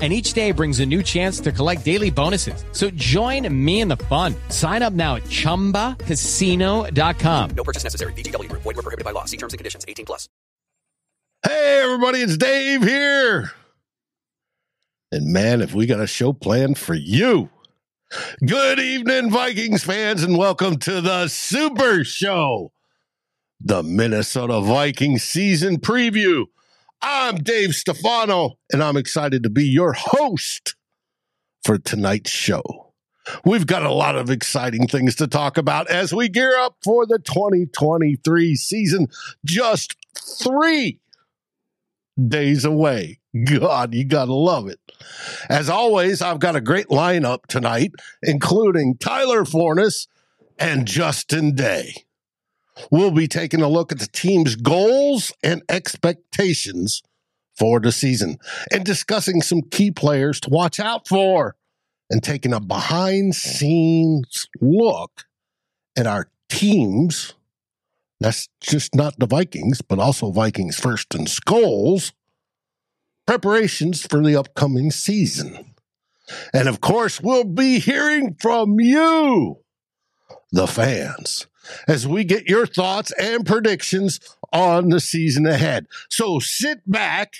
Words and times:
And 0.00 0.12
each 0.12 0.32
day 0.32 0.52
brings 0.52 0.78
a 0.78 0.86
new 0.86 1.02
chance 1.02 1.40
to 1.40 1.50
collect 1.50 1.84
daily 1.84 2.10
bonuses. 2.10 2.64
So 2.70 2.88
join 2.90 3.52
me 3.52 3.80
in 3.80 3.88
the 3.88 3.96
fun. 3.96 4.36
Sign 4.48 4.82
up 4.82 4.92
now 4.92 5.16
at 5.16 5.24
ChumbaCasino.com. 5.24 7.50
No 7.50 7.64
purchase 7.64 7.82
necessary. 7.82 8.12
VGW 8.12 8.48
Group. 8.48 8.62
Void 8.62 8.76
were 8.76 8.82
prohibited 8.82 9.04
by 9.04 9.10
law. 9.10 9.24
See 9.24 9.36
terms 9.36 9.54
and 9.54 9.58
conditions. 9.58 9.84
18 9.88 10.06
plus. 10.06 10.28
Hey, 11.44 11.80
everybody, 11.82 12.20
it's 12.20 12.36
Dave 12.36 12.82
here. 12.82 13.52
And 15.10 15.32
man, 15.32 15.62
if 15.62 15.72
we 15.72 15.86
got 15.86 16.00
a 16.00 16.06
show 16.06 16.32
planned 16.32 16.78
for 16.78 16.94
you. 16.94 17.48
Good 18.44 18.78
evening, 18.78 19.30
Vikings 19.30 19.84
fans, 19.84 20.22
and 20.22 20.36
welcome 20.36 20.78
to 20.78 21.00
the 21.00 21.28
Super 21.28 22.04
Show, 22.04 22.72
the 23.60 23.82
Minnesota 23.82 24.60
Vikings 24.60 25.22
season 25.22 25.78
preview. 25.78 26.46
I'm 27.00 27.36
Dave 27.36 27.74
Stefano, 27.74 28.58
and 28.72 28.82
I'm 28.82 28.96
excited 28.96 29.42
to 29.44 29.50
be 29.50 29.64
your 29.64 29.92
host 29.92 30.74
for 31.62 31.78
tonight's 31.78 32.30
show. 32.30 32.62
We've 33.44 33.66
got 33.66 33.84
a 33.84 33.92
lot 33.92 34.16
of 34.16 34.30
exciting 34.30 34.86
things 34.86 35.14
to 35.16 35.26
talk 35.26 35.58
about 35.58 35.88
as 35.90 36.14
we 36.14 36.28
gear 36.28 36.58
up 36.58 36.76
for 36.82 37.06
the 37.06 37.18
2023 37.18 38.56
season. 38.56 39.08
Just 39.44 39.94
three 40.16 40.98
days 42.26 42.64
away. 42.64 43.20
God, 43.44 43.94
you 43.94 44.04
got 44.04 44.24
to 44.24 44.34
love 44.34 44.66
it. 44.66 44.80
As 45.48 45.68
always, 45.68 46.22
I've 46.22 46.40
got 46.40 46.56
a 46.56 46.60
great 46.60 46.88
lineup 46.88 47.46
tonight, 47.46 47.92
including 48.22 48.96
Tyler 48.96 49.44
Forness 49.44 50.08
and 50.58 50.86
Justin 50.86 51.54
Day. 51.54 52.07
We'll 52.90 53.10
be 53.10 53.28
taking 53.28 53.62
a 53.62 53.68
look 53.68 53.92
at 53.92 53.98
the 53.98 54.06
team's 54.06 54.56
goals 54.56 55.32
and 55.42 55.62
expectations 55.68 57.02
for 57.58 57.80
the 57.80 57.90
season 57.90 58.38
and 58.70 58.84
discussing 58.84 59.42
some 59.42 59.62
key 59.62 59.90
players 59.90 60.40
to 60.40 60.50
watch 60.50 60.78
out 60.78 61.08
for 61.08 61.56
and 62.08 62.22
taking 62.22 62.52
a 62.52 62.60
behind 62.60 63.34
scenes 63.34 64.46
look 64.60 65.24
at 65.96 66.06
our 66.06 66.30
teams. 66.48 67.34
That's 68.20 68.48
just 68.60 68.94
not 68.94 69.18
the 69.18 69.26
Vikings, 69.26 69.82
but 69.82 69.98
also 69.98 70.30
Vikings 70.30 70.78
first 70.78 71.14
and 71.14 71.28
SKOL's 71.28 72.12
preparations 73.26 74.06
for 74.06 74.22
the 74.22 74.36
upcoming 74.36 74.90
season. 74.90 75.74
And 76.54 76.68
of 76.68 76.80
course, 76.80 77.20
we'll 77.20 77.44
be 77.44 77.78
hearing 77.78 78.36
from 78.40 78.80
you, 78.80 79.58
the 80.52 80.66
fans, 80.66 81.46
as 81.86 82.06
we 82.06 82.24
get 82.24 82.48
your 82.48 82.66
thoughts 82.66 83.12
and 83.20 83.46
predictions 83.46 84.20
on 84.52 84.88
the 84.88 85.00
season 85.00 85.46
ahead. 85.46 85.86
So 86.10 86.38
sit 86.38 86.80
back, 86.90 87.34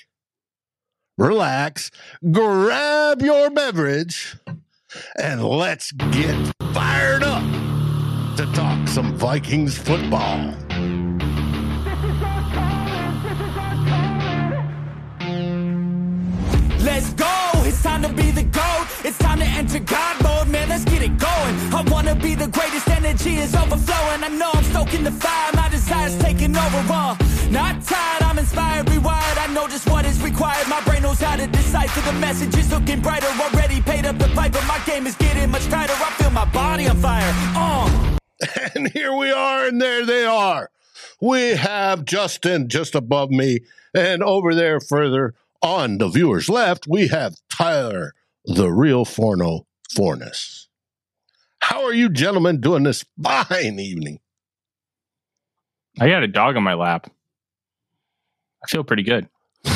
relax, 1.17 1.91
grab 2.31 3.23
your 3.23 3.51
beverage, 3.51 4.37
and 5.19 5.45
let's 5.45 5.93
get 5.93 6.53
fired 6.73 7.23
up 7.23 7.43
to 8.37 8.47
talk 8.55 8.87
some 8.89 9.15
Vikings 9.17 9.77
football. 9.77 10.55
Let's 16.81 17.13
go, 17.15 17.51
it's 17.65 17.83
time 17.83 18.03
to 18.03 18.13
be 18.13 18.31
the 18.31 18.45
GOAT. 18.45 18.68
It's 19.05 19.19
time 19.19 19.39
to 19.39 19.45
enter 19.45 19.79
God 19.79 20.23
mode, 20.23 20.49
man, 20.49 20.69
let's 20.69 20.85
get 20.85 21.03
it 21.03 21.17
going. 21.19 21.55
I 21.73 21.85
wanna 21.89 22.15
be 22.15 22.35
the 22.35 22.49
greatest, 22.49 22.89
energy 22.89 23.37
is 23.37 23.55
overflowing. 23.55 24.25
I 24.25 24.29
know 24.29 24.51
I'm 24.53 24.65
stoking 24.65 25.05
the 25.05 25.13
fire, 25.13 25.51
my 25.55 25.69
desire's 25.69 26.17
taking 26.19 26.57
over. 26.57 26.83
Uh, 26.91 27.17
not 27.51 27.83
tired, 27.83 28.23
I'm 28.23 28.39
inspired, 28.39 28.87
rewired. 28.87 29.39
I 29.39 29.53
know 29.55 29.69
just 29.69 29.89
what 29.89 30.05
is 30.05 30.21
required. 30.23 30.67
My 30.69 30.81
brain 30.83 31.03
knows 31.03 31.21
how 31.21 31.37
to 31.37 31.47
decipher 31.47 32.01
the 32.01 32.19
messages, 32.19 32.71
looking 32.73 33.01
brighter. 33.01 33.29
Already 33.41 33.81
paid 33.81 34.05
up 34.05 34.19
the 34.19 34.29
piper, 34.35 34.61
my 34.67 34.81
game 34.85 35.07
is 35.07 35.15
getting 35.17 35.51
much 35.51 35.67
tighter. 35.67 35.95
I 35.95 36.11
feel 36.19 36.31
my 36.31 36.45
body 36.47 36.89
on 36.89 36.97
fire. 36.97 37.33
Uh. 37.57 38.17
And 38.75 38.91
here 38.93 39.13
we 39.17 39.33
are, 39.33 39.67
and 39.67 39.81
there 39.81 40.07
they 40.07 40.25
are. 40.25 40.71
We 41.21 41.57
have 41.57 42.05
Justin 42.05 42.69
just 42.69 42.95
above 42.95 43.31
me, 43.31 43.61
and 43.95 44.23
over 44.23 44.55
there 44.55 44.79
further 44.81 45.35
on 45.63 45.99
the 45.99 46.09
viewer's 46.09 46.49
left, 46.49 46.87
we 46.87 47.09
have 47.09 47.37
Tyler, 47.49 48.15
the 48.45 48.71
real 48.71 49.05
Forno 49.05 49.67
Forness. 49.95 50.69
How 51.61 51.85
are 51.85 51.93
you 51.95 52.09
gentlemen 52.09 52.61
doing 52.61 52.83
this 52.85 53.05
fine 53.23 53.79
evening? 53.79 54.21
I 56.01 56.09
got 56.09 56.23
a 56.23 56.29
dog 56.29 56.57
on 56.57 56.63
my 56.63 56.75
lap. 56.75 57.11
I 58.65 58.69
feel 58.69 58.85
pretty 58.85 59.03
good. 59.03 59.29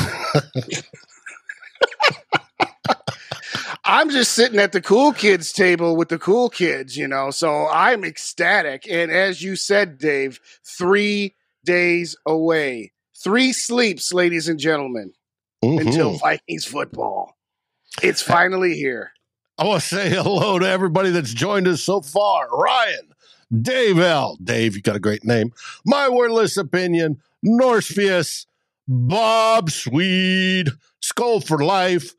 I'm 3.85 4.09
just 4.09 4.31
sitting 4.31 4.59
at 4.59 4.71
the 4.71 4.81
cool 4.81 5.11
kids 5.11 5.51
table 5.51 5.97
with 5.97 6.07
the 6.07 6.17
cool 6.17 6.49
kids, 6.49 6.95
you 6.95 7.07
know, 7.07 7.31
so 7.31 7.67
I'm 7.67 8.05
ecstatic. 8.05 8.89
And 8.89 9.11
as 9.11 9.41
you 9.41 9.57
said, 9.57 9.97
Dave, 9.97 10.39
three 10.65 11.35
days 11.65 12.15
away, 12.25 12.93
three 13.21 13.51
sleeps, 13.51 14.13
ladies 14.13 14.47
and 14.47 14.59
gentlemen, 14.59 15.13
Mm-hmm. 15.63 15.87
until 15.87 16.17
Vikings 16.17 16.65
football. 16.65 17.37
It's 18.01 18.21
finally 18.21 18.75
here. 18.75 19.11
I 19.57 19.65
want 19.65 19.81
to 19.81 19.87
say 19.87 20.09
hello 20.09 20.57
to 20.57 20.67
everybody 20.67 21.11
that's 21.11 21.33
joined 21.33 21.67
us 21.67 21.83
so 21.83 22.01
far. 22.01 22.49
Ryan, 22.49 23.13
Dave 23.61 23.99
L. 23.99 24.37
Dave, 24.43 24.75
you 24.75 24.81
got 24.81 24.95
a 24.95 24.99
great 24.99 25.23
name. 25.23 25.53
My 25.85 26.09
wordless 26.09 26.57
opinion, 26.57 27.21
Norsefius, 27.45 28.47
Bob 28.87 29.69
Swede, 29.69 30.71
Skull 31.01 31.39
for 31.39 31.63
Life, 31.63 32.13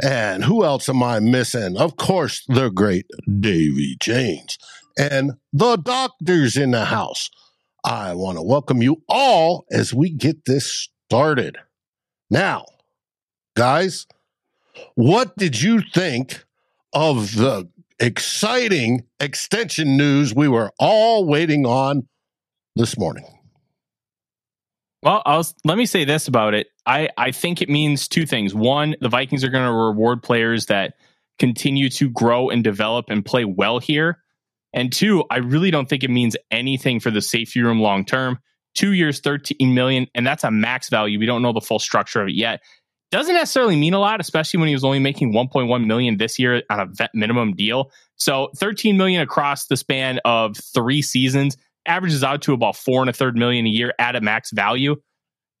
and 0.00 0.44
who 0.44 0.64
else 0.64 0.88
am 0.88 1.02
I 1.02 1.18
missing? 1.18 1.76
Of 1.76 1.96
course, 1.96 2.44
the 2.46 2.70
great 2.70 3.06
Davy 3.40 3.96
James. 4.00 4.58
And 4.98 5.32
the 5.52 5.76
doctor's 5.76 6.56
in 6.56 6.70
the 6.70 6.86
house. 6.86 7.30
I 7.84 8.14
want 8.14 8.38
to 8.38 8.42
welcome 8.42 8.82
you 8.82 9.02
all 9.08 9.64
as 9.70 9.92
we 9.92 10.10
get 10.10 10.44
this 10.44 10.88
started. 11.08 11.58
Now, 12.30 12.66
guys, 13.56 14.06
what 14.94 15.36
did 15.36 15.60
you 15.60 15.80
think 15.80 16.44
of 16.92 17.36
the 17.36 17.68
exciting 17.98 19.04
extension 19.20 19.96
news 19.96 20.34
we 20.34 20.48
were 20.48 20.72
all 20.78 21.26
waiting 21.26 21.66
on 21.66 22.06
this 22.74 22.98
morning? 22.98 23.24
Well, 25.02 25.22
I'll, 25.24 25.46
let 25.64 25.78
me 25.78 25.86
say 25.86 26.04
this 26.04 26.26
about 26.26 26.54
it. 26.54 26.68
I, 26.84 27.08
I 27.16 27.30
think 27.30 27.62
it 27.62 27.68
means 27.68 28.08
two 28.08 28.26
things. 28.26 28.54
One, 28.54 28.96
the 29.00 29.08
Vikings 29.08 29.44
are 29.44 29.50
going 29.50 29.66
to 29.66 29.72
reward 29.72 30.22
players 30.22 30.66
that 30.66 30.94
continue 31.38 31.88
to 31.90 32.10
grow 32.10 32.48
and 32.48 32.64
develop 32.64 33.06
and 33.08 33.24
play 33.24 33.44
well 33.44 33.78
here. 33.78 34.18
And 34.72 34.92
two, 34.92 35.24
I 35.30 35.38
really 35.38 35.70
don't 35.70 35.88
think 35.88 36.02
it 36.02 36.10
means 36.10 36.36
anything 36.50 37.00
for 37.00 37.10
the 37.10 37.22
safety 37.22 37.62
room 37.62 37.80
long 37.80 38.04
term. 38.04 38.38
Two 38.74 38.92
years, 38.92 39.20
13 39.20 39.74
million, 39.74 40.06
and 40.14 40.26
that's 40.26 40.44
a 40.44 40.50
max 40.50 40.90
value. 40.90 41.18
We 41.18 41.24
don't 41.24 41.40
know 41.40 41.52
the 41.52 41.62
full 41.62 41.78
structure 41.78 42.20
of 42.20 42.28
it 42.28 42.34
yet. 42.34 42.60
Doesn't 43.16 43.34
necessarily 43.34 43.76
mean 43.76 43.94
a 43.94 43.98
lot, 43.98 44.20
especially 44.20 44.60
when 44.60 44.68
he 44.68 44.74
was 44.74 44.84
only 44.84 44.98
making 44.98 45.32
1.1 45.32 45.86
million 45.86 46.18
this 46.18 46.38
year 46.38 46.62
on 46.68 46.80
a 46.80 46.84
vet 46.84 47.14
minimum 47.14 47.54
deal. 47.54 47.90
So 48.16 48.50
13 48.58 48.98
million 48.98 49.22
across 49.22 49.68
the 49.68 49.76
span 49.78 50.20
of 50.26 50.54
three 50.58 51.00
seasons 51.00 51.56
averages 51.86 52.22
out 52.22 52.42
to 52.42 52.52
about 52.52 52.76
four 52.76 53.00
and 53.00 53.08
a 53.08 53.14
third 53.14 53.34
million 53.34 53.64
a 53.64 53.70
year 53.70 53.94
at 53.98 54.16
a 54.16 54.20
max 54.20 54.50
value. 54.50 54.96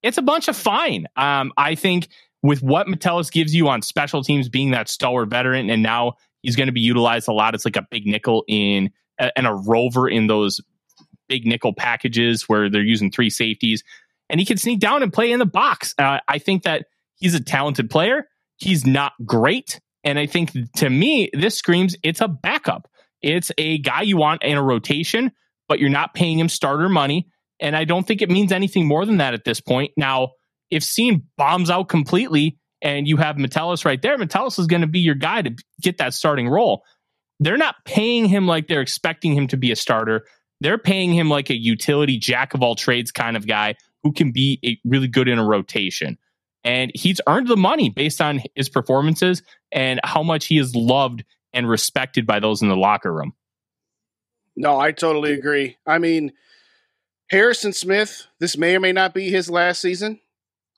It's 0.02 0.18
a 0.18 0.22
bunch 0.22 0.48
of 0.48 0.56
fine. 0.56 1.06
Um, 1.16 1.50
I 1.56 1.76
think 1.76 2.08
with 2.42 2.62
what 2.62 2.88
Metellus 2.88 3.30
gives 3.30 3.54
you 3.54 3.68
on 3.68 3.80
special 3.80 4.22
teams, 4.22 4.50
being 4.50 4.72
that 4.72 4.90
stalwart 4.90 5.30
veteran, 5.30 5.70
and 5.70 5.82
now 5.82 6.12
he's 6.42 6.56
going 6.56 6.66
to 6.66 6.74
be 6.74 6.82
utilized 6.82 7.26
a 7.26 7.32
lot 7.32 7.54
as 7.54 7.64
like 7.64 7.76
a 7.76 7.86
big 7.90 8.06
nickel 8.06 8.44
in 8.48 8.90
and 9.18 9.46
a 9.46 9.54
rover 9.54 10.10
in 10.10 10.26
those 10.26 10.60
big 11.26 11.46
nickel 11.46 11.72
packages 11.72 12.50
where 12.50 12.68
they're 12.68 12.82
using 12.82 13.10
three 13.10 13.30
safeties, 13.30 13.82
and 14.28 14.40
he 14.40 14.44
can 14.44 14.58
sneak 14.58 14.78
down 14.78 15.02
and 15.02 15.10
play 15.10 15.32
in 15.32 15.38
the 15.38 15.46
box. 15.46 15.94
Uh, 15.96 16.18
I 16.28 16.36
think 16.36 16.64
that 16.64 16.88
he's 17.16 17.34
a 17.34 17.42
talented 17.42 17.90
player. 17.90 18.26
He's 18.56 18.86
not 18.86 19.12
great, 19.24 19.80
and 20.04 20.18
I 20.18 20.26
think 20.26 20.52
to 20.76 20.88
me 20.88 21.30
this 21.32 21.56
screams 21.56 21.96
it's 22.02 22.20
a 22.20 22.28
backup. 22.28 22.88
It's 23.22 23.50
a 23.58 23.78
guy 23.78 24.02
you 24.02 24.16
want 24.16 24.42
in 24.42 24.56
a 24.56 24.62
rotation 24.62 25.32
but 25.68 25.78
you're 25.78 25.90
not 25.90 26.14
paying 26.14 26.38
him 26.38 26.48
starter 26.48 26.88
money. 26.88 27.28
And 27.60 27.76
I 27.76 27.84
don't 27.84 28.06
think 28.06 28.22
it 28.22 28.30
means 28.30 28.52
anything 28.52 28.86
more 28.86 29.06
than 29.06 29.18
that 29.18 29.34
at 29.34 29.44
this 29.44 29.60
point. 29.60 29.92
Now, 29.96 30.30
if 30.70 30.82
Cine 30.82 31.22
bombs 31.36 31.70
out 31.70 31.88
completely 31.88 32.58
and 32.82 33.08
you 33.08 33.16
have 33.16 33.38
Metellus 33.38 33.84
right 33.84 34.00
there, 34.00 34.18
Metellus 34.18 34.58
is 34.58 34.66
going 34.66 34.82
to 34.82 34.86
be 34.86 35.00
your 35.00 35.14
guy 35.14 35.42
to 35.42 35.54
get 35.80 35.98
that 35.98 36.14
starting 36.14 36.48
role. 36.48 36.82
They're 37.40 37.56
not 37.56 37.76
paying 37.84 38.26
him 38.26 38.46
like 38.46 38.68
they're 38.68 38.80
expecting 38.80 39.34
him 39.34 39.46
to 39.48 39.56
be 39.56 39.72
a 39.72 39.76
starter. 39.76 40.26
They're 40.60 40.78
paying 40.78 41.12
him 41.12 41.28
like 41.28 41.50
a 41.50 41.56
utility 41.56 42.18
jack 42.18 42.54
of 42.54 42.62
all 42.62 42.74
trades 42.74 43.10
kind 43.10 43.36
of 43.36 43.46
guy 43.46 43.74
who 44.02 44.12
can 44.12 44.32
be 44.32 44.58
a, 44.64 44.78
really 44.88 45.08
good 45.08 45.28
in 45.28 45.38
a 45.38 45.44
rotation. 45.44 46.18
And 46.66 46.90
he's 46.96 47.20
earned 47.28 47.46
the 47.46 47.56
money 47.56 47.90
based 47.90 48.20
on 48.20 48.42
his 48.56 48.68
performances 48.68 49.40
and 49.70 50.00
how 50.02 50.24
much 50.24 50.46
he 50.46 50.58
is 50.58 50.74
loved 50.74 51.24
and 51.52 51.68
respected 51.68 52.26
by 52.26 52.40
those 52.40 52.60
in 52.60 52.68
the 52.68 52.76
locker 52.76 53.12
room. 53.12 53.34
No, 54.56 54.78
I 54.78 54.90
totally 54.90 55.32
agree. 55.32 55.76
I 55.86 55.98
mean, 55.98 56.32
Harrison 57.30 57.72
Smith, 57.72 58.26
this 58.40 58.58
may 58.58 58.74
or 58.74 58.80
may 58.80 58.92
not 58.92 59.14
be 59.14 59.30
his 59.30 59.48
last 59.48 59.80
season. 59.80 60.18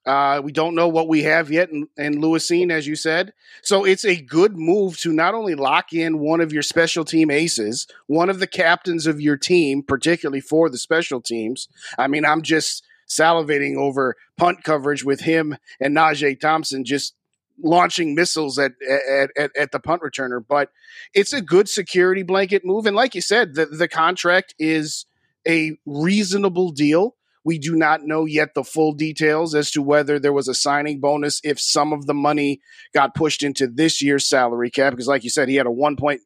Uh, 0.04 0.42
we 0.44 0.52
don't 0.52 0.74
know 0.74 0.88
what 0.88 1.08
we 1.08 1.22
have 1.22 1.50
yet 1.50 1.70
in, 1.70 1.88
in 1.96 2.20
Lewis 2.20 2.50
as 2.50 2.86
you 2.86 2.94
said. 2.94 3.32
So 3.62 3.84
it's 3.84 4.04
a 4.04 4.20
good 4.20 4.56
move 4.56 4.98
to 5.00 5.12
not 5.12 5.34
only 5.34 5.54
lock 5.54 5.92
in 5.94 6.18
one 6.18 6.40
of 6.40 6.52
your 6.52 6.62
special 6.62 7.04
team 7.04 7.30
aces, 7.30 7.86
one 8.06 8.28
of 8.28 8.40
the 8.40 8.46
captains 8.46 9.06
of 9.06 9.20
your 9.20 9.36
team, 9.38 9.82
particularly 9.82 10.40
for 10.40 10.68
the 10.68 10.78
special 10.78 11.20
teams. 11.20 11.68
I 11.96 12.08
mean, 12.08 12.24
I'm 12.26 12.42
just 12.42 12.84
salivating 13.08 13.76
over 13.76 14.16
punt 14.36 14.64
coverage 14.64 15.04
with 15.04 15.20
him 15.20 15.56
and 15.80 15.96
Najee 15.96 16.38
Thompson 16.38 16.84
just 16.84 17.14
launching 17.62 18.14
missiles 18.14 18.58
at, 18.58 18.72
at, 18.88 19.30
at, 19.36 19.56
at, 19.56 19.72
the 19.72 19.80
punt 19.80 20.02
returner. 20.02 20.44
But 20.46 20.70
it's 21.14 21.32
a 21.32 21.40
good 21.40 21.68
security 21.68 22.22
blanket 22.22 22.62
move. 22.64 22.86
And 22.86 22.94
like 22.94 23.14
you 23.14 23.20
said, 23.20 23.54
the, 23.54 23.66
the 23.66 23.88
contract 23.88 24.54
is 24.58 25.06
a 25.46 25.76
reasonable 25.84 26.70
deal. 26.70 27.16
We 27.48 27.58
do 27.58 27.76
not 27.76 28.04
know 28.04 28.26
yet 28.26 28.52
the 28.52 28.62
full 28.62 28.92
details 28.92 29.54
as 29.54 29.70
to 29.70 29.80
whether 29.80 30.18
there 30.18 30.34
was 30.34 30.48
a 30.48 30.54
signing 30.54 31.00
bonus 31.00 31.40
if 31.42 31.58
some 31.58 31.94
of 31.94 32.04
the 32.04 32.12
money 32.12 32.60
got 32.92 33.14
pushed 33.14 33.42
into 33.42 33.66
this 33.66 34.02
year's 34.02 34.28
salary 34.28 34.70
cap. 34.70 34.92
Because, 34.92 35.06
like 35.06 35.24
you 35.24 35.30
said, 35.30 35.48
he 35.48 35.54
had 35.54 35.66
a 35.66 35.70
$1.1 35.70 36.18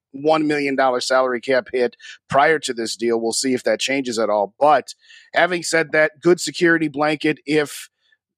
million 0.45 1.01
salary 1.01 1.41
cap 1.41 1.69
hit 1.73 1.97
prior 2.29 2.59
to 2.59 2.75
this 2.75 2.97
deal. 2.97 3.21
We'll 3.21 3.33
see 3.33 3.55
if 3.55 3.63
that 3.63 3.79
changes 3.79 4.19
at 4.19 4.31
all. 4.31 4.57
But 4.59 4.97
having 5.33 5.63
said 5.63 5.93
that, 5.93 6.11
good 6.21 6.41
security 6.41 6.89
blanket 6.89 7.39
if 7.47 7.89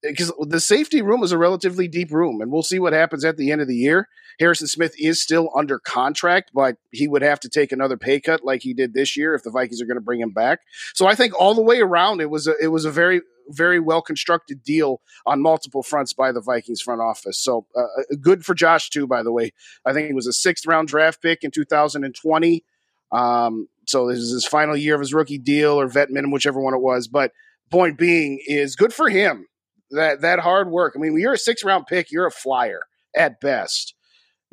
because 0.03 0.31
the 0.39 0.61
safety 0.61 1.01
room 1.01 1.23
is 1.23 1.33
a 1.33 1.39
relatively 1.39 1.89
deep 1.89 2.13
room, 2.13 2.43
and 2.43 2.53
we'll 2.53 2.63
see 2.63 2.79
what 2.79 2.93
happens 2.93 3.25
at 3.25 3.39
the 3.39 3.51
end 3.51 3.63
of 3.63 3.67
the 3.69 3.77
year. 3.77 4.09
Harrison 4.39 4.67
Smith 4.67 4.95
is 4.99 5.23
still 5.23 5.51
under 5.57 5.79
contract, 5.79 6.51
but 6.55 6.77
he 6.91 7.09
would 7.09 7.23
have 7.23 7.41
to 7.41 7.49
take 7.49 7.73
another 7.73 7.97
pay 7.97 8.21
cut 8.21 8.45
like 8.45 8.63
he 8.63 8.75
did 8.75 8.95
this 8.95 9.17
year 9.17 9.35
if 9.35 9.43
the 9.43 9.51
Vikings 9.51 9.81
are 9.81 9.87
going 9.87 9.97
to 9.97 10.05
bring 10.05 10.21
him 10.21 10.33
back. 10.33 10.61
So 10.95 11.07
I 11.07 11.15
think 11.15 11.39
all 11.39 11.55
the 11.55 11.63
way 11.63 11.81
around, 11.81 12.21
it 12.21 12.31
was 12.31 12.47
a, 12.47 12.55
it 12.61 12.69
was 12.69 12.85
a 12.85 12.91
very 12.91 13.23
very 13.49 13.79
well 13.79 14.01
constructed 14.01 14.63
deal 14.63 15.03
on 15.27 15.43
multiple 15.43 15.83
fronts 15.83 16.15
by 16.15 16.33
the 16.33 16.41
Vikings 16.41 16.81
front 16.81 17.03
office. 17.03 17.39
So 17.39 17.67
uh, 17.77 17.81
uh 17.83 18.17
good 18.21 18.45
for 18.45 18.55
Josh 18.55 18.89
too. 18.89 19.07
By 19.07 19.23
the 19.23 19.33
way, 19.33 19.53
I 19.85 19.93
think 19.93 20.07
he 20.07 20.15
was 20.15 20.27
a 20.27 20.33
sixth 20.33 20.67
round 20.67 20.89
draft 20.89 21.21
pick 21.21 21.45
in 21.45 21.51
2020. 21.51 22.65
Um, 23.13 23.69
so 23.87 24.09
this 24.09 24.19
is 24.19 24.33
his 24.33 24.47
final 24.47 24.77
year 24.77 24.95
of 24.95 25.01
his 25.01 25.13
rookie 25.13 25.39
deal 25.39 25.79
or 25.79 25.87
vet 25.89 26.11
minimum, 26.11 26.33
whichever 26.33 26.61
one 26.61 26.75
it 26.75 26.81
was. 26.81 27.07
But 27.07 27.33
point 27.71 27.99
being 27.99 28.41
is 28.47 28.77
good 28.77 28.95
for 28.95 29.09
him 29.09 29.47
that 29.91 30.21
that 30.23 30.41
hard 30.41 30.71
work. 30.71 30.95
I 30.97 31.01
mean, 31.01 31.13
when 31.13 31.23
you're 31.23 31.35
a 31.35 31.39
six 31.39 31.65
round 31.65 31.87
pick, 31.87 32.11
you're 32.11 32.27
a 32.27 32.33
flyer 32.33 32.83
at 33.15 33.41
best. 33.41 33.95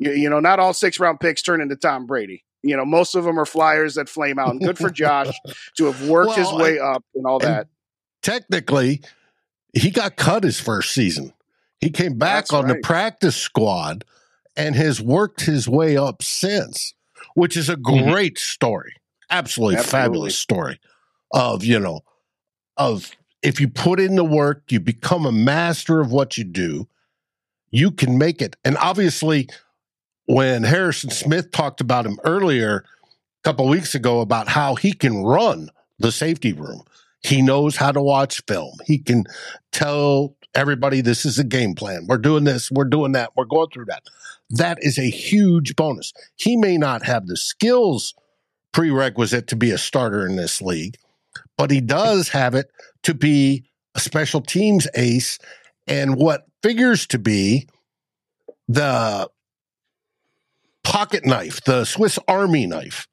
You, 0.04 0.12
you 0.12 0.30
know, 0.30 0.40
not 0.40 0.58
all 0.58 0.72
six 0.74 0.98
round 1.00 1.20
picks 1.20 1.42
turn 1.42 1.60
into 1.60 1.76
Tom 1.76 2.06
Brady. 2.06 2.44
You 2.62 2.76
know, 2.76 2.84
most 2.84 3.14
of 3.14 3.24
them 3.24 3.38
are 3.38 3.46
flyers 3.46 3.94
that 3.94 4.08
flame 4.08 4.38
out. 4.38 4.50
And 4.50 4.60
good 4.60 4.78
for 4.78 4.90
Josh 4.90 5.34
to 5.76 5.86
have 5.86 6.08
worked 6.08 6.36
well, 6.36 6.38
his 6.38 6.52
way 6.52 6.78
up 6.78 7.04
and 7.14 7.26
all 7.26 7.40
and 7.40 7.48
that. 7.48 7.68
Technically, 8.22 9.02
he 9.72 9.90
got 9.90 10.16
cut 10.16 10.44
his 10.44 10.60
first 10.60 10.92
season. 10.92 11.32
He 11.80 11.90
came 11.90 12.16
back 12.16 12.44
That's 12.44 12.52
on 12.52 12.66
right. 12.66 12.74
the 12.74 12.80
practice 12.80 13.36
squad 13.36 14.04
and 14.56 14.76
has 14.76 15.00
worked 15.00 15.40
his 15.40 15.68
way 15.68 15.96
up 15.96 16.22
since, 16.22 16.94
which 17.34 17.56
is 17.56 17.68
a 17.68 17.76
mm-hmm. 17.76 18.10
great 18.10 18.34
mm-hmm. 18.34 18.52
story. 18.52 18.94
Absolutely, 19.30 19.76
Absolutely 19.76 19.90
fabulous 19.90 20.38
story 20.38 20.78
of, 21.32 21.64
you 21.64 21.80
know, 21.80 22.02
of 22.76 23.10
if 23.42 23.60
you 23.60 23.68
put 23.68 23.98
in 23.98 24.14
the 24.14 24.24
work, 24.24 24.62
you 24.70 24.78
become 24.78 25.26
a 25.26 25.32
master 25.32 26.00
of 26.00 26.12
what 26.12 26.38
you 26.38 26.44
do, 26.44 26.86
you 27.70 27.90
can 27.90 28.18
make 28.18 28.40
it. 28.40 28.56
And 28.64 28.76
obviously, 28.76 29.48
when 30.26 30.62
Harrison 30.62 31.10
Smith 31.10 31.50
talked 31.50 31.80
about 31.80 32.06
him 32.06 32.18
earlier, 32.24 32.84
a 32.84 33.42
couple 33.44 33.68
weeks 33.68 33.94
ago, 33.94 34.20
about 34.20 34.48
how 34.48 34.74
he 34.74 34.92
can 34.92 35.22
run 35.22 35.70
the 35.98 36.12
safety 36.12 36.52
room, 36.52 36.82
he 37.22 37.42
knows 37.42 37.76
how 37.76 37.92
to 37.92 38.02
watch 38.02 38.42
film. 38.46 38.76
He 38.86 38.98
can 38.98 39.24
tell 39.70 40.36
everybody 40.54 41.00
this 41.00 41.24
is 41.24 41.38
a 41.38 41.44
game 41.44 41.74
plan. 41.74 42.06
We're 42.08 42.18
doing 42.18 42.44
this, 42.44 42.70
we're 42.70 42.84
doing 42.84 43.12
that, 43.12 43.30
we're 43.36 43.44
going 43.44 43.68
through 43.72 43.86
that. 43.86 44.02
That 44.50 44.78
is 44.82 44.98
a 44.98 45.08
huge 45.08 45.76
bonus. 45.76 46.12
He 46.36 46.56
may 46.56 46.76
not 46.76 47.04
have 47.04 47.26
the 47.26 47.36
skills 47.36 48.14
prerequisite 48.72 49.46
to 49.48 49.56
be 49.56 49.70
a 49.70 49.78
starter 49.78 50.26
in 50.26 50.36
this 50.36 50.60
league, 50.60 50.96
but 51.56 51.70
he 51.70 51.80
does 51.80 52.28
have 52.30 52.54
it 52.54 52.70
to 53.04 53.14
be 53.14 53.64
a 53.94 54.00
special 54.00 54.40
teams 54.40 54.88
ace 54.94 55.38
and 55.86 56.16
what 56.16 56.46
figures 56.62 57.06
to 57.08 57.18
be 57.18 57.68
the 58.68 59.28
pocket 60.92 61.24
knife, 61.24 61.64
the 61.64 61.86
Swiss 61.86 62.18
Army 62.28 62.66
knife 62.66 63.08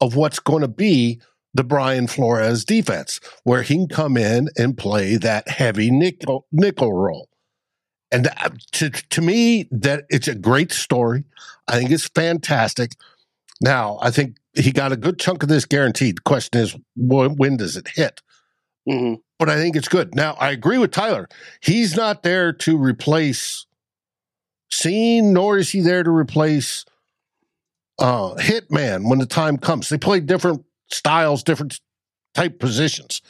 of 0.00 0.14
what's 0.14 0.38
going 0.38 0.62
to 0.62 0.68
be 0.68 1.20
the 1.52 1.64
Brian 1.64 2.06
Flores 2.06 2.64
defense, 2.64 3.18
where 3.42 3.62
he 3.62 3.74
can 3.74 3.88
come 3.88 4.16
in 4.16 4.48
and 4.56 4.78
play 4.78 5.16
that 5.16 5.48
heavy 5.48 5.90
nickel 5.90 6.46
nickel 6.52 6.92
role. 6.92 7.28
And 8.12 8.30
to 8.70 8.90
to 8.90 9.20
me, 9.20 9.68
that 9.72 10.04
it's 10.08 10.28
a 10.28 10.36
great 10.36 10.70
story. 10.70 11.24
I 11.66 11.76
think 11.76 11.90
it's 11.90 12.06
fantastic. 12.06 12.92
Now, 13.60 13.98
I 14.00 14.12
think 14.12 14.36
he 14.54 14.70
got 14.70 14.92
a 14.92 14.96
good 14.96 15.18
chunk 15.18 15.42
of 15.42 15.48
this 15.48 15.64
guaranteed. 15.64 16.18
The 16.18 16.22
question 16.22 16.60
is, 16.60 16.76
when, 16.96 17.56
does 17.56 17.76
it 17.76 17.88
hit? 17.88 18.22
Mm-hmm. 18.88 19.14
But 19.40 19.48
I 19.48 19.56
think 19.56 19.74
it's 19.74 19.88
good. 19.88 20.14
Now, 20.14 20.36
I 20.38 20.52
agree 20.52 20.78
with 20.78 20.92
Tyler. 20.92 21.28
He's 21.60 21.96
not 21.96 22.22
there 22.22 22.52
to 22.52 22.78
replace 22.78 23.66
Cine, 24.72 25.32
nor 25.32 25.58
is 25.58 25.70
he 25.70 25.80
there 25.80 26.04
to 26.04 26.10
replace 26.10 26.84
uh, 27.98 28.34
Hitman 28.36 29.08
when 29.08 29.18
the 29.18 29.26
time 29.26 29.56
comes. 29.56 29.88
They 29.88 29.98
play 29.98 30.20
different 30.20 30.64
styles, 30.90 31.42
different 31.42 31.80
type 32.34 32.58
positions. 32.58 33.22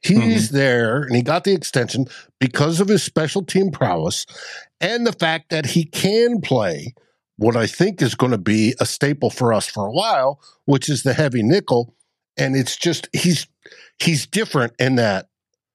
He's 0.00 0.48
mm-hmm. 0.48 0.56
there 0.56 1.02
and 1.02 1.16
he 1.16 1.22
got 1.22 1.44
the 1.44 1.52
extension 1.52 2.06
because 2.38 2.80
of 2.80 2.88
his 2.88 3.02
special 3.02 3.42
team 3.42 3.70
prowess 3.70 4.26
and 4.80 5.06
the 5.06 5.12
fact 5.12 5.50
that 5.50 5.66
he 5.66 5.84
can 5.84 6.40
play– 6.40 6.94
what 7.38 7.56
I 7.56 7.66
think 7.66 8.02
is 8.02 8.16
going 8.16 8.32
to 8.32 8.38
be 8.38 8.74
a 8.80 8.84
staple 8.84 9.30
for 9.30 9.52
us 9.52 9.68
for 9.68 9.86
a 9.86 9.92
while, 9.92 10.40
which 10.64 10.88
is 10.88 11.04
the 11.04 11.14
heavy 11.14 11.42
nickel. 11.42 11.94
And 12.36 12.56
it's 12.56 12.76
just, 12.76 13.08
he's, 13.12 13.46
he's 14.00 14.26
different 14.26 14.74
in 14.78 14.96
that 14.96 15.28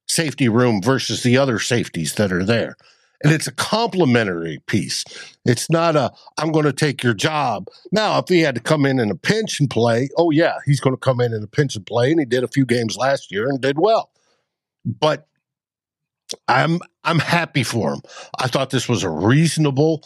safety 0.07 0.50
room 0.50 0.81
versus 0.81 1.23
the 1.23 1.38
other 1.38 1.59
safeties 1.59 2.15
that 2.15 2.33
are 2.33 2.43
there. 2.43 2.75
And 3.23 3.31
it's 3.31 3.47
a 3.47 3.53
complementary 3.53 4.59
piece. 4.67 5.05
It's 5.45 5.69
not 5.69 5.95
a, 5.95 6.11
I'm 6.37 6.51
going 6.51 6.65
to 6.65 6.73
take 6.73 7.01
your 7.03 7.13
job. 7.13 7.67
Now, 7.91 8.19
if 8.19 8.27
he 8.27 8.41
had 8.41 8.55
to 8.55 8.61
come 8.61 8.85
in 8.85 8.99
in 8.99 9.09
a 9.09 9.15
pinch 9.15 9.59
and 9.61 9.69
play, 9.69 10.09
oh, 10.17 10.29
yeah, 10.31 10.57
he's 10.65 10.81
going 10.81 10.93
to 10.95 10.99
come 10.99 11.21
in 11.21 11.33
in 11.33 11.41
a 11.41 11.47
pinch 11.47 11.75
and 11.75 11.85
play. 11.85 12.11
And 12.11 12.19
he 12.19 12.25
did 12.25 12.43
a 12.43 12.49
few 12.49 12.65
games 12.65 12.97
last 12.97 13.31
year 13.31 13.47
and 13.47 13.61
did 13.61 13.77
well. 13.79 14.11
But 14.85 15.27
I'm 16.47 16.79
I'm 17.03 17.19
happy 17.19 17.63
for 17.63 17.93
him. 17.93 18.01
I 18.39 18.47
thought 18.47 18.69
this 18.69 18.89
was 18.89 19.03
a 19.03 19.09
reasonable 19.09 20.03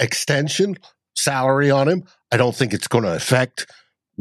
extension 0.00 0.76
salary 1.14 1.70
on 1.70 1.88
him. 1.88 2.04
I 2.32 2.36
don't 2.36 2.54
think 2.54 2.72
it's 2.74 2.88
going 2.88 3.04
to 3.04 3.14
affect 3.14 3.70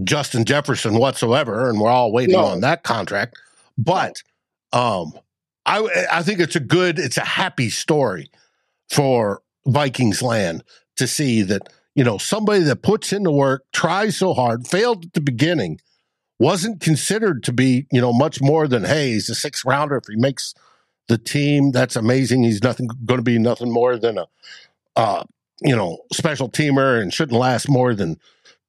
Justin 0.03 0.45
Jefferson 0.45 0.97
whatsoever, 0.99 1.69
and 1.69 1.79
we're 1.79 1.89
all 1.89 2.11
waiting 2.11 2.35
No. 2.35 2.45
on 2.45 2.61
that 2.61 2.83
contract. 2.83 3.37
But 3.77 4.21
um, 4.71 5.13
I 5.67 6.07
I 6.11 6.23
think 6.23 6.39
it's 6.39 6.55
a 6.55 6.61
good, 6.61 6.97
it's 6.97 7.17
a 7.17 7.25
happy 7.25 7.69
story 7.69 8.31
for 8.89 9.41
Vikings 9.67 10.21
land 10.21 10.63
to 10.95 11.07
see 11.07 11.41
that 11.43 11.69
you 11.93 12.03
know 12.03 12.17
somebody 12.17 12.61
that 12.61 12.81
puts 12.81 13.13
in 13.13 13.23
the 13.23 13.31
work, 13.31 13.65
tries 13.73 14.17
so 14.17 14.33
hard, 14.33 14.67
failed 14.67 15.05
at 15.05 15.13
the 15.13 15.21
beginning, 15.21 15.79
wasn't 16.39 16.81
considered 16.81 17.43
to 17.43 17.53
be 17.53 17.85
you 17.91 18.01
know 18.01 18.13
much 18.13 18.41
more 18.41 18.67
than 18.67 18.85
hey, 18.85 19.11
he's 19.11 19.29
a 19.29 19.35
six 19.35 19.65
rounder 19.65 19.97
if 19.97 20.05
he 20.09 20.15
makes 20.15 20.53
the 21.09 21.17
team. 21.17 21.71
That's 21.71 21.95
amazing. 21.95 22.43
He's 22.43 22.63
nothing 22.63 22.87
going 23.05 23.19
to 23.19 23.23
be 23.23 23.37
nothing 23.37 23.71
more 23.71 23.97
than 23.97 24.17
a 24.17 24.27
uh, 24.95 25.23
you 25.61 25.75
know 25.75 25.99
special 26.13 26.49
teamer 26.49 27.01
and 27.01 27.13
shouldn't 27.13 27.37
last 27.37 27.69
more 27.69 27.93
than 27.93 28.17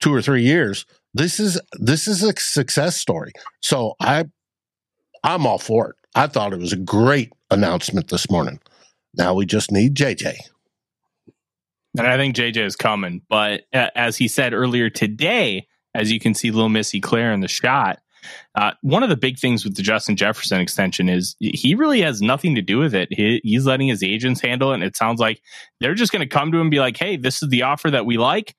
two 0.01 0.13
or 0.13 0.21
three 0.23 0.43
years. 0.43 0.85
This 1.15 1.39
is 1.39 1.61
this 1.75 2.09
is 2.09 2.23
a 2.23 2.33
success 2.37 2.97
story. 2.97 3.33
So 3.61 3.95
I 4.01 4.25
I'm 5.23 5.47
all 5.47 5.59
for 5.59 5.91
it. 5.91 5.97
I 6.19 6.27
thought 6.27 6.53
it 6.53 6.59
was 6.59 6.73
a 6.73 6.77
great 6.77 7.33
announcement 7.49 8.09
this 8.09 8.29
morning. 8.29 8.59
Now 9.15 9.35
we 9.35 9.47
just 9.47 9.71
need 9.71 9.95
JJ. 9.95 10.35
And 11.97 12.09
I 12.09 12.17
think 12.17 12.35
JJ 12.35 12.57
is 12.57 12.75
coming. 12.75 13.23
But 13.29 13.63
uh, 13.73 13.91
as 13.95 14.17
he 14.17 14.27
said 14.27 14.53
earlier 14.53 14.91
today, 14.91 15.69
as 15.95 16.11
you 16.11 16.19
can 16.19 16.35
see, 16.35 16.51
little 16.51 16.71
Missy 16.71 17.01
Claire 17.01 17.33
in 17.33 17.39
the 17.39 17.47
shot, 17.47 18.01
uh, 18.57 18.73
one 18.83 19.05
of 19.05 19.11
the 19.11 19.17
big 19.17 19.39
things 19.39 19.65
with 19.65 19.77
the 19.77 19.83
Justin 19.83 20.17
Jefferson 20.17 20.61
extension 20.61 21.09
is 21.09 21.37
he 21.39 21.77
really 21.77 22.01
has 22.01 22.21
nothing 22.21 22.57
to 22.57 22.63
do 22.63 22.81
with 22.81 22.97
it. 22.97 23.11
He, 23.13 23.41
he's 23.45 23.65
letting 23.65 23.87
his 23.87 24.03
agents 24.03 24.41
handle 24.41 24.73
it. 24.73 24.75
And 24.75 24.83
it 24.83 24.97
sounds 24.97 25.21
like 25.21 25.41
they're 25.79 25.95
just 25.95 26.11
going 26.11 26.29
to 26.29 26.29
come 26.29 26.51
to 26.51 26.59
him 26.59 26.63
and 26.63 26.71
be 26.73 26.81
like, 26.81 26.97
hey, 26.97 27.17
this 27.17 27.45
is 27.45 27.49
the 27.49 27.63
offer 27.63 27.93
that 27.93 28.07
we 28.07 28.19
like. 28.19 28.57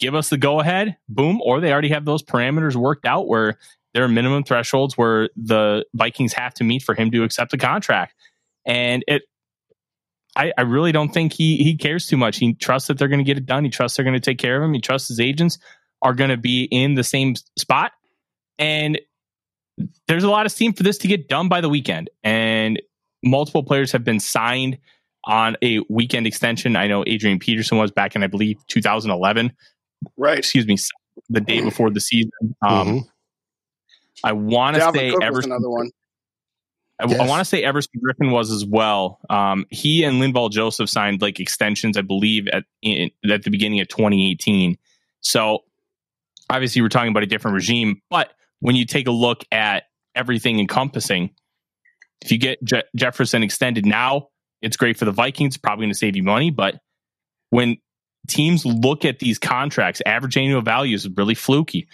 Give 0.00 0.16
us 0.16 0.30
the 0.30 0.36
go 0.36 0.58
ahead. 0.58 0.96
Boom. 1.08 1.40
Or 1.42 1.60
they 1.60 1.72
already 1.72 1.90
have 1.90 2.04
those 2.04 2.24
parameters 2.24 2.74
worked 2.74 3.06
out 3.06 3.28
where 3.28 3.56
there 3.96 4.04
are 4.04 4.08
minimum 4.08 4.44
thresholds 4.44 4.98
where 4.98 5.30
the 5.36 5.86
Vikings 5.94 6.34
have 6.34 6.52
to 6.52 6.64
meet 6.64 6.82
for 6.82 6.94
him 6.94 7.10
to 7.12 7.22
accept 7.22 7.50
the 7.50 7.56
contract. 7.56 8.14
And 8.66 9.02
it, 9.08 9.22
I, 10.36 10.52
I 10.58 10.62
really 10.62 10.92
don't 10.92 11.14
think 11.14 11.32
he 11.32 11.56
he 11.56 11.78
cares 11.78 12.06
too 12.06 12.18
much. 12.18 12.36
He 12.36 12.52
trusts 12.52 12.88
that 12.88 12.98
they're 12.98 13.08
going 13.08 13.20
to 13.20 13.24
get 13.24 13.38
it 13.38 13.46
done. 13.46 13.64
He 13.64 13.70
trusts 13.70 13.96
they're 13.96 14.04
going 14.04 14.12
to 14.12 14.20
take 14.20 14.36
care 14.36 14.58
of 14.58 14.62
him. 14.62 14.74
He 14.74 14.82
trusts 14.82 15.08
his 15.08 15.18
agents 15.18 15.58
are 16.02 16.12
going 16.12 16.28
to 16.28 16.36
be 16.36 16.64
in 16.64 16.92
the 16.92 17.02
same 17.02 17.36
spot. 17.56 17.92
And 18.58 19.00
there's 20.08 20.24
a 20.24 20.30
lot 20.30 20.44
of 20.44 20.52
steam 20.52 20.74
for 20.74 20.82
this 20.82 20.98
to 20.98 21.08
get 21.08 21.26
done 21.26 21.48
by 21.48 21.62
the 21.62 21.70
weekend. 21.70 22.10
And 22.22 22.82
multiple 23.24 23.62
players 23.62 23.92
have 23.92 24.04
been 24.04 24.20
signed 24.20 24.76
on 25.24 25.56
a 25.62 25.80
weekend 25.88 26.26
extension. 26.26 26.76
I 26.76 26.86
know 26.86 27.02
Adrian 27.06 27.38
Peterson 27.38 27.78
was 27.78 27.92
back 27.92 28.14
in, 28.14 28.22
I 28.22 28.26
believe, 28.26 28.58
2011. 28.66 29.54
Right. 30.18 30.36
Excuse 30.36 30.66
me, 30.66 30.76
the 31.30 31.40
day 31.40 31.62
before 31.62 31.88
the 31.88 32.00
season. 32.00 32.30
Um, 32.60 33.06
I 34.24 34.32
want 34.32 34.76
to 34.76 34.92
say 34.92 35.10
Cook 35.10 35.22
Everson 35.22 35.52
another 35.52 35.70
one. 35.70 35.90
I, 36.98 37.06
Yes. 37.08 37.28
want 37.28 37.40
to 37.40 37.44
say 37.44 37.62
Everson 37.62 38.00
Griffen 38.00 38.30
was 38.32 38.50
as 38.50 38.64
well. 38.64 39.18
Um, 39.28 39.66
he 39.70 40.02
and 40.04 40.20
Linval 40.22 40.50
Joseph 40.50 40.88
signed 40.88 41.20
like 41.20 41.38
extensions, 41.40 41.98
I 41.98 42.00
believe, 42.02 42.48
at 42.48 42.64
in, 42.80 43.10
at 43.30 43.42
the 43.42 43.50
beginning 43.50 43.80
of 43.80 43.88
2018. 43.88 44.78
So 45.20 45.64
obviously, 46.48 46.80
we're 46.82 46.88
talking 46.88 47.10
about 47.10 47.22
a 47.22 47.26
different 47.26 47.54
regime. 47.54 48.00
But 48.08 48.32
when 48.60 48.76
you 48.76 48.86
take 48.86 49.08
a 49.08 49.12
look 49.12 49.44
at 49.52 49.84
everything 50.14 50.58
encompassing, 50.58 51.30
if 52.22 52.32
you 52.32 52.38
get 52.38 52.64
Je- 52.64 52.82
Jefferson 52.96 53.42
extended 53.42 53.84
now, 53.84 54.28
it's 54.62 54.78
great 54.78 54.96
for 54.96 55.04
the 55.04 55.12
Vikings. 55.12 55.58
Probably 55.58 55.84
going 55.84 55.92
to 55.92 55.98
save 55.98 56.16
you 56.16 56.22
money. 56.22 56.50
But 56.50 56.80
when 57.50 57.76
teams 58.26 58.64
look 58.64 59.04
at 59.04 59.18
these 59.18 59.38
contracts, 59.38 60.00
average 60.06 60.38
annual 60.38 60.62
value 60.62 60.94
is 60.94 61.06
really 61.14 61.34
fluky 61.34 61.88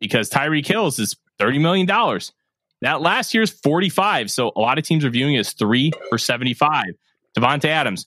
because 0.00 0.30
Tyreek 0.30 0.66
Hill's 0.66 0.98
is 0.98 1.14
$30 1.40 1.60
million. 1.60 1.86
That 2.82 3.00
last 3.00 3.34
year's 3.34 3.50
45. 3.50 4.30
So 4.30 4.52
a 4.56 4.60
lot 4.60 4.78
of 4.78 4.84
teams 4.84 5.04
are 5.04 5.10
viewing 5.10 5.34
it 5.34 5.40
as 5.40 5.52
three 5.52 5.92
for 6.08 6.18
75. 6.18 6.84
Davante 7.36 7.66
Adams, 7.66 8.06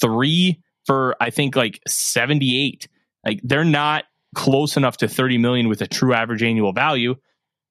three 0.00 0.60
for 0.86 1.16
I 1.20 1.30
think 1.30 1.56
like 1.56 1.80
78. 1.86 2.88
Like 3.24 3.40
they're 3.42 3.64
not 3.64 4.04
close 4.34 4.76
enough 4.76 4.96
to 4.98 5.08
30 5.08 5.38
million 5.38 5.68
with 5.68 5.82
a 5.82 5.86
true 5.86 6.14
average 6.14 6.42
annual 6.42 6.72
value 6.72 7.14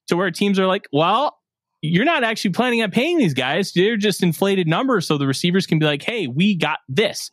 to 0.08 0.18
where 0.18 0.30
teams 0.32 0.60
are 0.60 0.68
like, 0.68 0.88
well, 0.92 1.38
you're 1.82 2.06
not 2.06 2.24
actually 2.24 2.52
planning 2.52 2.84
on 2.84 2.92
paying 2.92 3.18
these 3.18 3.34
guys. 3.34 3.72
They're 3.74 3.98
just 3.98 4.22
inflated 4.22 4.68
numbers. 4.68 5.08
So 5.08 5.18
the 5.18 5.26
receivers 5.26 5.66
can 5.66 5.80
be 5.80 5.86
like, 5.86 6.04
hey, 6.04 6.28
we 6.28 6.56
got 6.56 6.80
this. 6.88 7.32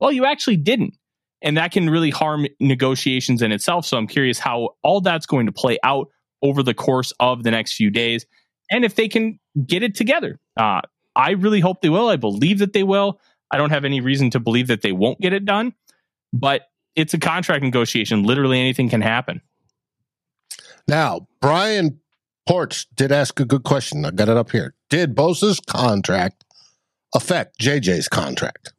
Well, 0.00 0.12
you 0.12 0.24
actually 0.24 0.56
didn't. 0.56 0.96
And 1.42 1.56
that 1.56 1.72
can 1.72 1.90
really 1.90 2.10
harm 2.10 2.46
negotiations 2.60 3.42
in 3.42 3.52
itself. 3.52 3.84
So 3.84 3.98
I'm 3.98 4.06
curious 4.06 4.38
how 4.38 4.70
all 4.82 5.00
that's 5.00 5.26
going 5.26 5.46
to 5.46 5.52
play 5.52 5.78
out 5.82 6.08
over 6.42 6.62
the 6.62 6.74
course 6.74 7.12
of 7.20 7.42
the 7.42 7.50
next 7.50 7.74
few 7.74 7.90
days 7.90 8.26
and 8.70 8.84
if 8.84 8.94
they 8.94 9.08
can 9.08 9.38
get 9.66 9.82
it 9.82 9.94
together. 9.94 10.40
Uh, 10.56 10.80
I 11.14 11.32
really 11.32 11.60
hope 11.60 11.82
they 11.82 11.90
will. 11.90 12.08
I 12.08 12.16
believe 12.16 12.58
that 12.58 12.72
they 12.72 12.82
will. 12.82 13.20
I 13.50 13.58
don't 13.58 13.70
have 13.70 13.84
any 13.84 14.00
reason 14.00 14.30
to 14.30 14.40
believe 14.40 14.66
that 14.68 14.80
they 14.80 14.92
won't 14.92 15.20
get 15.20 15.34
it 15.34 15.44
done, 15.44 15.74
but 16.32 16.62
it's 16.96 17.12
a 17.12 17.18
contract 17.18 17.62
negotiation. 17.62 18.22
Literally 18.22 18.58
anything 18.58 18.88
can 18.88 19.02
happen. 19.02 19.42
Now, 20.88 21.28
Brian 21.40 22.00
Porch 22.48 22.86
did 22.96 23.12
ask 23.12 23.38
a 23.38 23.44
good 23.44 23.62
question. 23.62 24.04
I 24.04 24.10
got 24.10 24.28
it 24.28 24.36
up 24.36 24.50
here. 24.50 24.74
Did 24.88 25.14
Bosa's 25.14 25.60
contract 25.60 26.44
affect 27.14 27.58
JJ's 27.60 28.08
contract? 28.08 28.72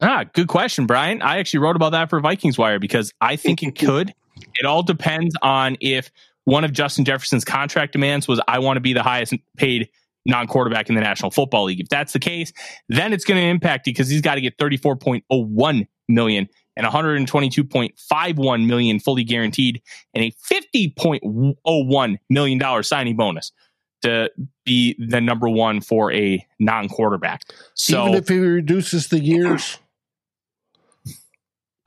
Ah, 0.00 0.24
good 0.34 0.48
question, 0.48 0.86
Brian. 0.86 1.22
I 1.22 1.38
actually 1.38 1.60
wrote 1.60 1.76
about 1.76 1.92
that 1.92 2.10
for 2.10 2.20
Vikings 2.20 2.58
Wire 2.58 2.78
because 2.78 3.12
I 3.20 3.36
think 3.36 3.62
it 3.62 3.78
could. 3.78 4.12
It 4.58 4.66
all 4.66 4.82
depends 4.82 5.34
on 5.42 5.76
if 5.80 6.10
one 6.44 6.64
of 6.64 6.72
Justin 6.72 7.04
Jefferson's 7.04 7.44
contract 7.44 7.92
demands 7.92 8.28
was, 8.28 8.40
I 8.48 8.58
want 8.60 8.76
to 8.76 8.80
be 8.80 8.92
the 8.92 9.02
highest 9.02 9.34
paid 9.56 9.88
non 10.24 10.46
quarterback 10.46 10.88
in 10.88 10.94
the 10.94 11.00
National 11.00 11.30
Football 11.30 11.64
League. 11.64 11.80
If 11.80 11.88
that's 11.88 12.12
the 12.12 12.18
case, 12.18 12.52
then 12.88 13.12
it's 13.12 13.24
going 13.24 13.40
to 13.40 13.46
impact 13.46 13.86
you 13.86 13.92
because 13.92 14.08
he's 14.08 14.20
got 14.22 14.36
to 14.36 14.40
get 14.40 14.56
34.01 14.58 15.86
million 16.08 16.48
and 16.76 16.86
122.51 16.86 18.66
million 18.66 19.00
fully 19.00 19.24
guaranteed 19.24 19.82
and 20.14 20.24
a 20.24 20.32
50.01 20.76 22.18
million 22.28 22.58
dollar 22.58 22.82
signing 22.82 23.16
bonus 23.16 23.52
to 24.02 24.30
be 24.64 24.94
the 24.98 25.20
number 25.20 25.48
one 25.48 25.80
for 25.80 26.12
a 26.12 26.44
non 26.58 26.88
quarterback. 26.88 27.42
So 27.74 28.02
Even 28.02 28.14
if 28.14 28.28
he 28.28 28.38
reduces 28.38 29.08
the 29.08 29.18
years? 29.18 29.78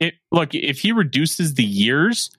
it 0.00 0.14
look 0.32 0.54
if 0.54 0.80
he 0.80 0.92
reduces 0.92 1.54
the 1.54 1.64
years 1.64 2.30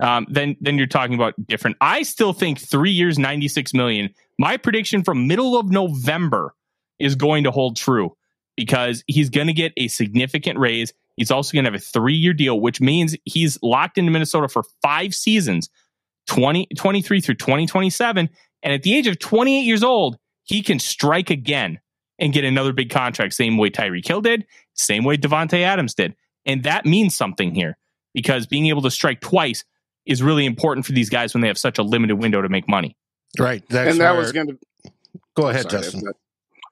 um, 0.00 0.26
then 0.30 0.56
then 0.60 0.78
you're 0.78 0.86
talking 0.86 1.14
about 1.14 1.34
different. 1.46 1.76
I 1.80 2.02
still 2.02 2.32
think 2.32 2.58
three 2.58 2.90
years 2.90 3.18
96 3.18 3.74
million. 3.74 4.14
My 4.38 4.56
prediction 4.56 5.04
from 5.04 5.26
middle 5.26 5.58
of 5.58 5.70
november 5.70 6.54
is 6.98 7.14
going 7.14 7.44
to 7.44 7.50
hold 7.50 7.76
true 7.76 8.16
because 8.56 9.04
he's 9.06 9.30
going 9.30 9.46
to 9.46 9.52
get 9.52 9.72
a 9.76 9.88
significant 9.88 10.58
raise. 10.58 10.92
He's 11.16 11.30
also 11.30 11.52
going 11.52 11.64
to 11.64 11.70
have 11.70 11.80
a 11.80 11.84
three-year 11.84 12.32
deal 12.32 12.60
which 12.60 12.80
means 12.80 13.16
he's 13.24 13.58
locked 13.62 13.98
into 13.98 14.10
minnesota 14.10 14.48
for 14.48 14.62
five 14.82 15.14
seasons 15.14 15.68
20, 16.28 16.68
23 16.76 17.20
through 17.20 17.34
2027 17.34 18.28
and 18.62 18.72
at 18.72 18.82
the 18.82 18.96
age 18.96 19.06
of 19.06 19.18
28 19.18 19.60
years 19.60 19.82
old 19.82 20.16
he 20.44 20.62
can 20.62 20.78
strike 20.78 21.28
again 21.28 21.78
and 22.18 22.32
get 22.32 22.44
another 22.44 22.72
big 22.72 22.90
contract 22.90 23.34
same 23.34 23.58
way 23.58 23.68
Tyree 23.68 24.02
Hill 24.04 24.22
did 24.22 24.46
same 24.80 25.04
way 25.04 25.16
Davante 25.16 25.62
Adams 25.62 25.94
did. 25.94 26.14
And 26.46 26.62
that 26.64 26.86
means 26.86 27.14
something 27.14 27.54
here 27.54 27.76
because 28.14 28.46
being 28.46 28.66
able 28.66 28.82
to 28.82 28.90
strike 28.90 29.20
twice 29.20 29.64
is 30.06 30.22
really 30.22 30.46
important 30.46 30.86
for 30.86 30.92
these 30.92 31.10
guys 31.10 31.34
when 31.34 31.40
they 31.40 31.48
have 31.48 31.58
such 31.58 31.78
a 31.78 31.82
limited 31.82 32.16
window 32.16 32.40
to 32.42 32.48
make 32.48 32.68
money. 32.68 32.96
Right. 33.38 33.62
That's 33.68 33.92
and 33.92 34.00
that 34.00 34.12
where- 34.12 34.20
was 34.20 34.32
going 34.32 34.48
to 34.48 34.58
Go 35.36 35.48
ahead, 35.48 35.70
Sorry, 35.70 35.82
Justin. 35.82 36.02
but- 36.04 36.16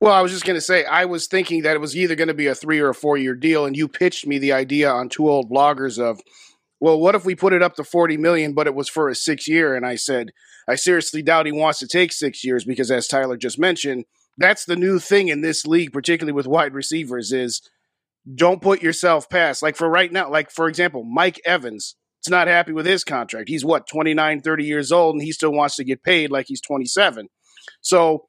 Well, 0.01 0.13
I 0.13 0.21
was 0.21 0.33
just 0.33 0.45
going 0.45 0.57
to 0.57 0.61
say, 0.61 0.85
I 0.85 1.05
was 1.07 1.27
thinking 1.27 1.63
that 1.63 1.75
it 1.75 1.81
was 1.81 1.97
either 1.97 2.15
going 2.15 2.29
to 2.29 2.35
be 2.35 2.47
a 2.47 2.55
three 2.55 2.79
or 2.81 2.89
a 2.91 2.95
four 2.95 3.17
year 3.17 3.35
deal, 3.35 3.65
and 3.67 3.77
you 3.77 3.89
pitched 3.89 4.27
me 4.27 4.39
the 4.39 4.53
idea 4.53 4.91
on 4.91 5.09
two 5.09 5.29
old 5.29 5.51
bloggers 5.51 5.99
of, 5.99 6.21
well, 6.81 6.99
what 7.01 7.15
if 7.15 7.25
we 7.25 7.35
put 7.35 7.53
it 7.53 7.63
up 7.63 7.75
to 7.77 7.85
forty 7.85 8.17
million, 8.17 8.53
but 8.55 8.67
it 8.69 8.75
was 8.75 8.89
for 8.89 9.09
a 9.09 9.15
six 9.15 9.49
year? 9.49 9.75
And 9.75 9.85
I 9.87 9.97
said, 9.97 10.31
I 10.69 10.75
seriously 10.77 11.23
doubt 11.23 11.47
he 11.47 11.53
wants 11.53 11.79
to 11.81 11.89
take 11.89 12.13
six 12.13 12.45
years 12.45 12.65
because, 12.65 12.91
as 12.91 13.09
Tyler 13.09 13.37
just 13.37 13.59
mentioned, 13.59 14.05
that's 14.37 14.65
the 14.65 14.77
new 14.77 14.99
thing 15.01 15.29
in 15.29 15.41
this 15.41 15.67
league, 15.67 15.93
particularly 15.93 16.33
with 16.35 16.47
wide 16.47 16.75
receivers, 16.75 17.33
is 17.33 17.61
don't 18.33 18.63
put 18.63 18.83
yourself 18.83 19.29
past. 19.29 19.63
Like 19.63 19.75
for 19.77 19.89
right 19.89 20.13
now, 20.13 20.31
like 20.31 20.51
for 20.51 20.69
example, 20.69 21.03
Mike 21.03 21.41
Evans 21.45 21.97
is 22.25 22.31
not 22.31 22.49
happy 22.49 22.73
with 22.73 22.87
his 22.87 23.05
contract. 23.05 23.49
He's 23.49 23.65
what, 23.65 23.89
29, 23.89 24.41
30 24.41 24.65
years 24.65 24.93
old, 24.93 25.15
and 25.15 25.23
he 25.23 25.33
still 25.33 25.53
wants 25.53 25.77
to 25.77 25.85
get 25.85 26.03
paid 26.03 26.31
like 26.31 26.47
he's 26.49 26.61
27. 26.61 27.29
So 27.81 28.27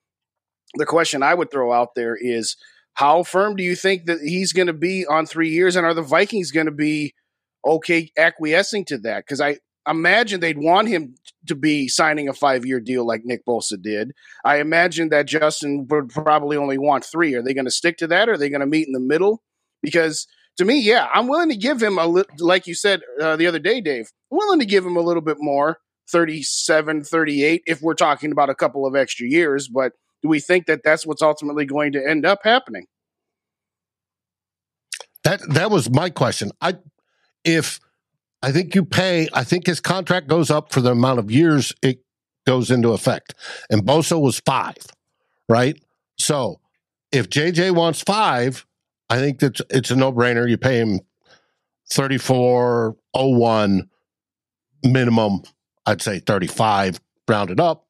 the 0.76 0.86
question 0.86 1.24
I 1.24 1.34
would 1.34 1.52
throw 1.52 1.74
out 1.74 1.96
there 1.96 2.16
is 2.20 2.56
how 2.94 3.24
firm 3.24 3.56
do 3.56 3.64
you 3.64 3.76
think 3.76 4.06
that 4.06 4.20
he's 4.22 4.54
going 4.54 4.68
to 4.68 4.74
be 4.74 5.06
on 5.06 5.26
three 5.26 5.50
years? 5.50 5.76
And 5.76 5.86
are 5.86 5.94
the 5.94 6.02
Vikings 6.02 6.52
going 6.52 6.66
to 6.66 6.72
be 6.72 7.14
okay 7.66 8.12
acquiescing 8.18 8.86
to 8.86 8.98
that? 9.00 9.26
Because 9.26 9.42
I 9.42 9.60
imagine 9.88 10.40
they'd 10.40 10.58
want 10.58 10.90
him 10.90 11.16
to 11.48 11.56
be 11.56 11.88
signing 11.88 12.28
a 12.28 12.34
five 12.34 12.66
year 12.66 12.80
deal 12.80 13.06
like 13.06 13.22
Nick 13.24 13.46
Bosa 13.46 13.82
did. 13.82 14.12
I 14.44 14.60
imagine 14.60 15.10
that 15.10 15.28
Justin 15.28 15.88
would 15.90 16.10
probably 16.10 16.58
only 16.58 16.78
want 16.78 17.06
three. 17.06 17.34
Are 17.36 17.42
they 17.42 17.54
going 17.54 17.66
to 17.66 17.72
stick 17.72 17.98
to 17.98 18.08
that? 18.08 18.30
Or 18.30 18.34
are 18.34 18.38
they 18.38 18.50
going 18.50 18.60
to 18.62 18.68
meet 18.68 18.88
in 18.88 18.94
the 18.94 19.00
middle? 19.00 19.42
Because 19.82 20.28
to 20.60 20.66
me, 20.66 20.82
yeah, 20.82 21.08
I'm 21.14 21.28
willing 21.28 21.48
to 21.50 21.56
give 21.56 21.82
him 21.82 21.98
a 21.98 22.06
little, 22.06 22.30
like 22.46 22.68
you 22.68 22.76
said 22.76 23.00
uh, 23.22 23.38
the 23.38 23.48
other 23.48 23.60
day, 23.60 23.80
Dave, 23.80 24.12
I'm 24.30 24.38
willing 24.38 24.60
to 24.60 24.66
give 24.66 24.86
him 24.86 24.98
a 24.98 25.00
little 25.00 25.22
bit 25.22 25.38
more 25.40 25.80
37, 26.12 27.06
38, 27.06 27.64
if 27.66 27.82
we're 27.82 27.94
talking 27.94 28.34
about 28.34 28.50
a 28.50 28.56
couple 28.56 28.86
of 28.86 28.94
extra 28.94 29.26
years. 29.26 29.70
But 29.70 29.94
do 30.22 30.28
we 30.28 30.42
think 30.42 30.66
that 30.66 30.82
that's 30.84 31.08
what's 31.08 31.22
ultimately 31.22 31.64
going 31.64 31.94
to 31.94 32.06
end 32.06 32.26
up 32.26 32.40
happening? 32.44 32.88
That 35.24 35.40
that 35.50 35.72
was 35.72 35.90
my 35.90 36.10
question. 36.10 36.52
I 36.60 36.76
if 37.46 37.80
I 38.42 38.52
think 38.52 38.76
you 38.76 38.84
pay, 38.84 39.30
I 39.34 39.46
think 39.46 39.66
his 39.66 39.80
contract 39.80 40.28
goes 40.28 40.52
up 40.52 40.74
for 40.74 40.82
the 40.82 40.92
amount 40.92 41.20
of 41.20 41.32
years 41.32 41.74
it 41.82 42.00
goes 42.46 42.70
into 42.70 42.92
effect. 42.92 43.34
And 43.70 43.84
Bosa 43.84 44.20
was 44.20 44.42
five, 44.46 44.78
right? 45.48 45.82
So 46.18 46.60
if 47.14 47.30
JJ 47.30 47.76
wants 47.76 48.02
five, 48.02 48.66
I 49.10 49.18
think 49.18 49.40
that 49.40 49.60
it's 49.70 49.92
a 49.92 49.96
no 49.96 50.12
brainer. 50.14 50.50
You 50.50 50.58
pay 50.58 50.80
him 50.80 51.00
3401 51.92 53.90
minimum, 54.84 55.42
I'd 55.86 56.02
say 56.02 56.20
35 56.20 57.00
rounded 57.28 57.60
up 57.60 57.88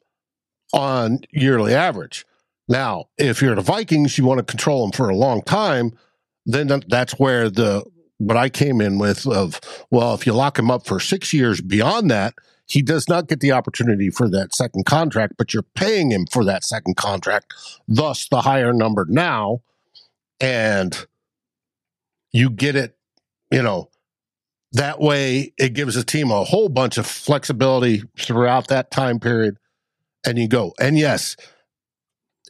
on 0.73 1.19
yearly 1.31 1.73
average. 1.73 2.25
Now, 2.67 3.05
if 3.17 3.41
you're 3.41 3.55
the 3.55 3.61
Vikings, 3.61 4.17
you 4.17 4.25
want 4.25 4.37
to 4.39 4.43
control 4.43 4.81
them 4.81 4.91
for 4.91 5.09
a 5.09 5.15
long 5.15 5.41
time, 5.41 5.91
then 6.45 6.67
that's 6.87 7.13
where 7.13 7.49
the 7.49 7.83
what 8.17 8.37
I 8.37 8.49
came 8.49 8.81
in 8.81 8.99
with 8.99 9.25
of 9.25 9.59
well, 9.91 10.13
if 10.13 10.25
you 10.25 10.33
lock 10.33 10.59
him 10.59 10.69
up 10.69 10.85
for 10.85 10.99
six 10.99 11.33
years 11.33 11.61
beyond 11.61 12.11
that, 12.11 12.35
he 12.67 12.81
does 12.81 13.09
not 13.09 13.27
get 13.27 13.39
the 13.39 13.51
opportunity 13.51 14.09
for 14.09 14.29
that 14.29 14.53
second 14.53 14.85
contract, 14.85 15.33
but 15.37 15.53
you're 15.53 15.63
paying 15.63 16.11
him 16.11 16.27
for 16.29 16.43
that 16.45 16.63
second 16.63 16.95
contract, 16.95 17.53
thus 17.87 18.27
the 18.27 18.41
higher 18.41 18.73
number 18.73 19.05
now, 19.09 19.61
and 20.39 21.05
you 22.31 22.49
get 22.49 22.75
it, 22.75 22.97
you 23.51 23.61
know, 23.63 23.89
that 24.73 24.99
way 24.99 25.53
it 25.57 25.73
gives 25.73 25.95
a 25.95 26.03
team 26.03 26.29
a 26.29 26.43
whole 26.43 26.69
bunch 26.69 26.97
of 26.97 27.05
flexibility 27.07 28.03
throughout 28.19 28.67
that 28.67 28.91
time 28.91 29.19
period, 29.19 29.57
and 30.25 30.37
you 30.37 30.47
go. 30.47 30.73
And 30.79 30.97
yes, 30.97 31.35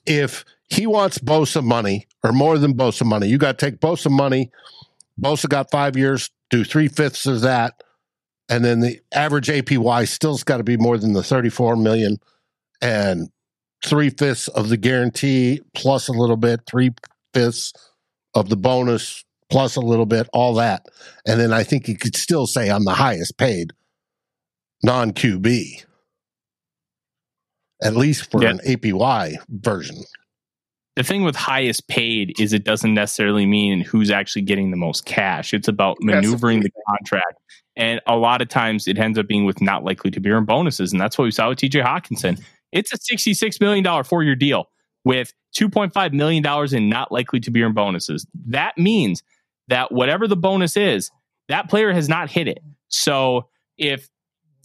if 0.05 0.43
he 0.69 0.85
wants 0.85 1.17
Bosa 1.17 1.63
money 1.63 2.07
or 2.23 2.33
more 2.33 2.57
than 2.57 2.73
Bosa 2.73 3.05
money, 3.05 3.27
you 3.27 3.37
got 3.37 3.57
to 3.57 3.65
take 3.65 3.79
Bosa 3.79 4.11
money. 4.11 4.51
Bosa 5.19 5.47
got 5.47 5.71
five 5.71 5.95
years, 5.95 6.29
do 6.49 6.63
three 6.63 6.87
fifths 6.89 7.25
of 7.25 7.41
that, 7.41 7.83
and 8.49 8.65
then 8.65 8.81
the 8.81 8.99
average 9.13 9.47
APY 9.47 10.07
still's 10.07 10.43
got 10.43 10.57
to 10.57 10.63
be 10.63 10.77
more 10.77 10.97
than 10.97 11.13
the 11.13 11.23
thirty-four 11.23 11.77
million, 11.77 12.17
and 12.81 13.29
three 13.85 14.09
fifths 14.09 14.49
of 14.49 14.67
the 14.67 14.77
guarantee 14.77 15.61
plus 15.73 16.09
a 16.09 16.13
little 16.13 16.37
bit, 16.37 16.61
three 16.67 16.91
fifths 17.33 17.73
of 18.33 18.49
the 18.49 18.57
bonus 18.57 19.23
plus 19.49 19.75
a 19.75 19.81
little 19.81 20.05
bit, 20.05 20.27
all 20.31 20.55
that, 20.55 20.85
and 21.25 21.39
then 21.39 21.51
I 21.51 21.63
think 21.63 21.87
you 21.87 21.97
could 21.97 22.15
still 22.15 22.45
say 22.45 22.69
I'm 22.69 22.85
the 22.85 22.93
highest 22.93 23.37
paid 23.37 23.73
non 24.83 25.11
QB 25.11 25.85
at 27.81 27.95
least 27.95 28.29
for 28.29 28.43
yeah. 28.43 28.51
an 28.51 28.59
APY 28.59 29.35
version. 29.49 29.97
The 30.95 31.03
thing 31.03 31.23
with 31.23 31.35
highest 31.35 31.87
paid 31.87 32.39
is 32.39 32.51
it 32.51 32.65
doesn't 32.65 32.93
necessarily 32.93 33.45
mean 33.45 33.81
who's 33.81 34.11
actually 34.11 34.41
getting 34.41 34.71
the 34.71 34.77
most 34.77 35.05
cash. 35.05 35.53
It's 35.53 35.67
about 35.67 35.97
maneuvering 36.01 36.59
the 36.59 36.71
contract. 36.89 37.37
And 37.77 38.01
a 38.05 38.17
lot 38.17 38.41
of 38.41 38.49
times 38.49 38.87
it 38.87 38.97
ends 38.97 39.17
up 39.17 39.27
being 39.27 39.45
with 39.45 39.61
not 39.61 39.85
likely 39.85 40.11
to 40.11 40.19
be 40.19 40.29
earned 40.29 40.47
bonuses. 40.47 40.91
And 40.91 40.99
that's 40.99 41.17
what 41.17 41.23
we 41.23 41.31
saw 41.31 41.49
with 41.49 41.59
TJ 41.59 41.85
Hockenson. 41.85 42.41
It's 42.73 42.91
a 42.93 42.97
$66 42.97 43.61
million 43.61 44.03
four 44.03 44.23
year 44.23 44.35
deal 44.35 44.69
with 45.05 45.33
$2.5 45.57 46.13
million 46.13 46.75
in 46.75 46.89
not 46.89 47.11
likely 47.11 47.39
to 47.39 47.51
be 47.51 47.63
earned 47.63 47.75
bonuses. 47.75 48.25
That 48.47 48.77
means 48.77 49.23
that 49.67 49.91
whatever 49.91 50.27
the 50.27 50.35
bonus 50.35 50.77
is, 50.77 51.11
that 51.47 51.69
player 51.69 51.91
has 51.91 52.07
not 52.09 52.29
hit 52.29 52.47
it. 52.47 52.59
So 52.89 53.47
if 53.77 54.09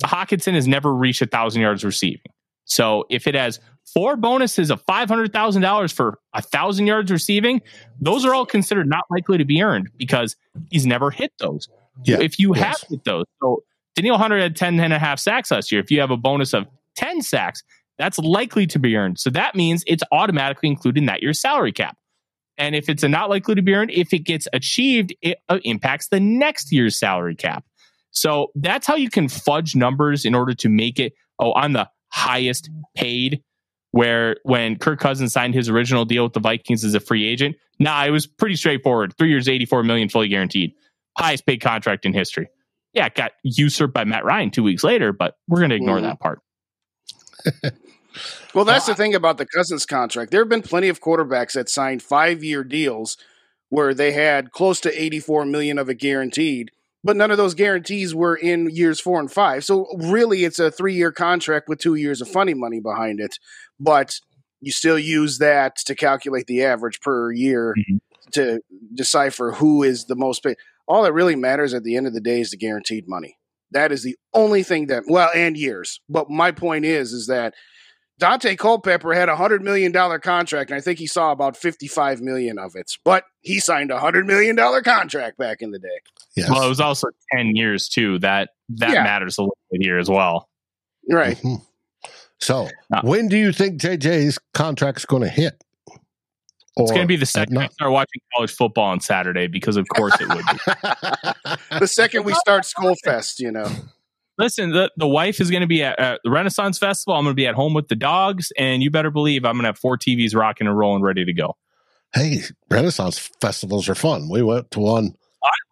Hockenson 0.02 0.54
has 0.54 0.66
never 0.66 0.94
reached 0.94 1.22
a 1.22 1.26
thousand 1.26 1.62
yards 1.62 1.84
receiving, 1.84 2.32
so 2.64 3.04
if 3.10 3.26
it 3.26 3.34
has 3.34 3.60
four 3.92 4.16
bonuses 4.16 4.70
of 4.70 4.84
$500,000 4.86 5.92
for 5.92 6.18
a 6.32 6.42
thousand 6.42 6.86
yards 6.86 7.10
receiving, 7.10 7.60
those 8.00 8.24
are 8.24 8.34
all 8.34 8.46
considered 8.46 8.88
not 8.88 9.04
likely 9.10 9.38
to 9.38 9.44
be 9.44 9.62
earned 9.62 9.90
because 9.96 10.36
he's 10.70 10.86
never 10.86 11.10
hit 11.10 11.32
those. 11.38 11.68
Yeah, 12.04 12.20
if 12.20 12.38
you 12.38 12.54
yes. 12.56 12.80
have 12.80 12.88
hit 12.88 13.04
those, 13.04 13.24
so 13.42 13.62
Danielle 13.94 14.18
Hunter 14.18 14.38
had 14.38 14.56
10 14.56 14.80
and 14.80 14.92
a 14.92 14.98
half 14.98 15.18
sacks 15.18 15.50
last 15.50 15.70
year. 15.70 15.80
If 15.80 15.90
you 15.90 16.00
have 16.00 16.10
a 16.10 16.16
bonus 16.16 16.52
of 16.52 16.66
10 16.96 17.22
sacks, 17.22 17.62
that's 17.98 18.18
likely 18.18 18.66
to 18.68 18.78
be 18.78 18.96
earned. 18.96 19.18
So 19.18 19.30
that 19.30 19.54
means 19.54 19.84
it's 19.86 20.02
automatically 20.12 20.68
included 20.68 21.00
in 21.00 21.06
that 21.06 21.22
year's 21.22 21.40
salary 21.40 21.72
cap. 21.72 21.96
And 22.56 22.74
if 22.74 22.88
it's 22.88 23.02
a 23.02 23.08
not 23.08 23.30
likely 23.30 23.54
to 23.54 23.62
be 23.62 23.74
earned, 23.74 23.90
if 23.90 24.12
it 24.12 24.20
gets 24.20 24.46
achieved, 24.52 25.14
it 25.22 25.38
uh, 25.48 25.58
impacts 25.64 26.08
the 26.08 26.20
next 26.20 26.72
year's 26.72 26.96
salary 26.96 27.34
cap. 27.34 27.64
So 28.10 28.52
that's 28.54 28.86
how 28.86 28.94
you 28.94 29.10
can 29.10 29.28
fudge 29.28 29.74
numbers 29.74 30.24
in 30.24 30.34
order 30.34 30.54
to 30.54 30.68
make 30.68 31.00
it, 31.00 31.14
oh, 31.38 31.52
I'm 31.54 31.72
the 31.72 31.88
highest 32.12 32.70
paid. 32.94 33.42
Where 33.90 34.38
when 34.42 34.76
Kirk 34.76 34.98
Cousins 34.98 35.32
signed 35.32 35.54
his 35.54 35.68
original 35.68 36.04
deal 36.04 36.24
with 36.24 36.32
the 36.32 36.40
Vikings 36.40 36.84
as 36.84 36.94
a 36.94 37.00
free 37.00 37.28
agent, 37.28 37.54
nah, 37.78 38.04
it 38.04 38.10
was 38.10 38.26
pretty 38.26 38.56
straightforward. 38.56 39.14
Three 39.16 39.30
years, 39.30 39.48
eighty-four 39.48 39.84
million, 39.84 40.08
fully 40.08 40.26
guaranteed, 40.26 40.72
highest 41.16 41.46
paid 41.46 41.60
contract 41.60 42.04
in 42.04 42.12
history. 42.12 42.48
Yeah, 42.92 43.06
it 43.06 43.14
got 43.14 43.32
usurped 43.44 43.94
by 43.94 44.02
Matt 44.02 44.24
Ryan 44.24 44.50
two 44.50 44.64
weeks 44.64 44.82
later, 44.82 45.12
but 45.12 45.36
we're 45.46 45.60
going 45.60 45.70
to 45.70 45.76
ignore 45.76 45.98
mm. 45.98 46.02
that 46.02 46.18
part. 46.18 46.40
well, 48.54 48.64
that's 48.64 48.86
the 48.86 48.94
thing 48.94 49.14
about 49.14 49.38
the 49.38 49.46
Cousins 49.46 49.86
contract. 49.86 50.30
There 50.30 50.40
have 50.40 50.48
been 50.48 50.62
plenty 50.62 50.88
of 50.88 51.00
quarterbacks 51.00 51.52
that 51.52 51.68
signed 51.68 52.02
five-year 52.02 52.64
deals 52.64 53.16
where 53.68 53.94
they 53.94 54.12
had 54.12 54.52
close 54.52 54.80
to 54.80 55.02
84 55.02 55.46
million 55.46 55.78
of 55.78 55.88
it 55.88 55.98
guaranteed 55.98 56.70
but 57.04 57.18
none 57.18 57.30
of 57.30 57.36
those 57.36 57.54
guarantees 57.54 58.14
were 58.14 58.34
in 58.34 58.70
years 58.70 58.98
four 58.98 59.20
and 59.20 59.30
five. 59.30 59.62
So 59.62 59.86
really, 59.98 60.44
it's 60.44 60.58
a 60.58 60.70
three 60.70 60.94
year 60.94 61.12
contract 61.12 61.68
with 61.68 61.78
two 61.78 61.94
years 61.94 62.22
of 62.22 62.28
funny 62.28 62.54
money 62.54 62.80
behind 62.80 63.20
it. 63.20 63.38
But 63.78 64.18
you 64.60 64.72
still 64.72 64.98
use 64.98 65.38
that 65.38 65.76
to 65.84 65.94
calculate 65.94 66.46
the 66.46 66.64
average 66.64 67.00
per 67.00 67.30
year 67.30 67.74
mm-hmm. 67.78 67.96
to 68.32 68.60
decipher 68.94 69.52
who 69.52 69.82
is 69.82 70.06
the 70.06 70.16
most 70.16 70.42
paid. 70.42 70.56
All 70.88 71.02
that 71.02 71.12
really 71.12 71.36
matters 71.36 71.74
at 71.74 71.84
the 71.84 71.94
end 71.94 72.06
of 72.06 72.14
the 72.14 72.20
day 72.20 72.40
is 72.40 72.50
the 72.50 72.56
guaranteed 72.56 73.06
money. 73.06 73.36
That 73.70 73.92
is 73.92 74.02
the 74.02 74.16
only 74.32 74.62
thing 74.62 74.86
that 74.86 75.04
well, 75.08 75.30
and 75.34 75.56
years. 75.56 76.00
But 76.08 76.30
my 76.30 76.52
point 76.52 76.84
is, 76.84 77.12
is 77.12 77.26
that 77.26 77.54
Daunte 78.20 78.56
Culpepper 78.56 79.12
had 79.12 79.28
a 79.28 79.36
hundred 79.36 79.62
million 79.62 79.90
dollar 79.90 80.18
contract, 80.18 80.70
and 80.70 80.78
I 80.78 80.80
think 80.80 80.98
he 80.98 81.06
saw 81.06 81.32
about 81.32 81.56
fifty 81.56 81.88
five 81.88 82.20
million 82.20 82.58
of 82.58 82.76
it. 82.76 82.92
But 83.04 83.24
he 83.40 83.58
signed 83.58 83.90
a 83.90 83.98
hundred 83.98 84.26
million 84.26 84.54
dollar 84.54 84.82
contract 84.82 85.38
back 85.38 85.58
in 85.60 85.72
the 85.72 85.78
day. 85.78 86.00
Yes. 86.36 86.48
Well, 86.48 86.64
it 86.64 86.68
was 86.68 86.80
also 86.80 87.08
ten 87.32 87.56
years 87.56 87.88
too. 87.88 88.18
That 88.20 88.50
that 88.70 88.92
yeah. 88.92 89.02
matters 89.02 89.38
a 89.38 89.42
little 89.42 89.58
bit 89.72 89.82
here 89.82 89.98
as 89.98 90.08
well. 90.08 90.48
Right. 91.10 91.36
Mm-hmm. 91.36 91.62
So, 92.40 92.68
uh, 92.92 93.00
when 93.02 93.28
do 93.28 93.36
you 93.36 93.52
think 93.52 93.80
JJ's 93.80 94.38
contract's 94.52 95.04
going 95.04 95.22
to 95.22 95.28
hit? 95.28 95.62
Or 96.76 96.82
it's 96.84 96.90
going 96.90 97.04
to 97.04 97.08
be 97.08 97.16
the 97.16 97.26
second 97.26 97.56
I 97.56 97.68
start 97.68 97.92
watching 97.92 98.20
college 98.34 98.52
football 98.52 98.86
on 98.86 99.00
Saturday 99.00 99.46
because, 99.46 99.76
of 99.76 99.86
course, 99.88 100.14
it 100.20 100.28
would 100.28 100.44
be. 100.44 101.78
the 101.78 101.86
second 101.86 102.24
we 102.24 102.34
start 102.34 102.64
School 102.64 102.96
Fest, 103.04 103.38
you 103.38 103.52
know. 103.52 103.70
Listen, 104.38 104.70
the, 104.70 104.90
the 104.96 105.06
wife 105.06 105.40
is 105.40 105.50
going 105.50 105.60
to 105.60 105.68
be 105.68 105.84
at, 105.84 105.98
at 106.00 106.20
the 106.24 106.30
Renaissance 106.30 106.78
Festival. 106.78 107.14
I'm 107.14 107.22
going 107.22 107.32
to 107.32 107.36
be 107.36 107.46
at 107.46 107.54
home 107.54 107.74
with 107.74 107.86
the 107.86 107.94
dogs, 107.94 108.52
and 108.58 108.82
you 108.82 108.90
better 108.90 109.12
believe 109.12 109.44
I'm 109.44 109.52
going 109.52 109.62
to 109.62 109.68
have 109.68 109.78
four 109.78 109.96
TVs 109.96 110.34
rocking 110.34 110.66
and 110.66 110.76
rolling, 110.76 111.02
ready 111.02 111.24
to 111.24 111.32
go. 111.32 111.56
Hey, 112.12 112.40
Renaissance 112.68 113.18
festivals 113.40 113.88
are 113.88 113.94
fun. 113.94 114.28
We 114.28 114.42
went 114.42 114.72
to 114.72 114.80
one 114.80 115.14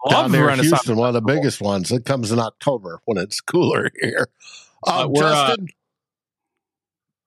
down 0.08 0.32
there 0.32 0.50
in 0.50 0.60
Houston, 0.60 0.96
one 0.96 1.08
of 1.08 1.14
the 1.14 1.20
biggest 1.20 1.60
ones. 1.60 1.90
It 1.90 2.04
comes 2.04 2.30
in 2.30 2.38
October 2.38 3.00
when 3.04 3.18
it's 3.18 3.40
cooler 3.40 3.90
here. 4.00 4.28
Uh, 4.86 5.06
uh, 5.06 5.08
Justin, 5.14 5.64
uh, 5.64 5.72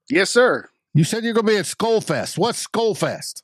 yes, 0.09 0.29
sir. 0.29 0.69
You 0.93 1.03
said 1.03 1.23
you're 1.23 1.33
going 1.33 1.45
to 1.45 1.51
be 1.51 1.57
at 1.57 1.65
Skullfest. 1.65 2.37
What's 2.37 2.65
Skullfest? 2.65 3.43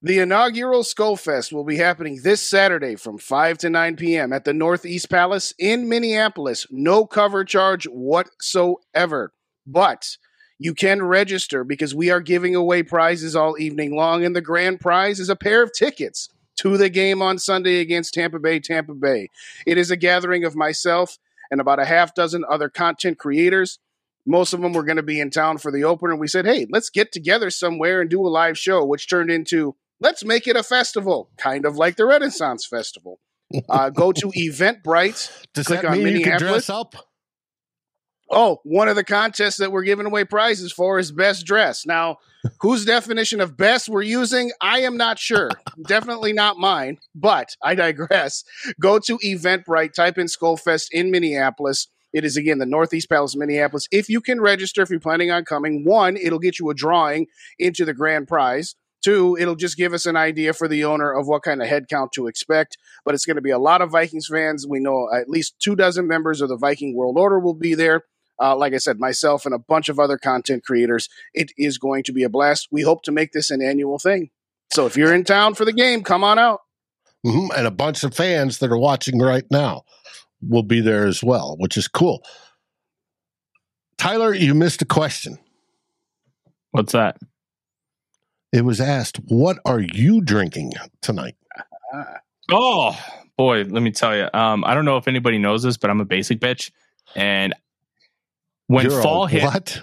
The 0.00 0.20
inaugural 0.20 0.84
Skullfest 0.84 1.52
will 1.52 1.64
be 1.64 1.76
happening 1.76 2.20
this 2.22 2.40
Saturday 2.40 2.94
from 2.94 3.18
5 3.18 3.58
to 3.58 3.68
9 3.68 3.96
p.m. 3.96 4.32
at 4.32 4.44
the 4.44 4.54
Northeast 4.54 5.10
Palace 5.10 5.52
in 5.58 5.88
Minneapolis. 5.88 6.68
No 6.70 7.04
cover 7.04 7.44
charge 7.44 7.84
whatsoever. 7.86 9.32
But 9.66 10.16
you 10.56 10.72
can 10.72 11.02
register 11.02 11.64
because 11.64 11.96
we 11.96 12.10
are 12.10 12.20
giving 12.20 12.54
away 12.54 12.84
prizes 12.84 13.34
all 13.34 13.58
evening 13.58 13.96
long, 13.96 14.24
and 14.24 14.36
the 14.36 14.40
grand 14.40 14.78
prize 14.78 15.18
is 15.18 15.28
a 15.28 15.34
pair 15.34 15.64
of 15.64 15.72
tickets 15.72 16.28
to 16.58 16.76
the 16.76 16.90
game 16.90 17.20
on 17.20 17.40
Sunday 17.40 17.80
against 17.80 18.14
Tampa 18.14 18.38
Bay, 18.38 18.60
Tampa 18.60 18.94
Bay. 18.94 19.30
It 19.66 19.78
is 19.78 19.90
a 19.90 19.96
gathering 19.96 20.44
of 20.44 20.54
myself 20.54 21.18
and 21.50 21.60
about 21.60 21.80
a 21.80 21.84
half 21.84 22.14
dozen 22.14 22.44
other 22.48 22.68
content 22.68 23.18
creators. 23.18 23.80
Most 24.24 24.52
of 24.52 24.60
them 24.60 24.74
were 24.74 24.84
going 24.84 24.96
to 24.96 25.02
be 25.02 25.18
in 25.18 25.30
town 25.30 25.58
for 25.58 25.72
the 25.72 25.82
opener. 25.82 26.14
We 26.14 26.28
said, 26.28 26.46
hey, 26.46 26.68
let's 26.70 26.88
get 26.88 27.10
together 27.10 27.50
somewhere 27.50 28.00
and 28.00 28.08
do 28.08 28.24
a 28.24 28.28
live 28.28 28.56
show, 28.56 28.84
which 28.84 29.08
turned 29.08 29.32
into 29.32 29.74
let's 30.00 30.24
make 30.24 30.46
it 30.46 30.56
a 30.56 30.62
festival, 30.62 31.30
kind 31.36 31.64
of 31.64 31.76
like 31.76 31.96
the 31.96 32.06
Renaissance 32.06 32.66
Festival. 32.66 33.20
Uh, 33.68 33.90
go 33.90 34.12
to 34.12 34.26
Eventbrite. 34.36 35.30
Does 35.54 35.66
click 35.66 35.82
that 35.82 35.88
on 35.88 35.92
mean 35.98 36.16
you 36.16 36.20
can 36.22 36.32
Minneapolis. 36.32 36.66
dress 36.66 36.70
up? 36.70 36.94
Oh, 38.30 38.58
one 38.62 38.88
of 38.88 38.96
the 38.96 39.04
contests 39.04 39.56
that 39.56 39.72
we're 39.72 39.84
giving 39.84 40.04
away 40.04 40.24
prizes 40.24 40.70
for 40.70 40.98
is 40.98 41.10
best 41.10 41.46
dress. 41.46 41.86
Now, 41.86 42.18
whose 42.60 42.84
definition 42.84 43.40
of 43.40 43.56
best 43.56 43.88
we're 43.88 44.02
using, 44.02 44.52
I 44.60 44.80
am 44.80 44.98
not 44.98 45.18
sure. 45.18 45.50
Definitely 45.86 46.34
not 46.34 46.58
mine, 46.58 46.98
but 47.14 47.56
I 47.62 47.74
digress. 47.74 48.44
Go 48.78 48.98
to 48.98 49.16
Eventbrite, 49.24 49.94
type 49.94 50.18
in 50.18 50.26
Skullfest 50.26 50.88
in 50.92 51.10
Minneapolis. 51.10 51.88
It 52.12 52.22
is 52.24 52.36
again 52.36 52.58
the 52.58 52.66
Northeast 52.66 53.08
Palace, 53.08 53.34
Minneapolis. 53.34 53.86
If 53.90 54.10
you 54.10 54.20
can 54.20 54.42
register, 54.42 54.82
if 54.82 54.90
you're 54.90 55.00
planning 55.00 55.30
on 55.30 55.46
coming, 55.46 55.84
one, 55.84 56.18
it'll 56.18 56.38
get 56.38 56.58
you 56.58 56.68
a 56.68 56.74
drawing 56.74 57.28
into 57.58 57.86
the 57.86 57.94
grand 57.94 58.28
prize. 58.28 58.74
Two, 59.08 59.38
it'll 59.40 59.54
just 59.54 59.78
give 59.78 59.94
us 59.94 60.04
an 60.04 60.16
idea 60.16 60.52
for 60.52 60.68
the 60.68 60.84
owner 60.84 61.10
of 61.10 61.26
what 61.26 61.42
kind 61.42 61.62
of 61.62 61.68
headcount 61.68 62.12
to 62.12 62.26
expect. 62.26 62.76
But 63.06 63.14
it's 63.14 63.24
going 63.24 63.36
to 63.36 63.42
be 63.42 63.48
a 63.50 63.58
lot 63.58 63.80
of 63.80 63.90
Vikings 63.90 64.26
fans. 64.30 64.66
We 64.68 64.80
know 64.80 65.08
at 65.10 65.30
least 65.30 65.54
two 65.58 65.74
dozen 65.74 66.06
members 66.06 66.42
of 66.42 66.50
the 66.50 66.58
Viking 66.58 66.94
World 66.94 67.16
Order 67.16 67.40
will 67.40 67.54
be 67.54 67.74
there. 67.74 68.02
Uh, 68.38 68.54
like 68.54 68.74
I 68.74 68.76
said, 68.76 69.00
myself 69.00 69.46
and 69.46 69.54
a 69.54 69.58
bunch 69.58 69.88
of 69.88 69.98
other 69.98 70.18
content 70.18 70.62
creators. 70.62 71.08
It 71.32 71.52
is 71.56 71.78
going 71.78 72.02
to 72.02 72.12
be 72.12 72.22
a 72.22 72.28
blast. 72.28 72.68
We 72.70 72.82
hope 72.82 73.02
to 73.04 73.10
make 73.10 73.32
this 73.32 73.50
an 73.50 73.62
annual 73.62 73.98
thing. 73.98 74.28
So 74.74 74.84
if 74.84 74.94
you're 74.94 75.14
in 75.14 75.24
town 75.24 75.54
for 75.54 75.64
the 75.64 75.72
game, 75.72 76.02
come 76.02 76.22
on 76.22 76.38
out. 76.38 76.60
hmm 77.24 77.46
And 77.56 77.66
a 77.66 77.70
bunch 77.70 78.04
of 78.04 78.14
fans 78.14 78.58
that 78.58 78.70
are 78.70 78.76
watching 78.76 79.18
right 79.18 79.46
now 79.50 79.84
will 80.46 80.62
be 80.62 80.82
there 80.82 81.06
as 81.06 81.24
well, 81.24 81.56
which 81.58 81.78
is 81.78 81.88
cool. 81.88 82.22
Tyler, 83.96 84.34
you 84.34 84.54
missed 84.54 84.82
a 84.82 84.84
question. 84.86 85.38
What's 86.72 86.92
that? 86.92 87.16
It 88.52 88.64
was 88.64 88.80
asked, 88.80 89.18
What 89.26 89.58
are 89.64 89.80
you 89.80 90.20
drinking 90.20 90.72
tonight? 91.00 91.36
Oh 92.50 92.98
boy, 93.36 93.64
let 93.64 93.82
me 93.82 93.90
tell 93.90 94.16
you. 94.16 94.28
Um, 94.32 94.64
I 94.64 94.74
don't 94.74 94.84
know 94.84 94.96
if 94.96 95.08
anybody 95.08 95.38
knows 95.38 95.62
this, 95.62 95.76
but 95.76 95.90
I'm 95.90 96.00
a 96.00 96.04
basic 96.04 96.40
bitch, 96.40 96.70
and 97.14 97.54
when 98.66 98.86
You're 98.88 99.02
fall 99.02 99.26
hit, 99.26 99.42
what? 99.42 99.82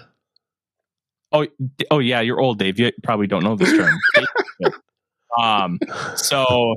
oh, 1.32 1.46
oh 1.90 1.98
yeah, 1.98 2.20
you're 2.20 2.40
old, 2.40 2.58
Dave. 2.58 2.78
You 2.78 2.92
probably 3.02 3.26
don't 3.26 3.44
know 3.44 3.56
this 3.56 3.72
term. 3.72 4.72
um, 5.40 5.78
so 6.16 6.76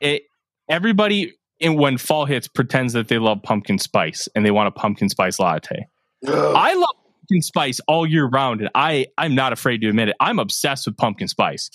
it 0.00 0.24
everybody 0.68 1.34
in 1.60 1.76
when 1.76 1.98
fall 1.98 2.26
hits 2.26 2.48
pretends 2.48 2.92
that 2.94 3.08
they 3.08 3.18
love 3.18 3.42
pumpkin 3.42 3.78
spice 3.78 4.28
and 4.34 4.44
they 4.44 4.50
want 4.50 4.68
a 4.68 4.70
pumpkin 4.70 5.08
spice 5.08 5.38
latte. 5.38 5.86
I 6.26 6.74
love 6.74 6.96
pumpkin 7.24 7.42
spice 7.42 7.80
all 7.88 8.06
year 8.06 8.26
round, 8.26 8.60
and 8.60 8.70
I 8.74 9.06
I'm 9.18 9.34
not 9.34 9.52
afraid 9.52 9.80
to 9.82 9.88
admit 9.88 10.08
it. 10.08 10.16
I'm 10.20 10.38
obsessed 10.38 10.86
with 10.86 10.96
pumpkin 10.96 11.28
spice. 11.28 11.70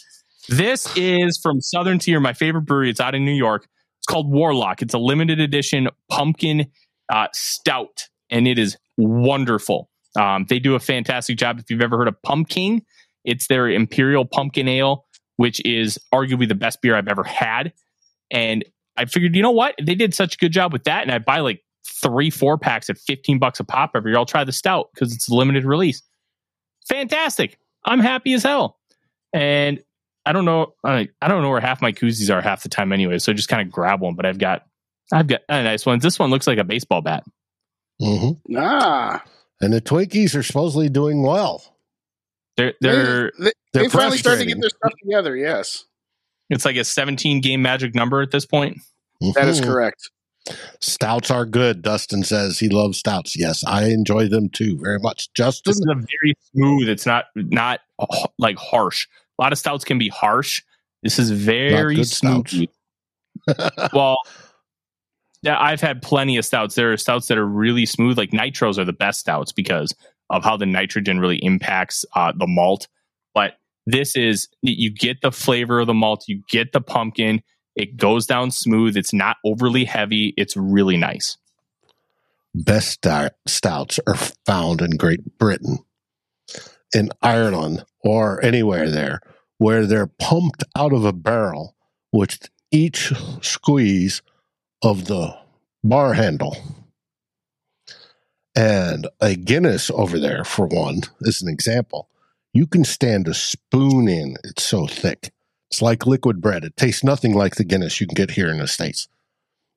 This 0.47 0.87
is 0.95 1.39
from 1.41 1.61
Southern 1.61 1.99
Tier, 1.99 2.19
my 2.19 2.33
favorite 2.33 2.63
brewery. 2.63 2.89
It's 2.89 2.99
out 2.99 3.15
in 3.15 3.25
New 3.25 3.33
York. 3.33 3.67
It's 3.97 4.07
called 4.07 4.31
Warlock. 4.31 4.81
It's 4.81 4.93
a 4.93 4.99
limited 4.99 5.39
edition 5.39 5.89
pumpkin 6.09 6.71
uh, 7.11 7.27
stout, 7.33 8.07
and 8.29 8.47
it 8.47 8.59
is 8.59 8.77
wonderful. 8.97 9.89
Um, 10.19 10.45
they 10.49 10.59
do 10.59 10.75
a 10.75 10.79
fantastic 10.79 11.37
job. 11.37 11.59
If 11.59 11.69
you've 11.69 11.81
ever 11.81 11.97
heard 11.97 12.07
of 12.07 12.15
Pumking, 12.23 12.81
it's 13.23 13.47
their 13.47 13.69
Imperial 13.69 14.25
Pumpkin 14.25 14.67
Ale, 14.67 15.05
which 15.37 15.63
is 15.65 15.99
arguably 16.13 16.47
the 16.47 16.55
best 16.55 16.81
beer 16.81 16.95
I've 16.95 17.07
ever 17.07 17.23
had. 17.23 17.73
And 18.31 18.65
I 18.97 19.05
figured, 19.05 19.35
you 19.35 19.41
know 19.41 19.51
what? 19.51 19.75
They 19.81 19.95
did 19.95 20.13
such 20.13 20.35
a 20.35 20.37
good 20.37 20.51
job 20.51 20.73
with 20.73 20.85
that, 20.85 21.03
and 21.03 21.11
I 21.11 21.19
buy 21.19 21.39
like 21.39 21.61
three, 21.85 22.29
four 22.29 22.57
packs 22.57 22.89
at 22.89 22.97
fifteen 22.97 23.39
bucks 23.39 23.59
a 23.59 23.63
pop 23.63 23.91
every 23.95 24.11
year. 24.11 24.17
I'll 24.17 24.25
try 24.25 24.43
the 24.43 24.51
stout 24.51 24.89
because 24.93 25.13
it's 25.13 25.29
a 25.29 25.35
limited 25.35 25.65
release. 25.65 26.01
Fantastic! 26.87 27.57
I'm 27.85 27.99
happy 27.99 28.33
as 28.33 28.43
hell, 28.43 28.77
and 29.33 29.81
I 30.25 30.31
don't 30.31 30.45
know. 30.45 30.73
I 30.83 31.09
I 31.21 31.27
don't 31.27 31.41
know 31.41 31.49
where 31.49 31.61
half 31.61 31.81
my 31.81 31.91
koozies 31.91 32.33
are 32.33 32.41
half 32.41 32.63
the 32.63 32.69
time 32.69 32.91
anyway. 32.91 33.19
So 33.19 33.33
just 33.33 33.49
kind 33.49 33.61
of 33.61 33.71
grab 33.71 34.01
one. 34.01 34.15
But 34.15 34.25
I've 34.25 34.37
got 34.37 34.63
I've 35.11 35.27
got 35.27 35.41
a 35.49 35.63
nice 35.63 35.85
ones. 35.85 36.03
This 36.03 36.19
one 36.19 36.29
looks 36.29 36.47
like 36.47 36.57
a 36.57 36.63
baseball 36.63 37.01
bat. 37.01 37.23
Mm-hmm. 38.01 38.55
Ah. 38.57 39.23
And 39.61 39.73
the 39.73 39.81
Twinkies 39.81 40.35
are 40.35 40.43
supposedly 40.43 40.89
doing 40.89 41.21
well. 41.23 41.63
They're 42.57 42.73
they're 42.81 43.31
they, 43.39 43.51
they're 43.73 43.83
they 43.83 43.89
finally 43.89 44.17
started 44.17 44.41
to 44.41 44.45
get 44.45 44.59
their 44.59 44.69
stuff 44.69 44.93
together. 45.01 45.35
Yes, 45.35 45.85
it's 46.49 46.65
like 46.65 46.75
a 46.75 46.83
17 46.83 47.41
game 47.41 47.61
magic 47.61 47.95
number 47.95 48.21
at 48.21 48.31
this 48.31 48.45
point. 48.45 48.79
that 49.35 49.47
is 49.47 49.61
correct. 49.61 50.11
Stouts 50.79 51.31
are 51.31 51.45
good. 51.45 51.81
Dustin 51.81 52.23
says 52.23 52.59
he 52.59 52.69
loves 52.69 52.97
stouts. 52.97 53.37
Yes, 53.37 53.63
I 53.65 53.85
enjoy 53.85 54.27
them 54.27 54.49
too 54.49 54.77
very 54.77 54.99
much. 54.99 55.31
Justin, 55.33 55.71
This 55.71 55.77
is 55.79 55.87
a 55.89 55.95
very 55.95 56.35
smooth. 56.53 56.89
It's 56.89 57.05
not 57.05 57.25
not 57.35 57.81
like 58.37 58.57
harsh. 58.57 59.07
A 59.37 59.41
lot 59.41 59.51
of 59.51 59.59
stouts 59.59 59.83
can 59.83 59.97
be 59.97 60.09
harsh. 60.09 60.61
This 61.03 61.19
is 61.19 61.31
very 61.31 62.03
smooth. 62.03 62.67
well, 63.93 64.17
yeah, 65.41 65.57
I've 65.59 65.81
had 65.81 66.01
plenty 66.01 66.37
of 66.37 66.45
stouts. 66.45 66.75
There 66.75 66.91
are 66.91 66.97
stouts 66.97 67.27
that 67.27 67.37
are 67.37 67.45
really 67.45 67.85
smooth. 67.85 68.17
Like 68.17 68.31
nitros 68.31 68.77
are 68.77 68.85
the 68.85 68.93
best 68.93 69.19
stouts 69.19 69.51
because 69.51 69.95
of 70.29 70.43
how 70.43 70.57
the 70.57 70.65
nitrogen 70.65 71.19
really 71.19 71.37
impacts 71.37 72.05
uh, 72.15 72.33
the 72.35 72.47
malt. 72.47 72.87
But 73.33 73.53
this 73.85 74.15
is 74.15 74.49
you 74.61 74.91
get 74.93 75.21
the 75.21 75.31
flavor 75.31 75.79
of 75.79 75.87
the 75.87 75.93
malt, 75.93 76.25
you 76.27 76.41
get 76.49 76.73
the 76.73 76.81
pumpkin. 76.81 77.41
It 77.75 77.97
goes 77.97 78.25
down 78.25 78.51
smooth. 78.51 78.97
It's 78.97 79.13
not 79.13 79.37
overly 79.45 79.85
heavy. 79.85 80.33
It's 80.37 80.57
really 80.57 80.97
nice. 80.97 81.37
best 82.53 83.05
stouts 83.47 83.99
are 84.07 84.15
found 84.45 84.81
in 84.81 84.97
Great 84.97 85.37
Britain, 85.37 85.79
in 86.93 87.09
Ireland, 87.21 87.85
or 88.01 88.43
anywhere 88.43 88.89
there, 88.89 89.21
where 89.57 89.85
they're 89.85 90.07
pumped 90.07 90.63
out 90.75 90.93
of 90.93 91.05
a 91.05 91.13
barrel 91.13 91.75
with 92.11 92.49
each 92.71 93.13
squeeze 93.41 94.21
of 94.81 95.05
the 95.05 95.37
bar 95.83 96.13
handle. 96.13 96.57
And 98.55 99.07
a 99.21 99.35
Guinness 99.35 99.89
over 99.91 100.19
there, 100.19 100.43
for 100.43 100.65
one, 100.67 101.01
is 101.21 101.41
an 101.41 101.49
example. 101.49 102.09
You 102.53 102.67
can 102.67 102.83
stand 102.83 103.27
a 103.27 103.33
spoon 103.33 104.07
in, 104.07 104.35
it's 104.43 104.63
so 104.63 104.87
thick. 104.87 105.31
It's 105.69 105.81
like 105.81 106.05
liquid 106.05 106.41
bread. 106.41 106.63
It 106.63 106.75
tastes 106.77 107.03
nothing 107.03 107.33
like 107.33 107.55
the 107.55 107.63
Guinness 107.63 108.01
you 108.01 108.07
can 108.07 108.15
get 108.15 108.31
here 108.31 108.49
in 108.49 108.57
the 108.57 108.67
States 108.67 109.07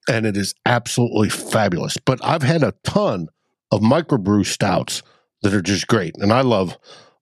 and 0.08 0.26
it 0.26 0.36
is 0.36 0.54
absolutely 0.66 1.28
fabulous. 1.28 1.96
But 1.96 2.20
I've 2.24 2.42
had 2.42 2.62
a 2.62 2.74
ton 2.84 3.28
of 3.70 3.80
microbrew 3.80 4.46
stouts 4.46 5.02
that 5.42 5.54
are 5.54 5.62
just 5.62 5.86
great, 5.86 6.14
and 6.18 6.32
I 6.32 6.42
love 6.42 6.76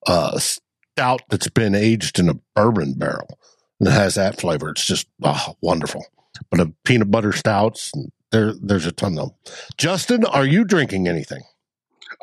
uh, 0.07 0.37
stout 0.39 1.21
that's 1.29 1.49
been 1.49 1.75
aged 1.75 2.19
in 2.19 2.29
a 2.29 2.35
bourbon 2.55 2.93
barrel 2.93 3.39
and 3.79 3.87
it 3.87 3.93
has 3.93 4.15
that 4.15 4.39
flavor. 4.39 4.69
It's 4.69 4.85
just 4.85 5.07
ah, 5.23 5.53
wonderful. 5.61 6.05
But 6.49 6.59
a 6.59 6.73
peanut 6.83 7.11
butter 7.11 7.31
stouts, 7.31 7.91
there, 8.31 8.53
there's 8.61 8.85
a 8.85 8.91
ton 8.91 9.17
of 9.17 9.29
them. 9.29 9.37
Justin, 9.77 10.25
are 10.25 10.45
you 10.45 10.63
drinking 10.63 11.07
anything? 11.07 11.41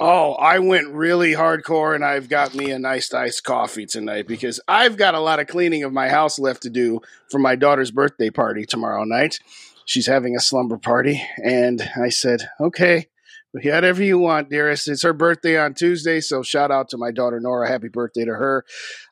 Oh, 0.00 0.34
I 0.34 0.60
went 0.60 0.88
really 0.90 1.32
hardcore 1.32 1.92
and 1.94 2.04
I've 2.04 2.28
got 2.28 2.54
me 2.54 2.70
a 2.70 2.78
nice 2.78 3.12
iced 3.12 3.42
coffee 3.42 3.84
tonight 3.84 4.28
because 4.28 4.60
I've 4.68 4.96
got 4.96 5.14
a 5.14 5.20
lot 5.20 5.40
of 5.40 5.48
cleaning 5.48 5.82
of 5.82 5.92
my 5.92 6.08
house 6.08 6.38
left 6.38 6.62
to 6.62 6.70
do 6.70 7.00
for 7.30 7.40
my 7.40 7.56
daughter's 7.56 7.90
birthday 7.90 8.30
party 8.30 8.64
tomorrow 8.64 9.02
night. 9.02 9.40
She's 9.86 10.06
having 10.06 10.36
a 10.36 10.40
slumber 10.40 10.78
party. 10.78 11.20
And 11.42 11.82
I 12.00 12.10
said, 12.10 12.48
okay, 12.60 13.08
whatever 13.50 14.00
you 14.00 14.20
want, 14.20 14.50
dearest. 14.50 14.86
It's 14.86 15.02
her 15.02 15.12
birthday 15.12 15.58
on 15.58 15.74
Tuesday. 15.74 16.20
So 16.20 16.42
shout 16.42 16.70
out 16.70 16.90
to 16.90 16.96
my 16.96 17.10
daughter, 17.10 17.40
Nora. 17.40 17.66
Happy 17.68 17.88
birthday 17.88 18.24
to 18.24 18.34
her. 18.34 18.64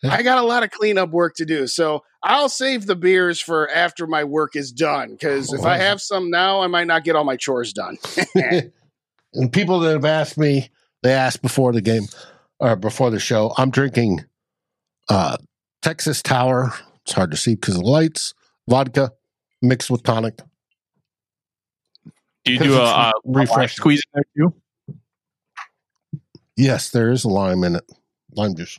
I 0.08 0.22
got 0.22 0.38
a 0.38 0.46
lot 0.46 0.62
of 0.62 0.70
cleanup 0.70 1.10
work 1.10 1.34
to 1.36 1.44
do. 1.44 1.66
So 1.66 2.04
I'll 2.22 2.48
save 2.48 2.86
the 2.86 2.94
beers 2.94 3.40
for 3.40 3.68
after 3.70 4.06
my 4.06 4.22
work 4.22 4.54
is 4.54 4.70
done 4.70 5.10
because 5.12 5.52
if 5.52 5.64
I 5.64 5.78
oh. 5.78 5.80
have 5.80 6.00
some 6.00 6.30
now, 6.30 6.60
I 6.62 6.68
might 6.68 6.86
not 6.86 7.02
get 7.02 7.16
all 7.16 7.24
my 7.24 7.36
chores 7.36 7.72
done. 7.72 7.98
and 9.34 9.52
people 9.52 9.80
that 9.80 9.92
have 9.92 10.04
asked 10.04 10.38
me, 10.38 10.70
they 11.02 11.12
asked 11.12 11.42
before 11.42 11.72
the 11.72 11.80
game 11.80 12.04
or 12.58 12.76
before 12.76 13.10
the 13.10 13.20
show. 13.20 13.52
I'm 13.56 13.70
drinking 13.70 14.24
uh, 15.08 15.36
Texas 15.82 16.22
Tower. 16.22 16.72
It's 17.04 17.12
hard 17.12 17.30
to 17.30 17.36
see 17.36 17.54
because 17.54 17.76
of 17.76 17.82
the 17.82 17.88
lights. 17.88 18.34
Vodka 18.68 19.12
mixed 19.62 19.90
with 19.90 20.02
tonic. 20.02 20.38
Do 22.44 22.52
you 22.52 22.58
do 22.58 22.74
a, 22.76 22.84
a, 22.84 23.12
a 23.40 23.68
squeeze 23.68 24.02
in 24.14 24.22
there 24.22 24.48
too? 24.48 24.54
Yes, 26.56 26.90
there 26.90 27.10
is 27.10 27.24
a 27.24 27.28
lime 27.28 27.64
in 27.64 27.76
it. 27.76 27.84
Lime 28.32 28.54
juice. 28.54 28.78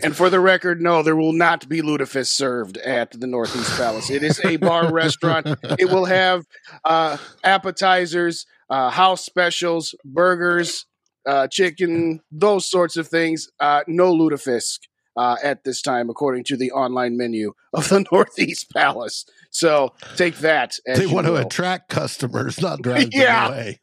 And 0.00 0.16
for 0.16 0.30
the 0.30 0.38
record, 0.38 0.80
no, 0.80 1.02
there 1.02 1.16
will 1.16 1.32
not 1.32 1.68
be 1.68 1.82
lutefisk 1.82 2.28
served 2.28 2.76
at 2.78 3.10
the 3.10 3.26
Northeast 3.26 3.76
Palace. 3.76 4.10
It 4.10 4.22
is 4.22 4.40
a 4.44 4.56
bar 4.56 4.92
restaurant. 4.92 5.46
It 5.78 5.90
will 5.90 6.04
have 6.04 6.44
uh, 6.84 7.16
appetizers, 7.42 8.46
uh, 8.70 8.90
house 8.90 9.24
specials, 9.24 9.94
burgers, 10.04 10.86
uh, 11.26 11.48
chicken, 11.48 12.20
those 12.30 12.70
sorts 12.70 12.96
of 12.96 13.08
things. 13.08 13.48
Uh, 13.58 13.80
no 13.88 14.14
lutefisk. 14.14 14.78
uh, 15.16 15.36
at 15.42 15.64
this 15.64 15.82
time, 15.82 16.08
according 16.08 16.44
to 16.44 16.56
the 16.56 16.70
online 16.70 17.16
menu 17.16 17.52
of 17.72 17.88
the 17.88 18.04
Northeast 18.12 18.70
Palace. 18.72 19.24
So 19.50 19.94
take 20.14 20.36
that. 20.38 20.74
they 20.86 21.06
want 21.06 21.26
to 21.26 21.34
attract 21.34 21.88
customers, 21.88 22.60
not 22.62 22.82
drive 22.82 23.08
Yeah. 23.10 23.48
them 23.48 23.52
away. 23.52 23.80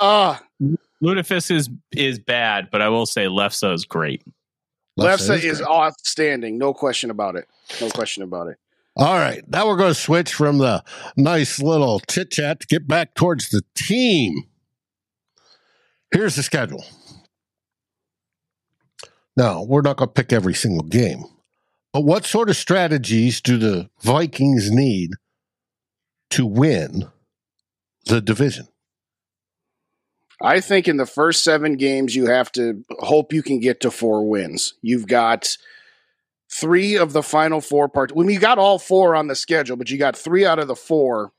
Uh, 0.00 0.38
Lutefisk 1.04 1.50
is 1.50 1.68
is 1.92 2.18
bad, 2.18 2.68
but 2.72 2.80
I 2.80 2.88
will 2.88 3.04
say 3.04 3.26
Lefse 3.26 3.74
is 3.74 3.84
great. 3.84 4.22
Lefse 4.98 5.36
is 5.36 5.44
is 5.44 5.62
outstanding. 5.62 6.58
No 6.58 6.74
question 6.74 7.10
about 7.10 7.36
it. 7.36 7.48
No 7.80 7.88
question 7.90 8.22
about 8.22 8.48
it. 8.48 8.58
All 8.96 9.14
right. 9.14 9.42
Now 9.48 9.66
we're 9.68 9.76
going 9.76 9.94
to 9.94 10.00
switch 10.00 10.34
from 10.34 10.58
the 10.58 10.82
nice 11.16 11.60
little 11.60 12.00
chit 12.00 12.30
chat 12.30 12.60
to 12.60 12.66
get 12.66 12.86
back 12.86 13.14
towards 13.14 13.50
the 13.50 13.62
team. 13.74 14.44
Here's 16.12 16.34
the 16.34 16.42
schedule. 16.42 16.84
Now, 19.36 19.62
we're 19.62 19.82
not 19.82 19.96
going 19.96 20.08
to 20.08 20.12
pick 20.12 20.32
every 20.32 20.54
single 20.54 20.86
game, 20.86 21.22
but 21.92 22.02
what 22.02 22.24
sort 22.24 22.50
of 22.50 22.56
strategies 22.56 23.40
do 23.40 23.56
the 23.58 23.88
Vikings 24.02 24.70
need 24.70 25.12
to 26.30 26.44
win 26.44 27.08
the 28.06 28.20
division? 28.20 28.68
I 30.42 30.60
think 30.60 30.88
in 30.88 30.96
the 30.96 31.06
first 31.06 31.44
seven 31.44 31.76
games, 31.76 32.14
you 32.14 32.26
have 32.26 32.50
to 32.52 32.82
hope 33.00 33.32
you 33.32 33.42
can 33.42 33.60
get 33.60 33.80
to 33.80 33.90
four 33.90 34.28
wins. 34.28 34.74
You've 34.82 35.06
got 35.06 35.56
three 36.50 36.96
of 36.96 37.12
the 37.12 37.22
final 37.22 37.60
four 37.60 37.88
parts. 37.88 38.12
When 38.12 38.28
you 38.28 38.40
got 38.40 38.58
all 38.58 38.78
four 38.78 39.14
on 39.14 39.28
the 39.28 39.34
schedule, 39.34 39.76
but 39.76 39.90
you 39.90 39.98
got 39.98 40.16
three 40.16 40.46
out 40.46 40.58
of 40.58 40.68
the 40.68 40.76
four 40.76 41.32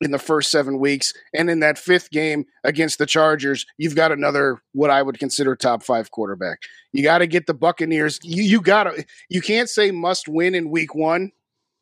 in 0.00 0.10
the 0.10 0.18
first 0.18 0.50
seven 0.50 0.78
weeks. 0.78 1.12
And 1.32 1.50
in 1.50 1.60
that 1.60 1.78
fifth 1.78 2.10
game 2.10 2.46
against 2.62 2.98
the 2.98 3.06
Chargers, 3.06 3.66
you've 3.78 3.96
got 3.96 4.12
another 4.12 4.62
what 4.72 4.90
I 4.90 5.02
would 5.02 5.18
consider 5.18 5.56
top 5.56 5.82
five 5.82 6.10
quarterback. 6.10 6.60
You 6.92 7.02
got 7.02 7.18
to 7.18 7.26
get 7.26 7.46
the 7.46 7.54
Buccaneers. 7.54 8.20
You 8.22 8.42
you 8.42 8.60
got 8.60 8.84
to. 8.84 9.04
You 9.28 9.40
can't 9.40 9.68
say 9.68 9.90
must 9.90 10.28
win 10.28 10.54
in 10.54 10.70
week 10.70 10.94
one, 10.94 11.32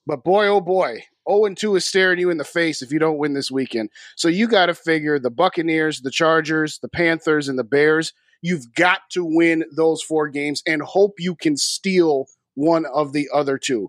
but 0.06 0.24
boy 0.24 0.46
oh 0.46 0.60
boy. 0.60 1.04
0 1.30 1.44
and 1.44 1.56
2 1.56 1.76
is 1.76 1.84
staring 1.84 2.18
you 2.18 2.30
in 2.30 2.38
the 2.38 2.44
face 2.44 2.82
if 2.82 2.92
you 2.92 2.98
don't 2.98 3.18
win 3.18 3.34
this 3.34 3.50
weekend. 3.50 3.90
So 4.16 4.28
you 4.28 4.48
got 4.48 4.66
to 4.66 4.74
figure 4.74 5.18
the 5.18 5.30
Buccaneers, 5.30 6.00
the 6.00 6.10
Chargers, 6.10 6.78
the 6.78 6.88
Panthers, 6.88 7.48
and 7.48 7.58
the 7.58 7.64
Bears. 7.64 8.12
You've 8.40 8.74
got 8.74 9.00
to 9.12 9.24
win 9.24 9.64
those 9.74 10.02
four 10.02 10.28
games 10.28 10.62
and 10.66 10.82
hope 10.82 11.14
you 11.18 11.36
can 11.36 11.56
steal 11.56 12.26
one 12.54 12.86
of 12.86 13.12
the 13.12 13.28
other 13.32 13.56
two. 13.56 13.88